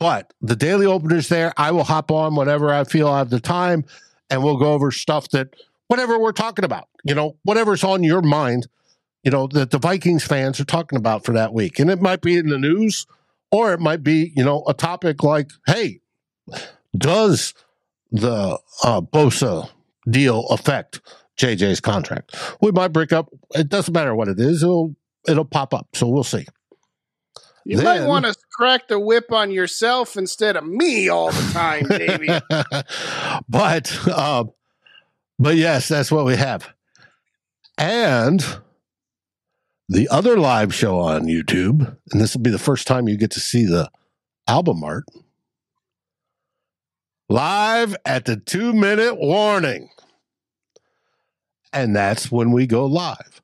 but 0.00 0.32
the 0.40 0.56
daily 0.56 0.86
opener's 0.86 1.28
there. 1.28 1.52
I 1.56 1.70
will 1.70 1.84
hop 1.84 2.10
on 2.10 2.34
whenever 2.34 2.72
I 2.72 2.84
feel 2.84 3.08
I 3.08 3.18
have 3.18 3.30
the 3.30 3.40
time 3.40 3.84
and 4.30 4.42
we'll 4.42 4.58
go 4.58 4.72
over 4.72 4.90
stuff 4.90 5.28
that, 5.30 5.54
whatever 5.88 6.18
we're 6.18 6.32
talking 6.32 6.64
about, 6.64 6.88
you 7.04 7.14
know, 7.14 7.36
whatever's 7.42 7.84
on 7.84 8.02
your 8.02 8.22
mind, 8.22 8.68
you 9.22 9.30
know, 9.30 9.46
that 9.48 9.70
the 9.70 9.78
Vikings 9.78 10.24
fans 10.24 10.60
are 10.60 10.64
talking 10.64 10.98
about 10.98 11.24
for 11.24 11.32
that 11.32 11.52
week. 11.52 11.78
And 11.78 11.90
it 11.90 12.00
might 12.00 12.20
be 12.20 12.36
in 12.36 12.48
the 12.48 12.58
news 12.58 13.06
or 13.50 13.72
it 13.72 13.80
might 13.80 14.02
be, 14.02 14.32
you 14.36 14.44
know, 14.44 14.64
a 14.68 14.74
topic 14.74 15.22
like, 15.22 15.50
hey, 15.66 16.00
does 16.96 17.54
the 18.10 18.58
uh, 18.84 19.00
Bosa 19.00 19.70
deal 20.08 20.46
affect 20.48 21.00
JJ's 21.38 21.80
contract? 21.80 22.34
We 22.60 22.70
might 22.72 22.88
break 22.88 23.12
up. 23.12 23.28
It 23.54 23.68
doesn't 23.68 23.92
matter 23.94 24.14
what 24.14 24.28
it 24.28 24.40
is. 24.40 24.62
It'll 24.62 24.94
it'll 25.26 25.44
pop 25.44 25.74
up. 25.74 25.88
So 25.94 26.08
we'll 26.08 26.24
see. 26.24 26.46
You 27.64 27.76
Then- 27.76 27.84
might 27.84 28.06
want 28.06 28.24
to 28.24 28.34
crack 28.52 28.88
the 28.88 28.98
whip 28.98 29.30
on 29.30 29.50
yourself 29.50 30.16
instead 30.16 30.56
of 30.56 30.64
me 30.64 31.08
all 31.08 31.30
the 31.30 31.52
time, 31.52 31.86
baby. 31.86 32.28
but 33.48 34.08
um, 34.08 34.52
but 35.38 35.56
yes, 35.56 35.88
that's 35.88 36.10
what 36.10 36.24
we 36.24 36.36
have. 36.36 36.68
And 37.76 38.44
the 39.88 40.08
other 40.08 40.36
live 40.38 40.74
show 40.74 40.98
on 40.98 41.24
YouTube, 41.24 41.96
and 42.12 42.20
this 42.20 42.34
will 42.34 42.42
be 42.42 42.50
the 42.50 42.58
first 42.58 42.86
time 42.86 43.08
you 43.08 43.16
get 43.16 43.30
to 43.32 43.40
see 43.40 43.64
the 43.64 43.90
album 44.46 44.84
art. 44.84 45.04
Live 47.28 47.96
at 48.04 48.24
the 48.24 48.36
two 48.36 48.72
minute 48.72 49.18
warning. 49.18 49.90
And 51.72 51.94
that's 51.94 52.32
when 52.32 52.52
we 52.52 52.66
go 52.66 52.86
live. 52.86 53.42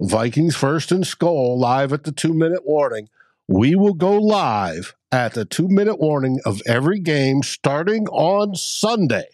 Vikings 0.00 0.56
first 0.56 0.92
and 0.92 1.04
SKOL 1.04 1.58
live 1.58 1.92
at 1.92 2.04
the 2.04 2.12
two 2.12 2.32
minute 2.32 2.66
warning. 2.66 3.08
We 3.48 3.74
will 3.74 3.94
go 3.94 4.16
live 4.18 4.94
at 5.12 5.34
the 5.34 5.44
two 5.44 5.68
minute 5.68 5.98
warning 5.98 6.40
of 6.44 6.60
every 6.66 6.98
game 6.98 7.42
starting 7.42 8.06
on 8.08 8.54
Sunday. 8.54 9.28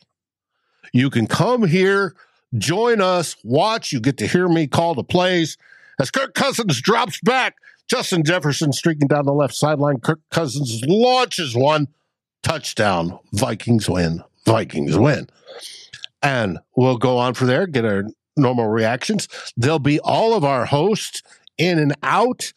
You 0.93 1.09
can 1.09 1.27
come 1.27 1.67
here, 1.67 2.15
join 2.59 3.01
us, 3.01 3.37
watch. 3.43 3.93
You 3.93 4.01
get 4.01 4.19
to 4.19 4.27
hear 4.27 4.49
me 4.49 4.67
call 4.67 4.95
the 4.95 5.05
plays. 5.05 5.57
As 6.03 6.11
Kirk 6.11 6.35
Cousins 6.35 6.81
drops 6.81 7.21
back, 7.21 7.55
Justin 7.89 8.25
Jefferson 8.25 8.73
streaking 8.73 9.07
down 9.07 9.25
the 9.25 9.33
left 9.33 9.55
sideline. 9.55 10.01
Kirk 10.01 10.19
Cousins 10.33 10.83
launches 10.85 11.55
one 11.55 11.87
touchdown. 12.43 13.21
Vikings 13.33 13.89
win. 13.89 14.21
Vikings 14.45 14.99
win. 14.99 15.29
And 16.21 16.59
we'll 16.75 16.99
go 16.99 17.19
on 17.19 17.35
for 17.35 17.47
there, 17.47 17.69
get 17.69 17.85
our 17.85 18.03
normal 18.37 18.67
reactions. 18.67 19.29
There'll 19.57 19.79
be 19.79 20.01
all 20.01 20.35
of 20.35 20.43
our 20.43 20.65
hosts 20.65 21.23
in 21.57 21.79
and 21.79 21.95
out. 22.03 22.53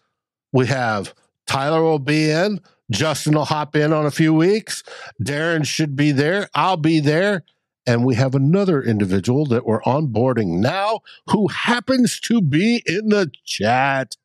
We 0.51 0.65
have 0.65 1.13
Tyler 1.45 1.83
will 1.83 1.99
be 1.99 2.31
in. 2.31 2.61
Justin 2.89 3.35
will 3.35 3.45
hop 3.45 3.75
in 3.75 3.93
on 3.93 4.07
a 4.07 4.11
few 4.11 4.33
weeks. 4.33 4.81
Darren 5.21 5.67
should 5.67 5.95
be 5.95 6.11
there. 6.11 6.49
I'll 6.55 6.77
be 6.77 6.99
there. 6.99 7.43
And 7.88 8.03
we 8.03 8.15
have 8.15 8.33
another 8.33 8.81
individual 8.81 9.45
that 9.47 9.65
we're 9.65 9.81
onboarding 9.81 10.59
now 10.59 11.01
who 11.29 11.47
happens 11.47 12.19
to 12.21 12.41
be 12.41 12.81
in 12.86 13.09
the 13.09 13.31
chat. 13.45 14.15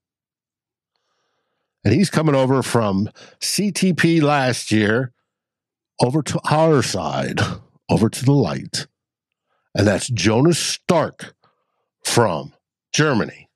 And 1.85 1.95
he's 1.95 2.11
coming 2.11 2.35
over 2.35 2.63
from 2.63 3.11
CTP 3.41 4.23
last 4.23 4.71
year 4.71 5.13
over 6.01 6.23
to 6.23 6.41
our 6.51 6.83
side, 6.83 7.41
over 7.91 8.09
to 8.09 8.25
the 8.25 8.33
light. 8.33 8.87
And 9.75 9.87
that's 9.87 10.09
Jonas 10.09 10.59
Stark 10.59 11.35
from 12.05 12.55
Germany. 12.93 13.49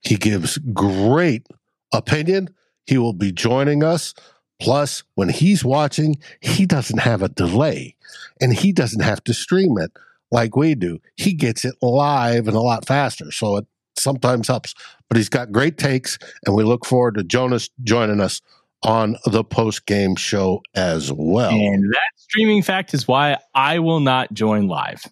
He 0.00 0.16
gives 0.16 0.58
great 0.58 1.46
opinion. 1.92 2.54
He 2.86 2.98
will 2.98 3.14
be 3.14 3.32
joining 3.32 3.82
us. 3.82 4.14
Plus, 4.60 5.04
when 5.14 5.28
he's 5.28 5.64
watching, 5.64 6.16
he 6.40 6.66
doesn't 6.66 6.98
have 6.98 7.22
a 7.22 7.28
delay 7.28 7.94
and 8.40 8.52
he 8.52 8.72
doesn't 8.72 9.02
have 9.02 9.22
to 9.24 9.34
stream 9.34 9.78
it 9.78 9.92
like 10.30 10.56
we 10.56 10.74
do. 10.74 10.98
He 11.16 11.32
gets 11.32 11.64
it 11.64 11.74
live 11.80 12.48
and 12.48 12.56
a 12.56 12.60
lot 12.60 12.86
faster. 12.86 13.30
So 13.30 13.56
it 13.56 13.66
sometimes 13.96 14.48
helps. 14.48 14.74
But 15.08 15.16
he's 15.16 15.28
got 15.28 15.52
great 15.52 15.78
takes, 15.78 16.18
and 16.44 16.54
we 16.54 16.64
look 16.64 16.84
forward 16.84 17.14
to 17.14 17.24
Jonas 17.24 17.70
joining 17.82 18.20
us 18.20 18.42
on 18.82 19.16
the 19.24 19.42
post 19.42 19.86
game 19.86 20.16
show 20.16 20.62
as 20.74 21.12
well. 21.12 21.50
And 21.50 21.84
that 21.92 22.10
streaming 22.16 22.62
fact 22.62 22.92
is 22.94 23.08
why 23.08 23.38
I 23.54 23.78
will 23.78 24.00
not 24.00 24.32
join 24.32 24.68
live. 24.68 25.02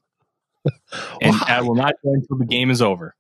and 1.23 1.35
I 1.47 1.63
will 1.63 1.75
not 1.75 1.95
join 2.05 2.17
until 2.17 2.39
the 2.39 2.45
game 2.45 2.71
is 2.71 2.83
over. 2.83 3.15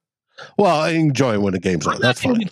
Well, 0.58 0.76
I 0.76 0.90
enjoy 0.90 1.38
when 1.38 1.54
the 1.54 1.60
game's 1.60 1.86
over. 1.86 1.98
That's 1.98 2.20
fine. 2.20 2.50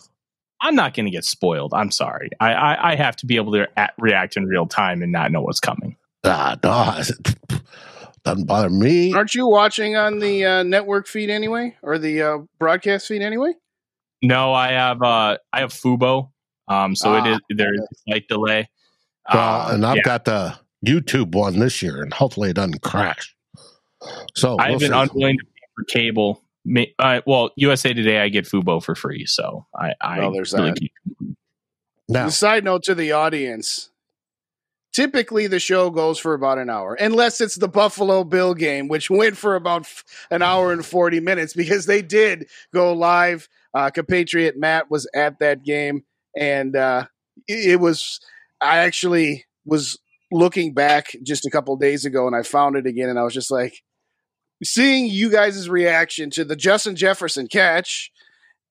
I'm 0.65 0.75
not 0.75 0.95
going 0.95 1.05
to 1.05 1.11
get 1.11 1.27
spoiled. 1.27 1.75
I'm 1.75 1.91
sorry. 1.91 2.31
I, 2.41 2.55
I, 2.55 2.93
I 2.93 2.95
have 2.97 3.17
to 3.17 3.27
be 3.27 3.37
able 3.37 3.53
to 3.53 3.69
a- 3.77 3.91
react 3.99 4.39
in 4.39 4.47
real 4.47 4.67
time 4.67 5.03
and 5.03 5.13
not 5.13 5.31
know 5.31 5.43
what's 5.43 5.61
coming. 5.61 5.95
Ah, 6.25 6.57
no, 6.65 7.03
doesn't 8.25 8.47
bother 8.47 8.71
me. 8.71 9.13
Aren't 9.13 9.35
you 9.35 9.47
watching 9.47 9.95
on 9.95 10.21
the 10.21 10.43
uh, 10.43 10.63
network 10.63 11.07
feed 11.07 11.29
anyway, 11.29 11.77
or 11.83 11.99
the 11.99 12.23
uh, 12.23 12.39
broadcast 12.59 13.07
feed 13.07 13.21
anyway? 13.21 13.53
No, 14.23 14.55
I 14.55 14.73
have 14.73 15.03
uh, 15.03 15.37
I 15.53 15.61
have 15.61 15.71
Fubo, 15.71 16.31
um, 16.67 16.97
so 16.97 17.13
ah, 17.13 17.23
it 17.23 17.31
is 17.31 17.39
there 17.51 17.75
is 17.75 17.81
a 17.81 17.95
slight 18.09 18.27
delay. 18.29 18.71
Uh, 19.29 19.69
and 19.73 19.85
I've 19.85 19.97
yeah. 19.97 20.03
got 20.03 20.25
the 20.25 20.59
YouTube 20.85 21.35
one 21.35 21.59
this 21.59 21.83
year, 21.83 22.03
and 22.03 22.13
hopefully 22.13 22.49
it 22.49 22.55
doesn't 22.55 22.81
crash. 22.81 23.37
So 24.35 24.57
I've 24.59 24.71
we'll 24.71 24.79
been 24.79 24.93
see. 24.93 24.99
unwilling 24.99 25.39
to 25.39 25.45
pay 25.45 25.67
for 25.77 25.85
cable. 25.85 26.44
Uh, 26.99 27.21
well, 27.27 27.51
USA 27.57 27.93
Today, 27.93 28.21
I 28.21 28.29
get 28.29 28.47
Fubo 28.47 28.83
for 28.83 28.95
free, 28.95 29.27
so 29.27 29.67
I, 29.75 29.95
I 30.01 30.19
well, 30.21 30.33
there's 30.33 30.53
really 30.53 30.71
that. 30.71 30.79
Keep... 30.79 30.93
Now, 32.09 32.29
side 32.29 32.65
note 32.65 32.85
to 32.85 32.95
the 32.95 33.13
audience: 33.13 33.91
typically 34.95 35.49
the 35.49 35.59
show 35.59 35.91
goes 35.91 36.19
for 36.19 36.33
about 36.33 36.57
an 36.57 36.71
hour 36.71 36.95
unless 36.95 37.41
it's 37.41 37.57
the 37.57 37.69
buffalo 37.69 38.23
bill 38.23 38.55
game 38.55 38.87
which 38.87 39.11
went 39.11 39.37
for 39.37 39.57
about 39.57 39.87
an 40.31 40.41
hour 40.41 40.73
and 40.73 40.87
40 40.87 41.21
minutes 41.21 41.53
because 41.53 41.85
they 41.85 42.01
did 42.01 42.47
go 42.73 42.93
live. 42.93 43.49
Uh, 43.75 43.91
compatriot 43.91 44.57
matt 44.57 44.89
was 44.89 45.11
at 45.17 45.41
that 45.41 45.65
game 45.65 46.05
and 46.37 46.77
uh, 46.77 47.05
it, 47.49 47.73
it 47.73 47.81
was 47.81 48.21
i 48.61 48.79
actually 48.79 49.45
was 49.67 49.99
looking 50.31 50.73
back 50.73 51.17
just 51.25 51.45
a 51.45 51.51
couple 51.51 51.77
days 51.77 52.05
ago 52.05 52.29
and 52.29 52.37
i 52.37 52.43
found 52.45 52.77
it 52.77 52.87
again 52.87 53.09
and 53.09 53.19
i 53.19 53.25
was 53.25 53.35
just 53.35 53.51
like 53.51 53.83
seeing 54.63 55.07
you 55.07 55.31
guys' 55.31 55.69
reaction 55.69 56.31
to 56.31 56.45
the 56.45 56.57
justin 56.57 56.97
jefferson 56.97 57.47
catch 57.47 58.11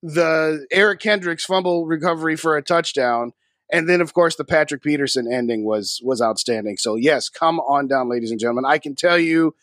the 0.01 0.65
eric 0.71 0.99
kendricks 0.99 1.45
fumble 1.45 1.85
recovery 1.85 2.35
for 2.35 2.57
a 2.57 2.61
touchdown 2.61 3.33
and 3.73 3.89
then, 3.89 4.01
of 4.01 4.13
course, 4.13 4.35
the 4.35 4.45
Patrick 4.45 4.83
Peterson 4.83 5.31
ending 5.31 5.65
was 5.65 5.99
was 6.03 6.21
outstanding. 6.21 6.77
So 6.77 6.95
yes, 6.95 7.27
come 7.27 7.59
on 7.59 7.87
down, 7.87 8.07
ladies 8.07 8.29
and 8.29 8.39
gentlemen. 8.39 8.65
I 8.65 8.77
can 8.77 8.93
tell 8.93 9.17
you 9.17 9.55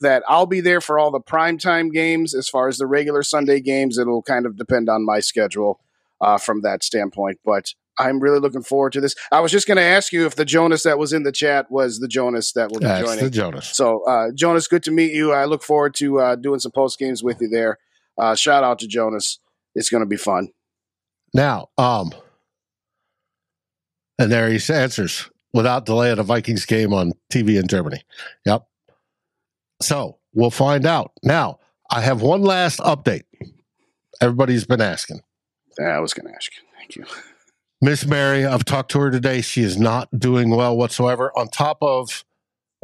that 0.00 0.22
I'll 0.28 0.46
be 0.46 0.60
there 0.60 0.80
for 0.80 1.00
all 1.00 1.10
the 1.10 1.20
primetime 1.20 1.92
games. 1.92 2.32
As 2.32 2.48
far 2.48 2.68
as 2.68 2.78
the 2.78 2.86
regular 2.86 3.24
Sunday 3.24 3.60
games, 3.60 3.98
it'll 3.98 4.22
kind 4.22 4.46
of 4.46 4.56
depend 4.56 4.88
on 4.88 5.04
my 5.04 5.18
schedule 5.18 5.80
uh, 6.20 6.38
from 6.38 6.62
that 6.62 6.84
standpoint. 6.84 7.40
But 7.44 7.74
I'm 7.98 8.20
really 8.20 8.40
looking 8.40 8.62
forward 8.62 8.92
to 8.94 9.00
this. 9.00 9.14
I 9.32 9.40
was 9.40 9.50
just 9.50 9.66
going 9.66 9.76
to 9.76 9.82
ask 9.82 10.12
you 10.12 10.26
if 10.26 10.36
the 10.36 10.44
Jonas 10.44 10.82
that 10.82 10.98
was 10.98 11.12
in 11.12 11.22
the 11.22 11.32
chat 11.32 11.70
was 11.70 11.98
the 11.98 12.08
Jonas 12.08 12.52
that 12.52 12.70
will 12.70 12.80
be 12.80 12.86
That's 12.86 13.06
joining. 13.06 13.24
the 13.24 13.30
Jonas. 13.30 13.68
So, 13.68 14.02
uh, 14.04 14.28
Jonas, 14.34 14.68
good 14.68 14.82
to 14.84 14.90
meet 14.90 15.12
you. 15.12 15.32
I 15.32 15.44
look 15.44 15.62
forward 15.62 15.94
to 15.96 16.20
uh, 16.20 16.36
doing 16.36 16.60
some 16.60 16.72
post 16.72 16.98
games 16.98 17.22
with 17.22 17.40
you 17.40 17.48
there. 17.48 17.78
Uh, 18.18 18.34
shout 18.34 18.64
out 18.64 18.78
to 18.80 18.86
Jonas. 18.86 19.38
It's 19.74 19.90
going 19.90 20.02
to 20.02 20.08
be 20.08 20.16
fun. 20.16 20.48
Now, 21.34 21.68
um, 21.76 22.12
and 24.18 24.32
there 24.32 24.48
he 24.48 24.60
answers 24.72 25.28
without 25.52 25.86
delay 25.86 26.10
at 26.10 26.18
a 26.18 26.22
Vikings 26.22 26.64
game 26.64 26.92
on 26.92 27.12
TV 27.32 27.58
in 27.58 27.66
Germany. 27.66 28.02
Yep. 28.44 28.66
So 29.82 30.18
we'll 30.34 30.50
find 30.50 30.86
out. 30.86 31.12
Now, 31.22 31.58
I 31.90 32.00
have 32.00 32.22
one 32.22 32.42
last 32.42 32.80
update. 32.80 33.24
Everybody's 34.20 34.64
been 34.64 34.80
asking. 34.80 35.20
I 35.78 35.98
was 35.98 36.14
going 36.14 36.26
to 36.26 36.34
ask 36.34 36.50
you. 36.56 36.62
Thank 36.78 36.96
you. 36.96 37.04
Miss 37.80 38.06
Mary, 38.06 38.44
I've 38.44 38.64
talked 38.64 38.90
to 38.92 39.00
her 39.00 39.10
today. 39.10 39.40
She 39.40 39.62
is 39.62 39.78
not 39.78 40.08
doing 40.18 40.50
well 40.50 40.76
whatsoever. 40.76 41.30
On 41.36 41.48
top 41.48 41.78
of 41.82 42.24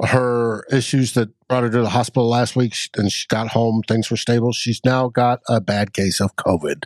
her 0.05 0.64
issues 0.70 1.14
that 1.14 1.30
brought 1.49 1.62
her 1.62 1.70
to 1.70 1.80
the 1.80 1.88
hospital 1.90 2.28
last 2.28 2.57
week 2.57 2.74
and 2.97 3.11
she 3.11 3.26
got 3.28 3.49
home, 3.49 3.82
things 3.86 4.11
were 4.11 4.16
stable. 4.16 4.53
She's 4.53 4.80
now 4.84 5.09
got 5.09 5.40
a 5.49 5.61
bad 5.61 5.93
case 5.93 6.20
of 6.20 6.36
COVID. 6.36 6.84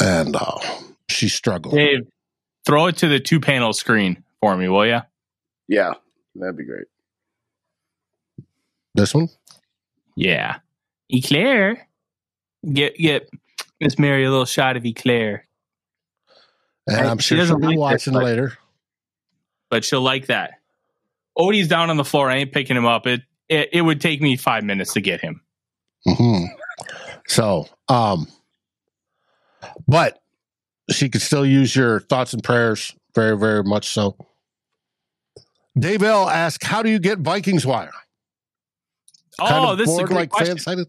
And 0.00 0.36
uh, 0.36 0.58
she's 1.08 1.32
struggling. 1.32 1.76
Dave, 1.76 2.06
Throw 2.64 2.86
it 2.86 2.96
to 2.98 3.08
the 3.08 3.20
two 3.20 3.40
panel 3.40 3.72
screen 3.72 4.24
for 4.40 4.56
me, 4.56 4.68
will 4.68 4.86
you? 4.86 5.00
Yeah, 5.68 5.94
that'd 6.34 6.56
be 6.56 6.64
great. 6.64 6.86
This 8.94 9.14
one? 9.14 9.28
Yeah. 10.16 10.58
Eclair. 11.10 11.86
Get 12.72 12.96
get 12.96 13.28
Miss 13.80 13.98
Mary 13.98 14.24
a 14.24 14.30
little 14.30 14.46
shot 14.46 14.76
of 14.76 14.86
Eclair. 14.86 15.43
And 16.86 17.06
I'm 17.06 17.18
sure 17.18 17.44
she 17.44 17.52
will 17.52 17.58
be 17.58 17.68
like 17.68 17.78
watching 17.78 18.12
this, 18.12 18.20
but, 18.20 18.24
later. 18.24 18.58
But 19.70 19.84
she'll 19.84 20.02
like 20.02 20.26
that. 20.26 20.52
Odie's 21.36 21.68
down 21.68 21.90
on 21.90 21.96
the 21.96 22.04
floor. 22.04 22.30
I 22.30 22.36
ain't 22.36 22.52
picking 22.52 22.76
him 22.76 22.86
up. 22.86 23.06
It 23.06 23.22
it, 23.48 23.70
it 23.72 23.80
would 23.82 24.00
take 24.00 24.20
me 24.20 24.36
five 24.36 24.64
minutes 24.64 24.92
to 24.94 25.00
get 25.00 25.20
him. 25.20 25.40
Mm-hmm. 26.06 26.44
So, 27.26 27.66
um, 27.88 28.26
but 29.86 30.20
she 30.90 31.08
could 31.08 31.22
still 31.22 31.46
use 31.46 31.74
your 31.74 32.00
thoughts 32.00 32.32
and 32.32 32.42
prayers 32.42 32.94
very, 33.14 33.38
very 33.38 33.62
much 33.62 33.88
so. 33.88 34.16
Dave 35.78 36.02
L 36.02 36.28
asked, 36.28 36.64
How 36.64 36.82
do 36.82 36.90
you 36.90 36.98
get 36.98 37.20
Vikings 37.20 37.64
Wire? 37.66 37.92
Oh, 39.40 39.46
kind 39.46 39.66
of 39.66 39.78
this 39.78 39.90
is 39.90 39.98
a 39.98 40.04
great 40.04 40.16
like 40.16 40.30
question. 40.30 40.86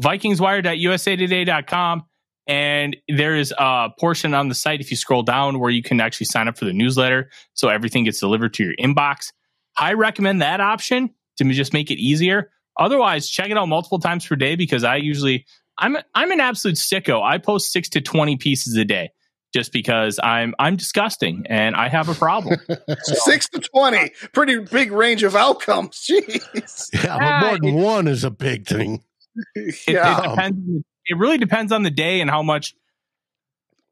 VikingsWire.usatoday.com. 0.00 2.04
And 2.46 2.96
there 3.08 3.36
is 3.36 3.54
a 3.56 3.90
portion 3.98 4.34
on 4.34 4.48
the 4.48 4.54
site, 4.54 4.80
if 4.80 4.90
you 4.90 4.96
scroll 4.96 5.22
down, 5.22 5.60
where 5.60 5.70
you 5.70 5.82
can 5.82 6.00
actually 6.00 6.26
sign 6.26 6.48
up 6.48 6.58
for 6.58 6.64
the 6.64 6.72
newsletter. 6.72 7.30
So 7.54 7.68
everything 7.68 8.04
gets 8.04 8.18
delivered 8.18 8.54
to 8.54 8.64
your 8.64 8.74
inbox. 8.80 9.32
I 9.78 9.92
recommend 9.94 10.42
that 10.42 10.60
option 10.60 11.10
to 11.38 11.44
just 11.52 11.72
make 11.72 11.90
it 11.90 11.98
easier. 11.98 12.50
Otherwise, 12.78 13.28
check 13.28 13.50
it 13.50 13.56
out 13.56 13.66
multiple 13.66 13.98
times 13.98 14.26
per 14.26 14.36
day 14.36 14.56
because 14.56 14.84
I 14.84 14.96
usually 14.96 15.46
I'm 15.78 15.96
I'm 16.14 16.30
an 16.30 16.40
absolute 16.40 16.76
sicko. 16.76 17.22
I 17.22 17.38
post 17.38 17.72
six 17.72 17.88
to 17.90 18.00
twenty 18.00 18.36
pieces 18.36 18.76
a 18.76 18.84
day 18.84 19.10
just 19.52 19.72
because 19.72 20.18
I'm 20.22 20.54
I'm 20.58 20.76
disgusting 20.76 21.44
and 21.48 21.74
I 21.74 21.88
have 21.88 22.08
a 22.08 22.14
problem. 22.14 22.58
so, 22.68 23.14
Six 23.24 23.48
to 23.50 23.60
twenty, 23.60 24.12
pretty 24.32 24.58
big 24.58 24.92
range 24.92 25.22
of 25.22 25.36
outcomes. 25.36 26.06
Jeez. 26.10 26.88
Yeah, 26.92 27.18
but 27.18 27.40
more 27.40 27.58
than 27.58 27.74
one 27.74 28.08
is 28.08 28.24
a 28.24 28.30
big 28.30 28.66
thing. 28.66 29.02
It, 29.54 29.76
yeah. 29.88 30.18
it, 30.18 30.28
depends. 30.30 30.84
It 31.06 31.16
really 31.18 31.38
depends 31.38 31.72
on 31.72 31.82
the 31.82 31.90
day 31.90 32.20
and 32.20 32.30
how 32.30 32.42
much 32.42 32.74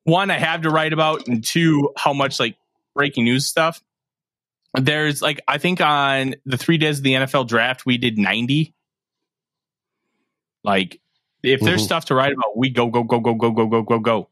one 0.05 0.31
I 0.31 0.39
have 0.39 0.63
to 0.63 0.71
write 0.71 0.93
about, 0.93 1.27
and 1.29 1.45
two 1.45 1.93
how 1.97 2.13
much 2.13 2.41
like 2.41 2.57
breaking 2.95 3.25
news 3.25 3.47
stuff. 3.47 3.83
There's 4.75 5.21
like 5.21 5.41
I 5.49 5.59
think 5.59 5.81
on 5.81 6.37
the 6.47 6.57
three 6.57 6.79
days 6.79 6.99
of 6.99 7.05
the 7.05 7.15
NFL 7.15 7.49
draft 7.49 7.85
we 7.85 7.99
did 7.99 8.19
ninety. 8.19 8.75
Like 10.63 11.01
if 11.43 11.61
there's 11.61 11.81
mm-hmm. 11.81 11.87
stuff 11.87 12.05
to 12.07 12.15
write 12.15 12.33
about, 12.33 12.57
we 12.57 12.71
go, 12.71 12.89
go, 12.89 13.03
go, 13.03 13.21
go, 13.21 13.35
go, 13.35 13.51
go, 13.51 13.67
go, 13.67 13.83
go, 13.83 13.99
go. 13.99 14.29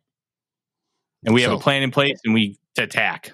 And 1.25 1.35
we 1.35 1.43
have 1.43 1.51
so, 1.53 1.57
a 1.57 1.61
plan 1.61 1.83
in 1.83 1.91
place 1.91 2.19
and 2.25 2.35
we 2.35 2.59
attack. 2.77 3.33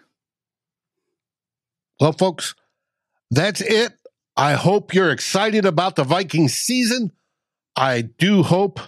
Well, 2.01 2.12
folks, 2.12 2.55
that's 3.31 3.61
it. 3.61 3.93
I 4.37 4.55
hope 4.55 4.95
you're 4.95 5.11
excited 5.11 5.65
about 5.65 5.97
the 5.97 6.05
Viking 6.05 6.49
season. 6.49 7.12
I 7.77 8.03
do 8.03 8.43
hope 8.43 8.81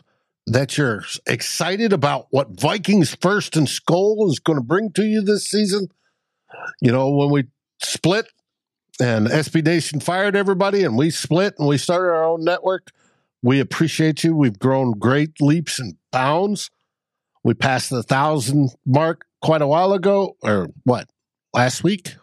that 0.46 0.78
you're 0.78 1.02
excited 1.26 1.92
about 1.92 2.28
what 2.30 2.60
Vikings 2.60 3.14
First 3.14 3.56
and 3.56 3.66
SKOL 3.66 4.28
is 4.28 4.38
going 4.38 4.58
to 4.58 4.64
bring 4.64 4.92
to 4.92 5.02
you 5.02 5.22
this 5.22 5.48
season. 5.48 5.88
You 6.80 6.92
know, 6.92 7.10
when 7.10 7.30
we 7.30 7.44
split 7.82 8.26
and 9.00 9.26
SB 9.26 9.64
Nation 9.64 10.00
fired 10.00 10.36
everybody 10.36 10.84
and 10.84 10.96
we 10.96 11.10
split 11.10 11.54
and 11.58 11.68
we 11.68 11.78
started 11.78 12.08
our 12.08 12.24
own 12.24 12.44
network, 12.44 12.92
we 13.42 13.60
appreciate 13.60 14.24
you. 14.24 14.34
We've 14.34 14.58
grown 14.58 14.92
great 14.92 15.40
leaps 15.40 15.78
and 15.78 15.96
bounds. 16.12 16.70
We 17.42 17.54
passed 17.54 17.90
the 17.90 18.02
thousand 18.02 18.70
mark 18.84 19.26
quite 19.42 19.62
a 19.62 19.66
while 19.66 19.92
ago, 19.92 20.36
or 20.42 20.68
what, 20.84 21.08
last 21.52 21.84
week, 21.84 22.14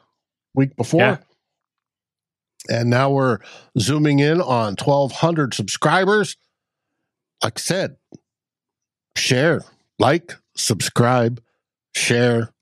week 0.54 0.76
before. 0.76 1.02
Yeah. 1.02 1.18
And 2.70 2.90
now 2.90 3.12
we're 3.12 3.40
zooming 3.78 4.20
in 4.20 4.42
on 4.42 4.76
1,200 4.76 5.54
subscribers. 5.54 6.38
Like 7.44 7.60
I 7.60 7.62
said, 7.62 7.98
share, 9.18 9.64
like, 10.00 10.34
subscribe, 10.56 11.42
share, 11.96 12.54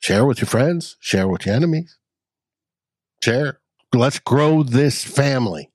share 0.00 0.26
with 0.26 0.40
your 0.40 0.48
friends, 0.48 0.96
share 1.00 1.28
with 1.28 1.46
your 1.46 1.54
enemies, 1.54 1.98
share. 3.22 3.60
Let's 3.94 4.18
grow 4.18 4.62
this 4.62 5.04
family 5.04 5.70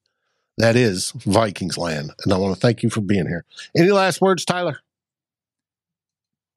that 0.58 0.76
is 0.76 1.12
Vikings 1.12 1.78
land. 1.78 2.12
And 2.24 2.34
I 2.34 2.38
want 2.38 2.54
to 2.54 2.60
thank 2.60 2.84
you 2.84 2.90
for 2.90 3.02
being 3.02 3.28
here. 3.28 3.46
Any 3.76 3.92
last 3.92 4.22
words, 4.22 4.46
Tyler? 4.46 4.78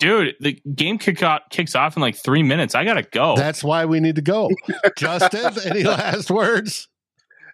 Dude, 0.01 0.35
the 0.41 0.61
game 0.75 0.99
kick 0.99 1.23
off, 1.23 1.43
kicks 1.51 1.75
off 1.75 1.97
in 1.97 2.03
like 2.03 2.17
three 2.17 2.43
minutes. 2.43 2.75
I 2.75 2.85
gotta 2.85 3.05
go. 3.05 3.37
That's 3.37 3.63
why 3.63 3.87
we 3.87 4.01
need 4.01 4.17
to 4.17 4.23
go. 4.23 4.51
Justin, 4.99 5.53
any 5.65 5.85
last 5.85 6.31
words? 6.31 6.89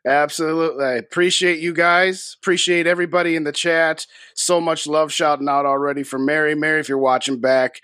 Absolutely. 0.06 0.85
I 0.85 0.94
appreciate 0.94 1.60
you 1.60 1.74
guys. 1.74 2.36
Appreciate 2.40 2.86
everybody 2.86 3.36
in 3.36 3.44
the 3.44 3.52
chat. 3.52 4.06
So 4.35 4.60
much 4.60 4.86
love 4.86 5.12
shouting 5.12 5.48
out 5.48 5.66
already 5.66 6.02
for 6.02 6.18
Mary. 6.18 6.55
Mary, 6.55 6.81
if 6.81 6.89
you're 6.89 6.98
watching 6.98 7.39
back, 7.39 7.81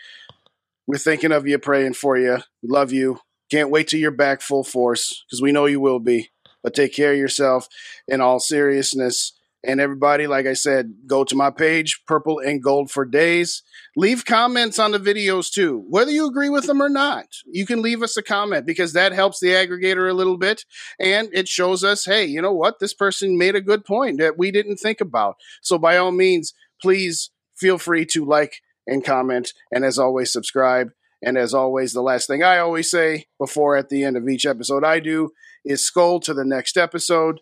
we're 0.86 0.98
thinking 0.98 1.32
of 1.32 1.46
you, 1.46 1.58
praying 1.58 1.94
for 1.94 2.16
you. 2.16 2.38
Love 2.62 2.92
you. 2.92 3.18
Can't 3.50 3.70
wait 3.70 3.88
till 3.88 4.00
you're 4.00 4.10
back 4.10 4.40
full 4.40 4.64
force 4.64 5.24
because 5.28 5.42
we 5.42 5.52
know 5.52 5.66
you 5.66 5.80
will 5.80 6.00
be. 6.00 6.30
But 6.62 6.74
take 6.74 6.94
care 6.94 7.12
of 7.12 7.18
yourself 7.18 7.68
in 8.08 8.20
all 8.20 8.40
seriousness. 8.40 9.35
And 9.66 9.80
everybody, 9.80 10.28
like 10.28 10.46
I 10.46 10.52
said, 10.52 10.94
go 11.08 11.24
to 11.24 11.34
my 11.34 11.50
page, 11.50 12.02
Purple 12.06 12.38
and 12.38 12.62
Gold 12.62 12.88
for 12.88 13.04
Days. 13.04 13.64
Leave 13.96 14.24
comments 14.24 14.78
on 14.78 14.92
the 14.92 15.00
videos 15.00 15.50
too, 15.50 15.84
whether 15.88 16.12
you 16.12 16.28
agree 16.28 16.48
with 16.48 16.66
them 16.66 16.80
or 16.80 16.88
not. 16.88 17.26
You 17.46 17.66
can 17.66 17.82
leave 17.82 18.00
us 18.00 18.16
a 18.16 18.22
comment 18.22 18.64
because 18.64 18.92
that 18.92 19.10
helps 19.10 19.40
the 19.40 19.48
aggregator 19.48 20.08
a 20.08 20.14
little 20.14 20.38
bit 20.38 20.64
and 21.00 21.28
it 21.32 21.48
shows 21.48 21.82
us, 21.82 22.04
hey, 22.04 22.24
you 22.24 22.40
know 22.40 22.52
what? 22.52 22.78
This 22.78 22.94
person 22.94 23.36
made 23.36 23.56
a 23.56 23.60
good 23.60 23.84
point 23.84 24.20
that 24.20 24.38
we 24.38 24.52
didn't 24.52 24.76
think 24.76 25.00
about. 25.00 25.34
So 25.62 25.78
by 25.78 25.96
all 25.96 26.12
means, 26.12 26.54
please 26.80 27.30
feel 27.56 27.76
free 27.76 28.06
to 28.06 28.24
like 28.24 28.62
and 28.86 29.04
comment. 29.04 29.52
And 29.72 29.84
as 29.84 29.98
always, 29.98 30.32
subscribe. 30.32 30.90
And 31.20 31.36
as 31.36 31.54
always, 31.54 31.92
the 31.92 32.02
last 32.02 32.28
thing 32.28 32.44
I 32.44 32.58
always 32.58 32.88
say 32.88 33.26
before 33.36 33.76
at 33.76 33.88
the 33.88 34.04
end 34.04 34.16
of 34.16 34.28
each 34.28 34.46
episode 34.46 34.84
I 34.84 35.00
do 35.00 35.30
is 35.64 35.82
SKOL 35.82 36.22
to 36.22 36.34
the 36.34 36.44
next 36.44 36.76
episode. 36.76 37.40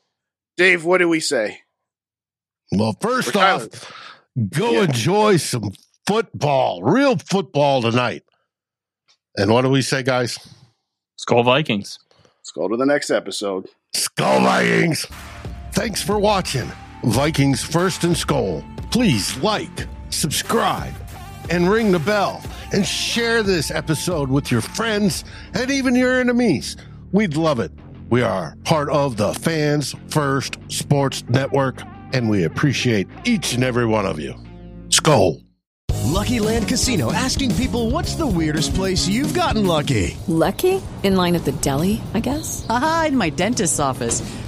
Dave, 0.56 0.86
what 0.86 0.98
do 0.98 1.08
we 1.08 1.20
say? 1.20 1.63
Well, 2.72 2.96
first 3.00 3.36
off, 3.36 3.68
go 4.50 4.72
yeah. 4.72 4.84
enjoy 4.84 5.36
some 5.36 5.72
football, 6.06 6.82
real 6.82 7.16
football 7.16 7.82
tonight. 7.82 8.22
And 9.36 9.50
what 9.52 9.62
do 9.62 9.68
we 9.68 9.82
say, 9.82 10.02
guys? 10.02 10.38
SKOL 11.18 11.44
Vikings. 11.44 11.98
Let's 12.38 12.50
go 12.52 12.68
to 12.68 12.76
the 12.76 12.86
next 12.86 13.10
episode. 13.10 13.68
SKOL 13.96 14.42
Vikings. 14.42 15.06
Thanks 15.72 16.02
for 16.02 16.18
watching 16.18 16.70
Vikings 17.04 17.62
First 17.64 18.04
and 18.04 18.14
SKOL. 18.14 18.62
Please 18.90 19.36
like, 19.38 19.86
subscribe, 20.10 20.94
and 21.50 21.68
ring 21.70 21.92
the 21.92 21.98
bell 21.98 22.42
and 22.72 22.86
share 22.86 23.42
this 23.42 23.70
episode 23.70 24.28
with 24.30 24.50
your 24.50 24.60
friends 24.60 25.24
and 25.54 25.70
even 25.70 25.94
your 25.94 26.20
enemies. 26.20 26.76
We'd 27.12 27.36
love 27.36 27.60
it. 27.60 27.72
We 28.10 28.22
are 28.22 28.56
part 28.64 28.88
of 28.90 29.16
the 29.16 29.34
Fans 29.34 29.94
First 30.08 30.58
Sports 30.68 31.24
Network, 31.28 31.80
and 32.12 32.28
we 32.28 32.44
appreciate 32.44 33.08
each 33.24 33.54
and 33.54 33.62
every 33.62 33.86
one 33.86 34.06
of 34.06 34.18
you. 34.18 34.34
SKOL. 34.88 35.40
Lucky 36.04 36.38
Land 36.38 36.68
Casino 36.68 37.12
asking 37.12 37.54
people 37.56 37.90
what's 37.90 38.14
the 38.14 38.26
weirdest 38.26 38.74
place 38.74 39.08
you've 39.08 39.34
gotten 39.34 39.66
lucky? 39.66 40.16
Lucky? 40.28 40.80
In 41.02 41.16
line 41.16 41.34
at 41.34 41.44
the 41.44 41.52
deli, 41.52 42.00
I 42.12 42.20
guess? 42.20 42.64
Aha, 42.68 43.06
in 43.08 43.16
my 43.16 43.30
dentist's 43.30 43.80
office. 43.80 44.20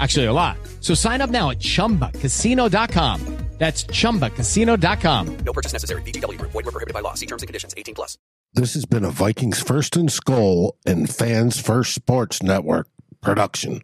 Actually, 0.00 0.26
a 0.26 0.32
lot. 0.32 0.56
So 0.80 0.94
sign 0.94 1.20
up 1.20 1.30
now 1.30 1.50
at 1.50 1.58
chumbacasino.com. 1.58 3.42
That's 3.62 3.84
ChumbaCasino.com. 3.84 5.36
No 5.46 5.52
purchase 5.52 5.72
necessary. 5.72 6.02
VGW. 6.02 6.36
Void 6.40 6.64
were 6.64 6.72
prohibited 6.72 6.94
by 6.94 6.98
law. 6.98 7.14
See 7.14 7.26
terms 7.26 7.42
and 7.44 7.46
conditions. 7.46 7.72
18 7.76 7.94
plus. 7.94 8.18
This 8.54 8.74
has 8.74 8.84
been 8.86 9.04
a 9.04 9.10
Vikings 9.10 9.62
First 9.62 9.96
and 9.96 10.08
SKOL 10.08 10.72
and 10.84 11.08
Fans 11.08 11.60
First 11.60 11.94
Sports 11.94 12.42
Network 12.42 12.88
production. 13.20 13.80